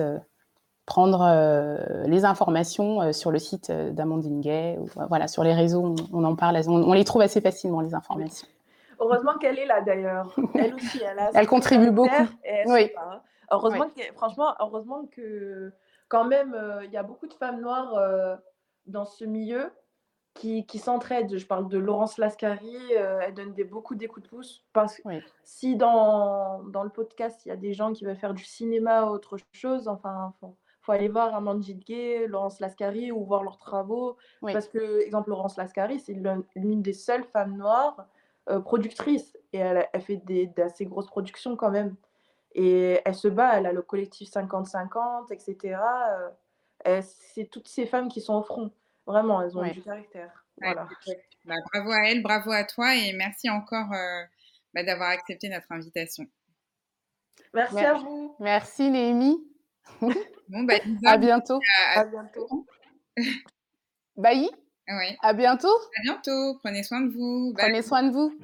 prendre 0.86 2.06
les 2.06 2.24
informations 2.24 3.12
sur 3.12 3.30
le 3.30 3.38
site 3.38 3.70
d'Amandine 3.70 4.40
Gay, 4.40 4.78
voilà, 5.08 5.28
sur 5.28 5.44
les 5.44 5.54
réseaux, 5.54 5.94
on, 6.12 6.24
en 6.24 6.34
parle, 6.34 6.60
on, 6.66 6.92
les 6.92 7.04
trouve 7.04 7.22
assez 7.22 7.40
facilement, 7.40 7.80
les 7.80 7.94
informations. 7.94 8.48
Heureusement 8.98 9.38
qu'elle 9.38 9.58
est 9.58 9.66
là 9.66 9.80
d'ailleurs. 9.80 10.34
Elle 10.54 10.74
aussi, 10.74 11.00
elle 11.02 11.18
a. 11.18 11.30
elle 11.34 11.46
contribue 11.46 11.90
beaucoup. 11.90 12.10
oui. 12.66 12.90
Hein. 12.96 13.20
Heureusement 13.52 13.90
que, 13.90 14.02
franchement, 14.14 14.54
heureusement 14.60 15.06
que 15.06 15.72
quand 16.08 16.24
même, 16.24 16.54
euh, 16.54 16.84
il 16.84 16.90
y 16.90 16.96
a 16.96 17.02
beaucoup 17.02 17.26
de 17.26 17.34
femmes 17.34 17.60
noires 17.60 17.94
euh, 17.94 18.36
dans 18.86 19.04
ce 19.04 19.24
milieu 19.24 19.70
qui, 20.34 20.66
qui 20.66 20.78
s'entraident. 20.78 21.36
Je 21.36 21.46
parle 21.46 21.68
de 21.68 21.78
Laurence 21.78 22.18
Lascari, 22.18 22.76
euh, 22.96 23.20
elle 23.22 23.34
donne 23.34 23.52
des, 23.52 23.64
beaucoup 23.64 23.94
des 23.94 24.08
coups 24.08 24.24
de 24.24 24.28
pouce. 24.28 24.64
Parce 24.72 24.98
que 24.98 25.08
si 25.44 25.76
dans, 25.76 26.62
dans, 26.64 26.82
le 26.82 26.90
podcast, 26.90 27.44
il 27.44 27.50
y 27.50 27.52
a 27.52 27.56
des 27.56 27.74
gens 27.74 27.92
qui 27.92 28.04
veulent 28.04 28.16
faire 28.16 28.34
du 28.34 28.44
cinéma 28.44 29.04
ou 29.04 29.10
autre 29.10 29.36
chose, 29.52 29.88
enfin, 29.88 30.32
faut, 30.40 30.56
faut 30.82 30.92
aller 30.92 31.08
voir 31.08 31.34
Amandine 31.34 31.78
Gay, 31.78 32.26
Laurence 32.26 32.60
Lascari 32.60 33.12
ou 33.12 33.24
voir 33.24 33.42
leurs 33.42 33.58
travaux. 33.58 34.16
Parce 34.40 34.68
que, 34.68 35.00
exemple, 35.00 35.30
Laurence 35.30 35.56
Lascari, 35.56 36.00
c'est 36.00 36.16
l'une 36.56 36.82
des 36.82 36.92
seules 36.92 37.24
femmes 37.24 37.56
noires 37.56 38.08
euh, 38.50 38.58
productrice 38.60 39.36
et 39.52 39.58
elle, 39.58 39.88
fait 40.00 40.16
des, 40.16 40.48
d'assez 40.48 40.84
grosses 40.84 41.06
productions 41.06 41.56
quand 41.56 41.70
même. 41.70 41.94
Et 42.54 43.00
elle 43.04 43.14
se 43.14 43.28
bat, 43.28 43.56
elle 43.56 43.66
a 43.66 43.72
le 43.72 43.82
collectif 43.82 44.28
50-50, 44.28 45.32
etc. 45.32 45.78
Euh, 46.84 47.00
c'est 47.02 47.48
toutes 47.48 47.68
ces 47.68 47.86
femmes 47.86 48.08
qui 48.08 48.20
sont 48.20 48.34
au 48.34 48.42
front. 48.42 48.72
Vraiment, 49.06 49.40
elles 49.40 49.56
ont 49.56 49.62
du 49.62 49.82
caractère. 49.82 50.44
Voilà. 50.60 50.88
Bah, 51.44 51.54
bravo 51.72 51.90
à 51.90 52.08
elle, 52.08 52.22
bravo 52.22 52.50
à 52.50 52.64
toi 52.64 52.94
et 52.94 53.12
merci 53.14 53.48
encore 53.50 53.92
euh, 53.92 54.22
bah, 54.74 54.82
d'avoir 54.84 55.10
accepté 55.10 55.48
notre 55.48 55.70
invitation. 55.70 56.24
Merci, 57.54 57.78
à 57.78 57.94
vous. 57.94 58.36
Merci 58.40 58.90
Némi. 58.90 59.38
Bon, 60.52 60.64
bah, 60.64 60.74
à 61.06 61.16
bientôt. 61.16 61.60
À, 61.94 62.04
bientôt. 62.04 62.66
Bailly 64.18 64.50
oui. 64.86 65.16
À 65.22 65.32
bientôt. 65.32 65.74
À 65.98 66.02
bientôt. 66.02 66.58
Prenez 66.58 66.82
soin 66.82 67.00
de 67.00 67.08
vous. 67.08 67.54
Prenez 67.56 67.80
soin 67.80 68.02
de 68.02 68.10
vous. 68.10 68.36